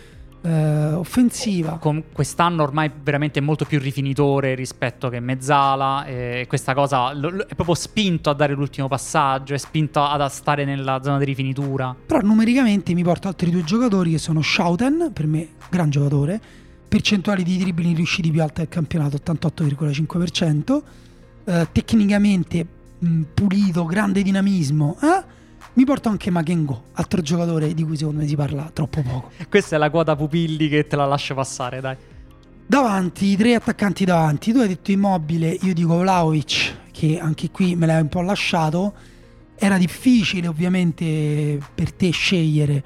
eh, 0.48 0.92
offensiva. 0.92 1.78
Con 1.78 2.04
quest'anno 2.12 2.62
ormai 2.62 2.90
veramente 3.02 3.40
molto 3.40 3.64
più 3.64 3.78
rifinitore 3.78 4.54
rispetto 4.54 5.08
che 5.08 5.20
Mezzala. 5.20 6.04
E 6.06 6.46
questa 6.48 6.74
cosa 6.74 7.12
lo- 7.12 7.30
lo- 7.30 7.42
è 7.46 7.54
proprio 7.54 7.74
spinto 7.74 8.30
a 8.30 8.34
dare 8.34 8.54
l'ultimo 8.54 8.88
passaggio, 8.88 9.54
è 9.54 9.58
spinto 9.58 10.02
ad 10.02 10.20
stare 10.28 10.64
nella 10.64 11.00
zona 11.02 11.18
di 11.18 11.24
rifinitura. 11.24 11.94
Però 12.06 12.20
numericamente 12.20 12.94
mi 12.94 13.02
porto 13.02 13.28
altri 13.28 13.50
due 13.50 13.64
giocatori 13.64 14.12
che 14.12 14.18
sono 14.18 14.40
Schouten, 14.42 15.10
per 15.12 15.26
me 15.26 15.48
gran 15.70 15.90
giocatore, 15.90 16.40
percentuali 16.88 17.42
di 17.42 17.58
dribbling 17.58 17.96
riusciti 17.96 18.30
più 18.30 18.42
alte 18.42 18.62
del 18.62 18.68
campionato, 18.68 19.16
88,5%, 19.16 20.82
eh, 21.44 21.68
tecnicamente 21.72 22.66
mh, 22.98 23.20
pulito, 23.34 23.84
grande 23.84 24.22
dinamismo. 24.22 24.96
eh? 25.02 25.36
Mi 25.78 25.84
porto 25.84 26.08
anche 26.08 26.28
Makengo, 26.32 26.86
altro 26.94 27.22
giocatore 27.22 27.72
di 27.72 27.84
cui 27.84 27.96
secondo 27.96 28.22
me 28.22 28.26
si 28.26 28.34
parla 28.34 28.68
troppo 28.72 29.00
poco. 29.00 29.30
Questa 29.48 29.76
è 29.76 29.78
la 29.78 29.90
quota 29.90 30.16
pupilli 30.16 30.68
che 30.68 30.88
te 30.88 30.96
la 30.96 31.06
lascio 31.06 31.36
passare, 31.36 31.80
dai. 31.80 31.96
Davanti, 32.66 33.26
i 33.26 33.36
tre 33.36 33.54
attaccanti 33.54 34.04
davanti. 34.04 34.50
Tu 34.50 34.58
hai 34.58 34.66
detto 34.66 34.90
immobile, 34.90 35.56
io 35.60 35.72
dico 35.74 35.96
Vlaovic, 35.98 36.90
che 36.90 37.20
anche 37.20 37.52
qui 37.52 37.76
me 37.76 37.86
l'hai 37.86 38.00
un 38.00 38.08
po' 38.08 38.22
lasciato. 38.22 38.92
Era 39.54 39.78
difficile 39.78 40.48
ovviamente 40.48 41.60
per 41.72 41.92
te 41.92 42.10
scegliere 42.10 42.84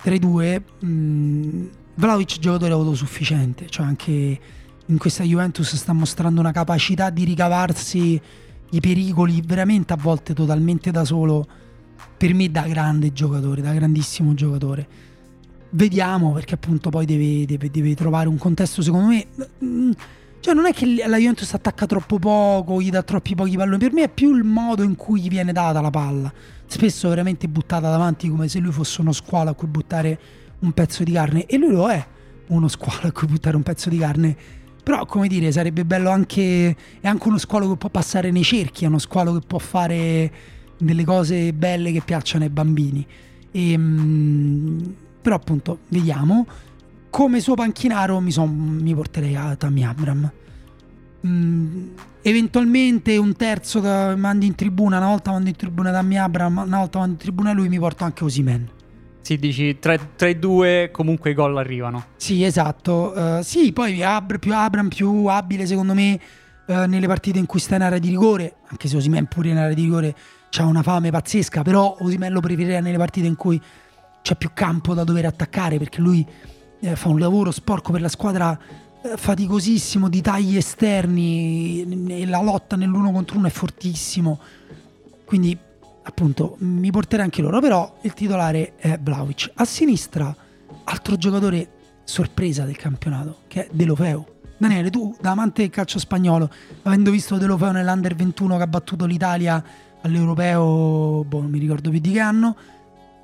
tra 0.00 0.14
i 0.14 0.18
due. 0.18 0.62
Mm, 0.86 1.66
Vlaovic 1.96 2.38
giocatore 2.38 2.72
autosufficiente, 2.72 3.68
cioè 3.68 3.84
anche 3.84 4.40
in 4.86 4.96
questa 4.96 5.22
Juventus 5.22 5.76
sta 5.76 5.92
mostrando 5.92 6.40
una 6.40 6.52
capacità 6.52 7.10
di 7.10 7.24
ricavarsi 7.24 8.18
i 8.70 8.80
pericoli 8.80 9.42
veramente 9.44 9.92
a 9.92 9.96
volte 9.96 10.32
totalmente 10.32 10.90
da 10.90 11.04
solo. 11.04 11.46
Per 12.16 12.34
me 12.34 12.50
da 12.50 12.62
grande 12.62 13.12
giocatore, 13.12 13.60
da 13.60 13.72
grandissimo 13.72 14.34
giocatore. 14.34 14.86
Vediamo 15.70 16.32
perché 16.32 16.54
appunto 16.54 16.90
poi 16.90 17.04
deve, 17.04 17.44
deve- 17.44 17.70
deve 17.70 17.94
trovare 17.94 18.28
un 18.28 18.38
contesto 18.38 18.82
secondo 18.82 19.08
me... 19.08 19.26
mm, 19.62 19.90
Cioè 20.40 20.54
non 20.54 20.66
è 20.66 20.72
che 20.72 20.86
la 21.06 21.16
Juventus 21.18 21.52
attacca 21.54 21.86
troppo 21.86 22.18
poco, 22.18 22.80
gli 22.80 22.88
dà 22.90 23.02
troppi 23.02 23.34
pochi 23.34 23.56
palloni, 23.56 23.78
per 23.78 23.92
me 23.92 24.04
è 24.04 24.08
più 24.08 24.34
il 24.34 24.44
modo 24.44 24.82
in 24.82 24.94
cui 24.96 25.20
gli 25.20 25.28
viene 25.28 25.52
data 25.52 25.80
la 25.80 25.90
palla. 25.90 26.32
Spesso 26.66 27.08
veramente 27.08 27.48
buttata 27.48 27.90
davanti 27.90 28.28
come 28.28 28.48
se 28.48 28.60
lui 28.60 28.72
fosse 28.72 29.00
uno 29.00 29.12
squalo 29.12 29.50
a 29.50 29.54
cui 29.54 29.68
buttare 29.68 30.18
un 30.60 30.72
pezzo 30.72 31.02
di 31.02 31.12
carne. 31.12 31.46
E 31.46 31.58
lui 31.58 31.72
lo 31.72 31.88
è, 31.88 32.06
uno 32.48 32.68
squalo 32.68 33.08
a 33.08 33.12
cui 33.12 33.26
buttare 33.26 33.56
un 33.56 33.62
pezzo 33.62 33.88
di 33.90 33.98
carne. 33.98 34.36
Però, 34.82 35.04
come 35.04 35.26
dire, 35.26 35.50
sarebbe 35.50 35.84
bello 35.84 36.10
anche... 36.10 36.76
È 37.00 37.08
anche 37.08 37.26
uno 37.26 37.38
squalo 37.38 37.68
che 37.68 37.76
può 37.76 37.88
passare 37.88 38.30
nei 38.30 38.44
cerchi, 38.44 38.84
è 38.84 38.86
uno 38.86 38.98
squalo 38.98 39.32
che 39.32 39.44
può 39.44 39.58
fare 39.58 40.32
delle 40.78 41.04
cose 41.04 41.52
belle 41.52 41.92
che 41.92 42.02
piacciono 42.04 42.44
ai 42.44 42.50
bambini. 42.50 43.06
E, 43.50 43.78
mm, 43.78 44.78
però 45.22 45.36
appunto, 45.36 45.80
vediamo. 45.88 46.46
Come 47.10 47.40
suo 47.40 47.54
panchinaro 47.54 48.20
mi, 48.20 48.30
son- 48.30 48.78
mi 48.80 48.94
porterei 48.94 49.34
a 49.34 49.56
Tammy 49.56 49.82
Abram. 49.82 50.30
Mm, 51.26 51.88
eventualmente 52.22 53.16
un 53.16 53.34
terzo 53.34 53.80
da 53.80 54.14
mandi 54.16 54.46
in 54.46 54.54
tribuna, 54.54 54.98
una 54.98 55.08
volta 55.08 55.30
mando 55.30 55.48
in 55.48 55.56
tribuna 55.56 55.90
Tammy 55.90 56.16
Abram, 56.16 56.62
una 56.66 56.78
volta 56.78 56.98
mando 56.98 57.14
in 57.14 57.18
tribuna 57.18 57.52
lui, 57.52 57.68
mi 57.68 57.78
porto 57.78 58.04
anche 58.04 58.24
Osimen. 58.24 58.68
Sì, 59.22 59.38
dici 59.38 59.78
tra, 59.80 59.98
tra 59.98 60.28
i 60.28 60.38
due 60.38 60.90
comunque 60.92 61.30
i 61.30 61.34
gol 61.34 61.56
arrivano. 61.56 62.04
Sì, 62.16 62.44
esatto. 62.44 63.38
Eh, 63.38 63.42
sì, 63.42 63.72
poi 63.72 64.00
Abr- 64.00 64.38
più 64.38 64.54
Abram 64.54 64.88
più 64.88 65.26
abile 65.26 65.66
secondo 65.66 65.94
me 65.94 66.20
eh, 66.66 66.86
nelle 66.86 67.08
partite 67.08 67.38
in 67.40 67.46
cui 67.46 67.58
sta 67.58 67.74
in 67.74 67.82
area 67.82 67.98
di 67.98 68.08
rigore, 68.08 68.58
anche 68.68 68.86
se 68.86 68.96
Osimen 68.96 69.26
pure 69.26 69.48
in 69.48 69.56
area 69.56 69.74
di 69.74 69.82
rigore 69.82 70.14
ha 70.58 70.64
una 70.64 70.82
fame 70.82 71.10
pazzesca, 71.10 71.62
però 71.62 71.96
Osimen 72.00 72.32
lo 72.32 72.40
preferirei 72.40 72.82
nelle 72.82 72.96
partite 72.96 73.26
in 73.26 73.36
cui 73.36 73.60
c'è 74.22 74.36
più 74.36 74.50
campo 74.54 74.94
da 74.94 75.04
dover 75.04 75.26
attaccare 75.26 75.78
perché 75.78 76.00
lui 76.00 76.26
eh, 76.80 76.96
fa 76.96 77.08
un 77.08 77.18
lavoro 77.18 77.50
sporco 77.50 77.92
per 77.92 78.00
la 78.00 78.08
squadra 78.08 78.58
eh, 79.02 79.16
faticosissimo 79.16 80.08
di 80.08 80.20
tagli 80.20 80.56
esterni 80.56 82.06
e 82.08 82.26
la 82.26 82.42
lotta 82.42 82.76
nell'uno 82.76 83.12
contro 83.12 83.38
uno 83.38 83.46
è 83.46 83.50
fortissimo. 83.50 84.40
Quindi 85.24 85.56
appunto 86.02 86.56
mi 86.60 86.90
porterei 86.90 87.24
anche 87.24 87.42
loro, 87.42 87.60
però 87.60 87.98
il 88.02 88.14
titolare 88.14 88.76
è 88.76 88.98
Vlaovic. 88.98 89.52
A 89.54 89.64
sinistra 89.64 90.34
altro 90.84 91.16
giocatore 91.16 91.70
sorpresa 92.04 92.64
del 92.64 92.76
campionato 92.76 93.40
che 93.48 93.66
è 93.66 93.68
Delofeu. 93.70 94.24
Daniele, 94.58 94.88
tu 94.88 95.14
da 95.20 95.32
amante 95.32 95.62
del 95.62 95.70
calcio 95.70 95.98
spagnolo, 95.98 96.50
avendo 96.82 97.10
visto 97.10 97.36
Delofeu 97.36 97.72
nell'Under 97.72 98.14
21 98.14 98.56
che 98.56 98.62
ha 98.62 98.66
battuto 98.66 99.04
l'Italia 99.04 99.62
all'Europeo, 100.02 101.24
boh, 101.24 101.40
non 101.40 101.50
mi 101.50 101.58
ricordo 101.58 101.90
più 101.90 101.98
di 102.00 102.12
che 102.12 102.20
anno, 102.20 102.56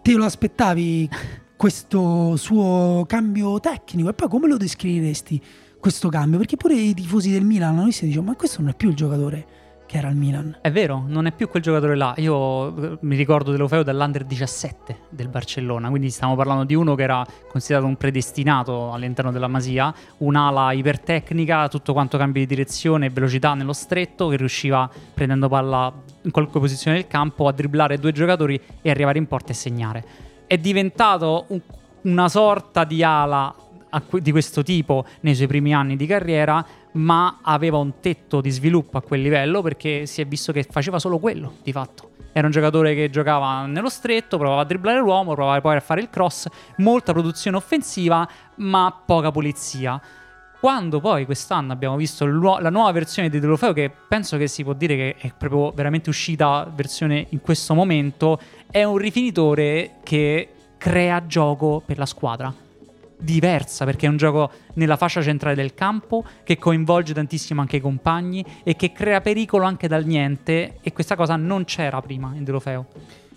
te 0.02 0.14
lo 0.14 0.24
aspettavi 0.24 1.08
questo 1.56 2.36
suo 2.36 3.04
cambio 3.06 3.60
tecnico 3.60 4.08
e 4.08 4.14
poi 4.14 4.28
come 4.28 4.48
lo 4.48 4.56
descriveresti 4.56 5.42
questo 5.78 6.08
cambio? 6.08 6.38
Perché 6.38 6.56
pure 6.56 6.74
i 6.74 6.94
tifosi 6.94 7.30
del 7.30 7.44
Milan 7.44 7.74
hanno 7.74 7.84
visto 7.84 8.04
e 8.04 8.08
dicono 8.08 8.26
ma 8.26 8.36
questo 8.36 8.60
non 8.60 8.70
è 8.70 8.74
più 8.74 8.88
il 8.88 8.96
giocatore 8.96 9.46
che 9.92 9.98
era 9.98 10.08
al 10.08 10.16
Milan. 10.16 10.56
È 10.62 10.72
vero, 10.72 11.04
non 11.06 11.26
è 11.26 11.32
più 11.32 11.50
quel 11.50 11.62
giocatore 11.62 11.94
là. 11.96 12.14
Io 12.16 12.94
eh, 12.94 12.98
mi 13.02 13.14
ricordo 13.14 13.50
dell'Ofeo 13.50 13.82
dall'Under 13.82 14.24
17 14.24 15.00
del 15.10 15.28
Barcellona, 15.28 15.90
quindi 15.90 16.08
stiamo 16.08 16.34
parlando 16.34 16.64
di 16.64 16.74
uno 16.74 16.94
che 16.94 17.02
era 17.02 17.22
considerato 17.46 17.86
un 17.86 17.96
predestinato 17.96 18.90
all'interno 18.90 19.30
della 19.30 19.48
Masia, 19.48 19.92
un'ala 20.18 20.72
ipertecnica, 20.72 21.68
tutto 21.68 21.92
quanto 21.92 22.16
cambio 22.16 22.40
di 22.40 22.46
direzione 22.46 23.06
e 23.06 23.10
velocità 23.10 23.52
nello 23.52 23.74
stretto, 23.74 24.28
che 24.28 24.36
riusciva 24.38 24.90
prendendo 25.12 25.48
palla 25.50 25.92
in 26.22 26.30
qualunque 26.30 26.60
posizione 26.60 26.96
del 26.96 27.06
campo 27.06 27.48
a 27.48 27.52
dribblare 27.52 27.98
due 27.98 28.12
giocatori 28.12 28.60
e 28.80 28.90
arrivare 28.90 29.18
in 29.18 29.26
porta 29.26 29.52
e 29.52 29.54
segnare. 29.54 30.04
È 30.46 30.56
diventato 30.58 31.44
un- 31.48 31.60
una 32.02 32.28
sorta 32.28 32.84
di 32.84 33.02
ala 33.02 33.54
di 34.10 34.30
questo 34.30 34.62
tipo 34.62 35.04
nei 35.20 35.34
suoi 35.34 35.46
primi 35.46 35.74
anni 35.74 35.96
di 35.96 36.06
carriera, 36.06 36.64
ma 36.92 37.40
aveva 37.42 37.76
un 37.76 38.00
tetto 38.00 38.40
di 38.40 38.50
sviluppo 38.50 38.96
a 38.96 39.02
quel 39.02 39.20
livello 39.20 39.60
perché 39.60 40.06
si 40.06 40.22
è 40.22 40.24
visto 40.24 40.52
che 40.52 40.62
faceva 40.62 40.98
solo 40.98 41.18
quello, 41.18 41.54
di 41.62 41.72
fatto. 41.72 42.10
Era 42.32 42.46
un 42.46 42.52
giocatore 42.52 42.94
che 42.94 43.10
giocava 43.10 43.66
nello 43.66 43.90
stretto, 43.90 44.38
provava 44.38 44.62
a 44.62 44.64
dribblare 44.64 44.98
l'uomo, 44.98 45.34
provava 45.34 45.60
poi 45.60 45.76
a 45.76 45.80
fare 45.80 46.00
il 46.00 46.08
cross, 46.08 46.46
molta 46.76 47.12
produzione 47.12 47.58
offensiva, 47.58 48.26
ma 48.56 49.02
poca 49.04 49.30
pulizia. 49.30 50.00
Quando 50.62 51.00
poi 51.00 51.24
quest'anno 51.24 51.72
abbiamo 51.72 51.96
visto 51.96 52.24
la 52.24 52.70
nuova 52.70 52.92
versione 52.92 53.28
di 53.28 53.40
Delofeo, 53.40 53.72
che 53.72 53.90
penso 54.06 54.36
che 54.36 54.46
si 54.46 54.62
può 54.62 54.74
dire 54.74 54.94
che 54.94 55.16
è 55.18 55.32
proprio 55.36 55.72
veramente 55.72 56.08
uscita 56.08 56.70
versione 56.72 57.26
in 57.30 57.40
questo 57.40 57.74
momento, 57.74 58.38
è 58.70 58.84
un 58.84 58.96
rifinitore 58.96 59.94
che 60.04 60.50
crea 60.78 61.26
gioco 61.26 61.82
per 61.84 61.98
la 61.98 62.06
squadra 62.06 62.54
diversa 63.18 63.84
perché 63.84 64.06
è 64.06 64.08
un 64.08 64.16
gioco 64.16 64.52
nella 64.74 64.96
fascia 64.96 65.20
centrale 65.20 65.56
del 65.56 65.74
campo 65.74 66.24
che 66.44 66.56
coinvolge 66.58 67.12
tantissimo 67.12 67.60
anche 67.60 67.78
i 67.78 67.80
compagni 67.80 68.44
e 68.62 68.76
che 68.76 68.92
crea 68.92 69.20
pericolo 69.20 69.64
anche 69.64 69.88
dal 69.88 70.04
niente 70.04 70.78
e 70.80 70.92
questa 70.92 71.16
cosa 71.16 71.34
non 71.34 71.64
c'era 71.64 72.00
prima 72.00 72.34
in 72.36 72.44
Delofeo. 72.44 72.86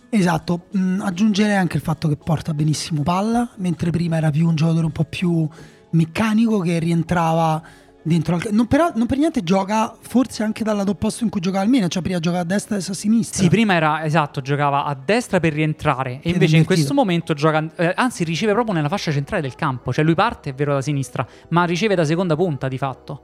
Esatto, 0.10 0.68
mm, 0.78 1.02
aggiungerei 1.02 1.56
anche 1.56 1.78
il 1.78 1.84
fatto 1.84 2.08
che 2.08 2.18
porta 2.18 2.54
benissimo 2.54 3.02
palla, 3.02 3.50
mentre 3.56 3.90
prima 3.90 4.18
era 4.18 4.30
più 4.30 4.48
un 4.48 4.56
giocatore 4.56 4.86
un 4.86 4.92
po' 4.92 5.04
più 5.04 5.50
meccanico 5.96 6.60
che 6.60 6.78
rientrava 6.80 7.62
dentro 8.02 8.36
al... 8.36 8.48
non, 8.52 8.68
per, 8.68 8.92
non 8.96 9.08
per 9.08 9.18
niente 9.18 9.44
gioca 9.44 9.96
forse 10.00 10.44
anche 10.44 10.64
dal 10.64 10.76
lato 10.76 10.92
opposto 10.92 11.24
in 11.24 11.30
cui 11.30 11.42
giocava 11.42 11.66
Milan, 11.66 11.90
cioè 11.90 12.04
prima 12.04 12.20
giocava 12.20 12.44
a 12.44 12.46
destra 12.46 12.76
e 12.76 12.80
a 12.80 12.94
sinistra. 12.94 13.42
Sì, 13.42 13.50
prima 13.50 13.74
era 13.74 14.06
esatto, 14.06 14.42
giocava 14.42 14.86
a 14.86 14.96
destra 14.96 15.40
per 15.40 15.54
rientrare 15.54 16.20
e 16.22 16.30
invece 16.30 16.58
in 16.58 16.66
questo 16.66 16.94
momento 16.94 17.34
gioca 17.34 17.68
eh, 17.76 17.94
anzi 17.96 18.24
riceve 18.24 18.54
proprio 18.54 18.76
nella 18.76 18.90
fascia 18.90 19.12
centrale 19.12 19.42
del 19.42 19.56
campo, 19.56 19.92
cioè 19.92 20.04
lui 20.04 20.16
parte 20.16 20.52
è 20.52 20.54
vero 20.54 20.74
da 20.74 20.82
sinistra, 20.82 21.26
ma 21.50 21.64
riceve 21.66 21.96
da 21.96 22.06
seconda 22.06 22.36
punta 22.36 22.68
di 22.68 22.78
fatto. 22.78 23.22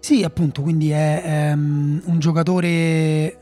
Sì, 0.00 0.24
appunto, 0.24 0.62
quindi 0.62 0.90
è, 0.90 1.22
è 1.22 1.52
um, 1.52 2.00
un 2.06 2.18
giocatore 2.18 3.36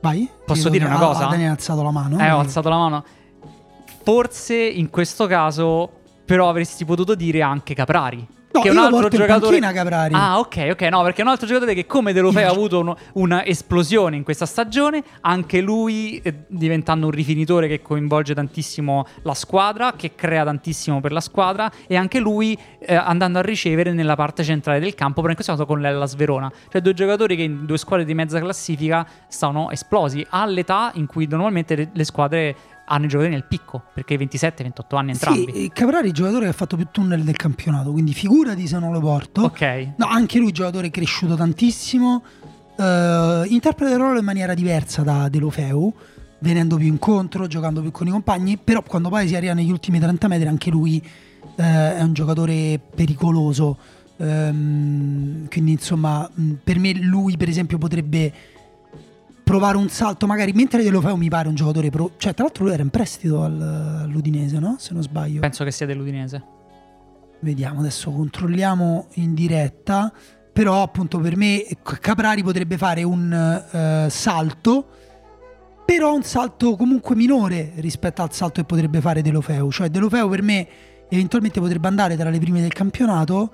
Vai. 0.00 0.28
Posso 0.46 0.70
dire 0.70 0.86
una 0.86 0.98
cosa? 0.98 1.28
Ha 1.28 1.50
alzato 1.50 1.82
la 1.82 1.90
mano. 1.90 2.18
Eh, 2.18 2.30
ho 2.30 2.38
alzato 2.38 2.68
la 2.68 2.78
mano. 2.78 3.04
Forse 4.02 4.56
in 4.56 4.88
questo 4.88 5.26
caso 5.26 5.99
però 6.30 6.48
avresti 6.48 6.84
potuto 6.84 7.16
dire 7.16 7.42
anche 7.42 7.74
Caprari. 7.74 8.24
No, 8.52 8.60
che 8.60 8.68
è 8.68 8.70
un 8.70 8.78
altro 8.78 9.08
giocatore. 9.08 9.58
Caprari. 9.58 10.14
Ah, 10.14 10.38
ok, 10.38 10.68
ok. 10.70 10.82
No, 10.82 11.02
perché 11.02 11.22
è 11.22 11.24
un 11.24 11.30
altro 11.30 11.48
giocatore 11.48 11.74
che, 11.74 11.86
come 11.86 12.12
De 12.12 12.20
Lofeo, 12.20 12.46
ha 12.46 12.52
avuto 12.52 12.78
un, 12.78 12.94
una 13.14 13.44
esplosione 13.44 14.14
in 14.14 14.22
questa 14.22 14.46
stagione. 14.46 15.02
Anche 15.22 15.60
lui 15.60 16.20
eh, 16.22 16.44
diventando 16.46 17.06
un 17.06 17.10
rifinitore 17.10 17.66
che 17.66 17.82
coinvolge 17.82 18.32
tantissimo 18.32 19.06
la 19.22 19.34
squadra, 19.34 19.94
che 19.96 20.14
crea 20.14 20.44
tantissimo 20.44 21.00
per 21.00 21.10
la 21.10 21.20
squadra. 21.20 21.68
E 21.88 21.96
anche 21.96 22.20
lui 22.20 22.56
eh, 22.78 22.94
andando 22.94 23.40
a 23.40 23.42
ricevere 23.42 23.92
nella 23.92 24.14
parte 24.14 24.44
centrale 24.44 24.78
del 24.78 24.94
campo. 24.94 25.16
Però 25.16 25.30
in 25.30 25.34
questo 25.34 25.50
caso 25.50 25.66
con 25.66 25.80
l'Ellas 25.80 26.14
Verona. 26.14 26.48
Cioè, 26.70 26.80
due 26.80 26.94
giocatori 26.94 27.34
che 27.34 27.42
in 27.42 27.66
due 27.66 27.76
squadre 27.76 28.04
di 28.04 28.14
mezza 28.14 28.38
classifica 28.38 29.04
stanno 29.26 29.70
esplosi 29.72 30.24
all'età 30.30 30.92
in 30.94 31.06
cui 31.06 31.26
normalmente 31.26 31.74
le, 31.74 31.90
le 31.92 32.04
squadre 32.04 32.56
hanno 32.92 33.04
i 33.04 33.08
giocatori 33.08 33.34
nel 33.34 33.44
picco, 33.44 33.82
perché 33.94 34.16
27-28 34.16 34.96
anni 34.96 35.10
entrambi. 35.12 35.52
Sì, 35.52 35.70
Caprari 35.72 36.06
è 36.06 36.08
il 36.08 36.12
giocatore 36.12 36.44
che 36.44 36.50
ha 36.50 36.54
fatto 36.54 36.76
più 36.76 36.88
tunnel 36.90 37.22
del 37.22 37.36
campionato, 37.36 37.92
quindi 37.92 38.12
figurati 38.12 38.66
se 38.66 38.78
non 38.78 38.92
lo 38.92 39.00
porto. 39.00 39.42
Ok. 39.42 39.92
No, 39.96 40.06
anche 40.06 40.38
lui 40.38 40.50
giocatore 40.50 40.90
cresciuto 40.90 41.36
tantissimo, 41.36 42.22
uh, 42.76 43.44
interpreta 43.46 43.92
il 43.92 43.96
ruolo 43.96 44.18
in 44.18 44.24
maniera 44.24 44.54
diversa 44.54 45.02
da 45.02 45.28
Delofeu, 45.28 45.92
venendo 46.40 46.76
più 46.76 46.88
incontro, 46.88 47.46
giocando 47.46 47.80
più 47.80 47.92
con 47.92 48.08
i 48.08 48.10
compagni, 48.10 48.58
però 48.58 48.82
quando 48.82 49.08
poi 49.08 49.28
si 49.28 49.36
arriva 49.36 49.52
negli 49.52 49.70
ultimi 49.70 50.00
30 50.00 50.26
metri 50.26 50.48
anche 50.48 50.70
lui 50.70 51.00
uh, 51.40 51.62
è 51.62 52.02
un 52.02 52.12
giocatore 52.12 52.80
pericoloso. 52.94 53.98
Um, 54.16 55.48
quindi 55.48 55.70
insomma, 55.72 56.28
per 56.62 56.78
me 56.78 56.92
lui 56.92 57.36
per 57.36 57.48
esempio 57.48 57.78
potrebbe 57.78 58.32
provare 59.50 59.76
un 59.76 59.88
salto, 59.88 60.28
magari 60.28 60.52
mentre 60.52 60.80
De 60.80 60.90
Lofeo 60.90 61.16
mi 61.16 61.28
pare 61.28 61.48
un 61.48 61.56
giocatore 61.56 61.90
pro. 61.90 62.12
Cioè, 62.18 62.34
tra 62.34 62.44
l'altro 62.44 62.64
lui 62.64 62.72
era 62.72 62.84
in 62.84 62.90
prestito 62.90 63.42
al, 63.42 63.60
all'Udinese, 63.60 64.60
no? 64.60 64.76
Se 64.78 64.92
non 64.94 65.02
sbaglio. 65.02 65.40
Penso 65.40 65.64
che 65.64 65.72
sia 65.72 65.86
dell'Udinese. 65.86 66.44
Vediamo, 67.40 67.80
adesso 67.80 68.12
controlliamo 68.12 69.08
in 69.14 69.34
diretta. 69.34 70.12
Però, 70.52 70.82
appunto, 70.82 71.18
per 71.18 71.36
me 71.36 71.64
Caprari 71.82 72.44
potrebbe 72.44 72.78
fare 72.78 73.02
un 73.02 73.32
uh, 73.72 74.08
salto. 74.08 74.88
Però 75.84 76.14
un 76.14 76.22
salto 76.22 76.76
comunque 76.76 77.16
minore 77.16 77.72
rispetto 77.76 78.22
al 78.22 78.32
salto 78.32 78.60
che 78.60 78.66
potrebbe 78.66 79.00
fare 79.00 79.20
De 79.20 79.32
Lofeo. 79.32 79.68
Cioè, 79.72 79.88
De 79.88 79.98
Lofeo 79.98 80.28
per 80.28 80.42
me 80.42 80.68
eventualmente 81.08 81.58
potrebbe 81.58 81.88
andare 81.88 82.16
tra 82.16 82.30
le 82.30 82.38
prime 82.38 82.60
del 82.60 82.72
campionato. 82.72 83.52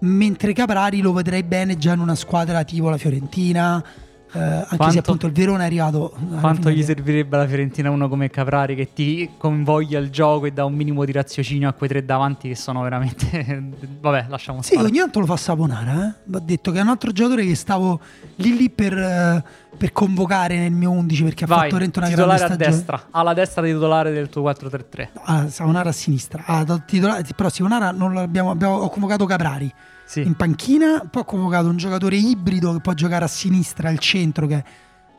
Mentre 0.00 0.52
Caprari 0.54 1.00
lo 1.00 1.12
vedrei 1.12 1.44
bene 1.44 1.78
già 1.78 1.92
in 1.92 2.00
una 2.00 2.16
squadra 2.16 2.64
tipo 2.64 2.88
la 2.88 2.96
Fiorentina 2.96 3.84
eh, 4.32 4.38
anche 4.38 4.76
quanto, 4.76 4.90
se 4.92 4.98
appunto 4.98 5.26
il 5.26 5.32
Verona 5.32 5.62
è 5.62 5.66
arrivato. 5.66 6.14
Quanto 6.40 6.70
gli 6.70 6.82
servirebbe 6.82 7.36
alla 7.36 7.46
Fiorentina 7.46 7.90
uno 7.90 8.08
come 8.08 8.30
Caprari 8.30 8.76
che 8.76 8.92
ti 8.92 9.30
convoglia 9.36 9.98
il 9.98 10.10
gioco 10.10 10.46
e 10.46 10.52
dà 10.52 10.64
un 10.64 10.74
minimo 10.74 11.04
di 11.04 11.12
raziocinio 11.12 11.68
a 11.68 11.72
quei 11.72 11.88
tre 11.88 12.04
davanti 12.04 12.48
che 12.48 12.54
sono 12.54 12.82
veramente. 12.82 13.62
Vabbè, 14.00 14.26
lasciamo 14.28 14.62
stare. 14.62 14.80
Sì, 14.80 14.86
ogni 14.86 14.98
tanto 14.98 15.20
lo 15.20 15.26
fa 15.26 15.36
Saponara. 15.36 16.06
Eh? 16.06 16.14
Va 16.24 16.38
detto 16.38 16.70
che 16.70 16.78
è 16.78 16.82
un 16.82 16.88
altro 16.88 17.10
giocatore 17.10 17.44
che 17.44 17.54
stavo 17.56 18.00
lì 18.36 18.56
lì 18.56 18.70
per, 18.70 18.92
uh, 18.94 19.76
per 19.76 19.92
convocare 19.92 20.56
nel 20.56 20.72
mio 20.72 20.90
11 20.90 21.24
perché 21.24 21.46
Vai, 21.46 21.58
ha 21.58 21.62
fatto 21.62 21.78
Rento 21.78 21.98
una 21.98 22.08
grande 22.08 22.36
stagione. 22.36 22.54
a 22.54 22.68
destra, 22.70 23.06
alla 23.10 23.34
destra 23.34 23.62
di 23.62 23.72
titolare 23.72 24.12
del 24.12 24.28
tuo 24.28 24.42
4-3-3. 24.42 25.08
Ah, 25.24 25.48
Saponara 25.48 25.88
a 25.88 25.92
sinistra. 25.92 26.44
Ah, 26.46 26.64
titolare, 26.86 27.24
però 27.34 27.48
Saponara 27.48 27.90
non 27.90 28.14
l'abbiamo 28.14 28.50
abbiamo, 28.50 28.76
ho 28.76 28.88
convocato 28.90 29.24
Caprari 29.24 29.72
sì. 30.10 30.22
in 30.22 30.34
panchina. 30.34 31.06
Poi 31.08 31.22
ho 31.22 31.24
convocato 31.24 31.68
un 31.68 31.76
giocatore 31.76 32.16
ibrido 32.16 32.72
che 32.72 32.80
può 32.80 32.92
giocare 32.94 33.24
a 33.24 33.28
sinistra 33.28 33.88
al 33.88 33.98
centro, 34.00 34.46
che 34.48 34.64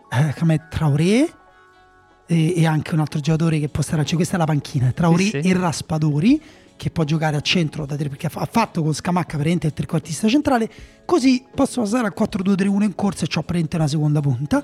è 0.09 0.33
eh, 0.37 0.61
Traoré. 0.69 1.33
E, 2.27 2.53
e, 2.55 2.65
anche 2.65 2.93
un 2.93 2.99
altro 2.99 3.19
giocatore 3.19 3.59
che 3.59 3.69
può 3.69 3.81
stare 3.81 4.01
al 4.01 4.05
centro. 4.05 4.17
Questa 4.17 4.35
è 4.35 4.39
la 4.39 4.45
panchina: 4.45 4.91
Traoré 4.91 5.23
sì, 5.23 5.41
sì. 5.41 5.49
e 5.49 5.53
Raspadori, 5.53 6.41
che 6.75 6.89
può 6.89 7.05
giocare 7.05 7.37
a 7.37 7.41
centro 7.41 7.85
da 7.85 7.95
tre, 7.95 8.09
perché 8.09 8.27
ha 8.27 8.47
fatto 8.49 8.83
con 8.83 8.93
Scamacca 8.93 9.37
praticamente 9.37 9.67
il 9.67 9.73
trequartista 9.73 10.27
centrale. 10.27 10.69
Così 11.05 11.45
posso 11.53 11.81
passare 11.81 12.07
al 12.07 12.13
4-2-3-1 12.17 12.83
in 12.83 12.95
corsa 12.95 13.23
e 13.23 13.27
ho 13.27 13.41
praticamente 13.41 13.75
una 13.77 13.87
seconda 13.87 14.19
punta. 14.19 14.63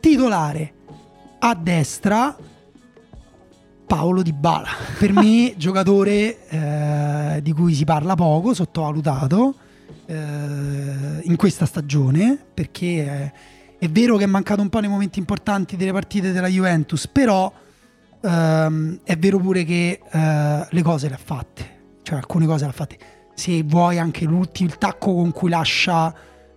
Titolare 0.00 0.74
a 1.38 1.54
destra 1.54 2.36
Paolo 3.86 4.22
Di 4.22 4.32
Bala. 4.32 4.68
Per 4.98 5.12
me, 5.12 5.54
giocatore 5.58 6.48
eh, 6.48 7.40
di 7.42 7.52
cui 7.52 7.74
si 7.74 7.84
parla 7.84 8.14
poco, 8.14 8.54
sottovalutato 8.54 9.56
eh, 10.06 11.20
in 11.22 11.36
questa 11.36 11.66
stagione 11.66 12.38
perché 12.54 13.04
è, 13.04 13.32
è, 13.78 13.88
vero 13.88 14.16
che 14.16 14.24
è 14.24 14.28
mancato 14.28 14.62
un 14.62 14.68
po' 14.68 14.80
nei 14.80 14.88
momenti 14.88 15.18
importanti 15.18 15.76
delle 15.76 15.92
partite 15.92 16.32
della 16.32 16.48
Juventus, 16.48 17.06
però 17.08 17.52
ehm, 18.20 19.00
è 19.02 19.16
vero 19.16 19.38
pure 19.38 19.64
che 19.64 20.00
eh, 20.10 20.66
le 20.68 20.82
cose 20.82 21.08
le 21.08 21.14
ha 21.14 21.20
fatte, 21.22 21.78
cioè 22.02 22.16
alcune 22.16 22.46
cose 22.46 22.64
le 22.64 22.70
ha 22.70 22.74
fatte. 22.74 22.98
Se 23.34 23.62
vuoi 23.64 23.98
anche 23.98 24.24
l'ultimo 24.24 24.68
il 24.70 24.78
tacco 24.78 25.14
con 25.14 25.30
cui 25.32 25.50
lascia 25.50 26.14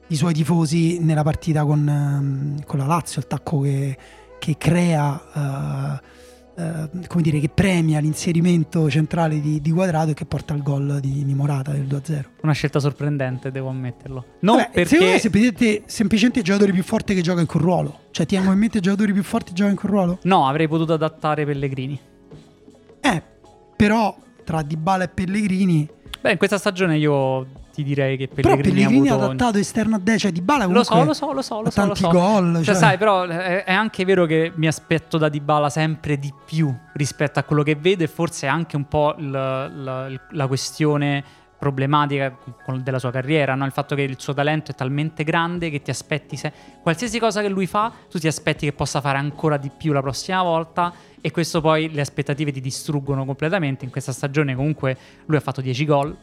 i 0.08 0.16
suoi 0.16 0.34
tifosi 0.34 1.00
nella 1.00 1.24
partita 1.24 1.66
con, 1.66 1.88
ehm, 1.88 2.66
con 2.66 2.80
la 2.80 2.86
Lazio, 2.86 3.20
il 3.20 3.28
tacco 3.28 3.62
che, 3.62 3.98
che 4.40 4.58
crea 4.58 6.00
eh, 6.02 6.18
eh, 6.60 7.08
come 7.08 7.22
dire, 7.24 7.40
che 7.40 7.48
premia 7.48 8.00
l'inserimento 8.00 8.90
centrale 8.90 9.40
di, 9.40 9.62
di, 9.62 9.72
Quadrato 9.72 10.12
e 10.12 10.14
che 10.14 10.26
porta 10.26 10.54
al 10.54 10.62
gol 10.62 11.00
di, 11.00 11.24
di 11.24 11.34
Morata 11.34 11.72
del 11.72 11.86
2-0. 11.86 12.26
Una 12.42 12.52
scelta 12.52 12.80
sorprendente, 12.80 13.50
devo 13.50 13.70
ammetterlo. 13.70 14.26
Non 14.42 14.58
Vabbè, 14.58 14.72
perché... 14.72 15.00
Me 15.00 15.20
semplicemente, 15.20 15.84
semplicemente 15.86 16.40
il 16.40 16.46
giocatore 16.46 16.74
più 16.74 16.84
forte 16.84 17.14
che 17.14 17.22
gioca 17.22 17.40
in 17.40 17.48
quel 17.48 17.64
ruolo. 17.64 18.00
Cioè, 18.12 18.26
ti 18.26 18.36
hanno 18.36 18.52
in 18.52 18.60
mente 18.60 18.80
i 18.80 18.82
giocatori 18.82 19.14
più 19.14 19.24
forti 19.24 19.52
che 19.52 19.56
giocano 19.56 19.72
in 19.72 19.80
quel 19.80 19.92
ruolo? 19.92 20.20
No, 20.24 20.48
avrei 20.48 20.68
potuto 20.68 20.94
adattare 20.94 21.46
Pellegrini. 21.46 21.98
Eh, 23.00 23.24
però 23.78 24.18
tra 24.44 24.62
Dybala 24.62 25.06
e 25.06 25.08
Pellegrini... 25.08 25.88
Beh, 26.20 26.32
in 26.32 26.38
questa 26.38 26.58
stagione 26.58 26.98
io 26.98 27.48
ti 27.80 27.84
direi 27.84 28.18
che 28.18 28.28
Pellegrini, 28.28 28.62
però 28.62 28.70
Pellegrini 28.70 29.10
ha 29.10 29.14
adattato 29.16 29.58
esterno 29.58 29.96
a 29.96 30.00
destra 30.00 30.30
cioè 30.30 30.32
di 30.32 30.42
Bala 30.42 30.66
lo 30.66 30.84
so 30.84 31.04
lo 31.04 31.14
so 31.14 31.32
lo 31.32 31.42
so 31.42 31.62
lo 31.62 31.70
so 31.70 31.76
tanti 31.82 32.02
lo 32.02 32.12
so. 32.12 32.18
gol 32.18 32.56
cioè, 32.56 32.64
cioè, 32.64 32.76
sai 32.76 32.98
però 32.98 33.24
è, 33.24 33.64
è, 33.64 33.74
anche 33.74 34.04
vero 34.06 34.26
che 34.26 34.52
mi 34.56 34.68
aspetto 34.68 35.18
da 35.18 35.30
Dybala 35.30 35.70
sempre 35.70 36.20
di 36.20 36.34
più 36.46 36.74
rispetto 36.94 37.40
a 37.40 37.44
quello 37.44 37.64
che 37.64 37.76
vedo 37.76 38.04
e 38.04 38.08
forse 38.08 38.48
è 38.48 38.50
anche 38.50 38.76
un 38.76 38.88
po' 38.88 39.16
l, 39.18 39.32
l, 39.32 40.22
la 40.32 40.48
questione 40.48 41.24
problematica 41.60 42.38
della 42.82 43.00
sua 43.00 43.12
carriera, 43.12 43.54
no? 43.54 43.66
il 43.66 43.74
fatto 43.74 43.94
che 43.94 44.04
il 44.04 44.16
suo 44.18 44.34
talento 44.34 44.72
è 44.72 44.76
talmente 44.76 45.26
grande 45.26 45.70
che 45.70 45.82
ti 45.82 45.90
aspetti 45.90 46.38
se 46.38 46.54
qualsiasi 46.82 47.20
cosa 47.20 47.42
che 47.42 47.50
lui 47.50 47.68
fa, 47.68 47.92
tu 48.10 48.18
ti 48.18 48.28
aspetti 48.28 48.66
che 48.66 48.72
possa 48.72 49.02
fare 49.02 49.18
ancora 49.18 49.58
di 49.58 49.70
più 49.70 49.92
la 49.92 50.00
prossima 50.00 50.42
volta 50.42 50.94
e 51.20 51.32
questo 51.32 51.60
poi 51.60 51.92
le 51.92 52.00
aspettative 52.00 52.54
ti 52.54 52.62
distruggono 52.62 53.26
completamente. 53.26 53.84
In 53.84 53.92
questa 53.92 54.14
stagione 54.14 54.56
comunque 54.56 54.98
lui 55.26 55.36
ha 55.36 55.42
fatto 55.42 55.60
10 55.60 55.86
gol, 55.86 56.18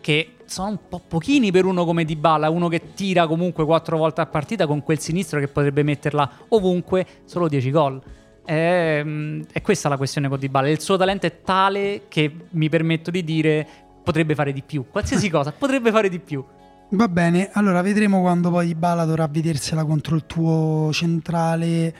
che 0.00 0.34
sono 0.46 0.70
un 0.70 0.78
po' 0.88 1.00
pochini 1.06 1.50
per 1.50 1.64
uno 1.64 1.84
come 1.84 2.04
Dybala, 2.04 2.50
uno 2.50 2.68
che 2.68 2.94
tira 2.94 3.26
comunque 3.26 3.64
quattro 3.64 3.96
volte 3.96 4.20
a 4.20 4.26
partita 4.26 4.66
con 4.66 4.82
quel 4.82 4.98
sinistro 4.98 5.38
che 5.38 5.48
potrebbe 5.48 5.82
metterla 5.82 6.30
ovunque, 6.48 7.06
solo 7.24 7.48
10 7.48 7.70
gol. 7.70 8.02
È, 8.44 9.02
mm, 9.04 9.42
è, 9.52 9.62
questa 9.62 9.88
la 9.88 9.96
questione 9.96 10.28
con 10.28 10.38
Dybala. 10.38 10.68
Il 10.68 10.80
suo 10.80 10.96
talento 10.96 11.26
è 11.26 11.42
tale 11.42 12.02
che 12.08 12.34
mi 12.50 12.68
permetto 12.68 13.10
di 13.10 13.22
dire 13.22 13.66
potrebbe 14.02 14.34
fare 14.34 14.52
di 14.52 14.62
più. 14.62 14.86
Qualsiasi 14.90 15.28
cosa, 15.30 15.52
potrebbe 15.52 15.90
fare 15.90 16.08
di 16.08 16.18
più. 16.18 16.44
Va 16.92 17.06
bene, 17.06 17.50
allora 17.52 17.82
vedremo 17.82 18.20
quando 18.20 18.50
poi 18.50 18.66
Dybala 18.66 19.04
dovrà 19.04 19.28
vedersela 19.28 19.84
contro 19.84 20.16
il 20.16 20.26
tuo 20.26 20.90
centrale 20.92 21.94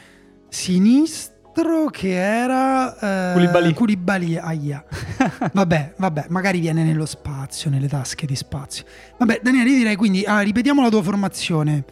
sinistro 0.48 1.39
altro 1.50 1.86
che 1.86 2.12
era... 2.12 3.30
Eh, 3.30 3.32
Koulibaly. 3.32 3.74
Koulibaly, 3.74 4.36
aia. 4.36 4.84
vabbè, 5.52 5.94
vabbè, 5.96 6.26
magari 6.28 6.60
viene 6.60 6.84
nello 6.84 7.06
spazio, 7.06 7.70
nelle 7.70 7.88
tasche 7.88 8.26
di 8.26 8.36
spazio. 8.36 8.84
Vabbè, 9.18 9.40
Daniele, 9.42 9.70
io 9.70 9.76
direi 9.76 9.96
quindi, 9.96 10.24
ah, 10.24 10.40
ripetiamo 10.40 10.80
la 10.80 10.88
tua 10.88 11.02
formazione. 11.02 11.84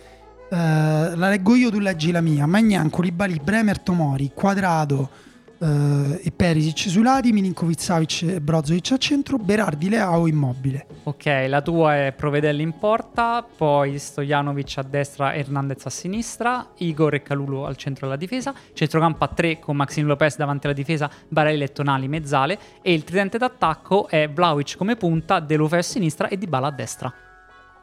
Eh, 0.51 0.57
la 0.57 1.29
leggo 1.29 1.55
io, 1.57 1.71
tu 1.71 1.81
leggi 1.81 2.13
la 2.13 2.21
mia. 2.21 2.47
Magnan, 2.47 2.89
Koulibaly, 2.89 3.41
Bremer, 3.41 3.81
Tomori, 3.81 4.31
Quadrado 4.33 5.11
eh, 5.59 6.21
e 6.23 6.31
Perisic 6.31 6.89
sui 6.89 7.03
lati, 7.03 7.33
Milinkovic, 7.33 7.81
Savic 7.81 8.23
e 8.23 8.41
Brozovic 8.41 8.93
a 8.93 8.97
centro, 8.97 9.39
Berardi, 9.39 9.89
Leao, 9.89 10.27
Immobile. 10.27 10.87
Ok, 11.05 11.47
la 11.49 11.63
tua 11.63 12.07
è 12.07 12.13
Provedelli 12.13 12.63
in 12.63 12.79
porta, 12.79 13.45
poi 13.57 13.99
Stojanovic 13.99 14.79
a 14.79 14.83
destra, 14.83 15.35
Hernandez 15.35 15.85
a 15.87 15.91
sinistra, 15.91 16.71
Igor 16.79 17.15
e 17.15 17.23
Calulu 17.23 17.63
al 17.63 17.77
centro 17.77 18.07
della 18.07 18.19
difesa, 18.19 18.55
centrocampo 18.73 19.25
a 19.25 19.29
3 19.29 19.59
con 19.59 19.77
Maxine 19.77 20.07
Lopez 20.07 20.37
davanti 20.37 20.67
alla 20.67 20.77
difesa, 20.77 21.11
Barelli 21.29 21.65
e 21.65 21.73
Tonali 21.73 22.09
mezzale 22.09 22.59
e 22.83 22.93
il 22.93 23.05
tridente 23.05 23.39
d'attacco 23.39 24.09
è 24.09 24.29
Vlaovic 24.29 24.77
come 24.77 24.97
punta, 24.97 25.41
De 25.41 25.57
Lufe 25.57 25.79
a 25.79 25.83
sinistra 25.83 26.29
e 26.29 26.39
Dybala 26.39 26.69
a 26.69 26.73
destra. 26.73 27.13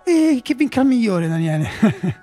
E 0.07 0.39
che 0.43 0.53
vinca 0.53 0.82
il 0.82 0.88
migliore, 0.88 1.28
Daniele. 1.28 1.67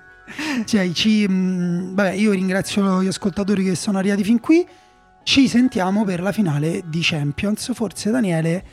cioè, 0.65 0.89
ci, 0.93 1.27
mh, 1.27 1.95
vabbè, 1.95 2.11
io 2.13 2.31
ringrazio 2.31 3.03
gli 3.03 3.07
ascoltatori 3.07 3.65
che 3.65 3.75
sono 3.75 3.97
arrivati 3.97 4.23
fin 4.23 4.39
qui. 4.39 4.65
Ci 5.23 5.47
sentiamo 5.47 6.03
per 6.03 6.21
la 6.21 6.31
finale 6.31 6.83
di 6.85 6.99
Champions. 7.01 7.73
Forse 7.73 8.11
Daniele 8.11 8.63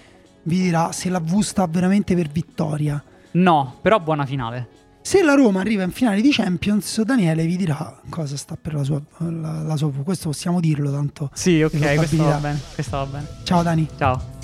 vi 0.42 0.60
dirà 0.60 0.90
se 0.92 1.08
la 1.08 1.20
V 1.20 1.40
sta 1.40 1.66
veramente 1.66 2.14
per 2.14 2.28
vittoria. 2.28 3.02
No, 3.32 3.78
però 3.80 4.00
buona 4.00 4.26
finale. 4.26 4.68
Se 5.00 5.22
la 5.22 5.34
Roma 5.34 5.60
arriva 5.60 5.84
in 5.84 5.92
finale 5.92 6.20
di 6.20 6.30
Champions, 6.30 7.02
Daniele 7.02 7.46
vi 7.46 7.56
dirà 7.56 8.00
cosa 8.08 8.36
sta 8.36 8.56
per 8.60 8.74
la 8.74 8.82
sua, 8.82 9.00
la, 9.18 9.62
la 9.62 9.76
sua 9.76 9.88
V. 9.88 10.02
Questo 10.02 10.28
possiamo 10.28 10.60
dirlo 10.60 10.90
tanto. 10.90 11.30
Sì, 11.32 11.62
ok, 11.62 11.94
questo 11.94 12.24
va 12.24 12.36
bene. 12.36 12.60
Questo 12.74 12.96
va 12.96 13.06
bene. 13.06 13.26
Ciao 13.44 13.62
Dani. 13.62 13.88
Ciao. 13.96 14.38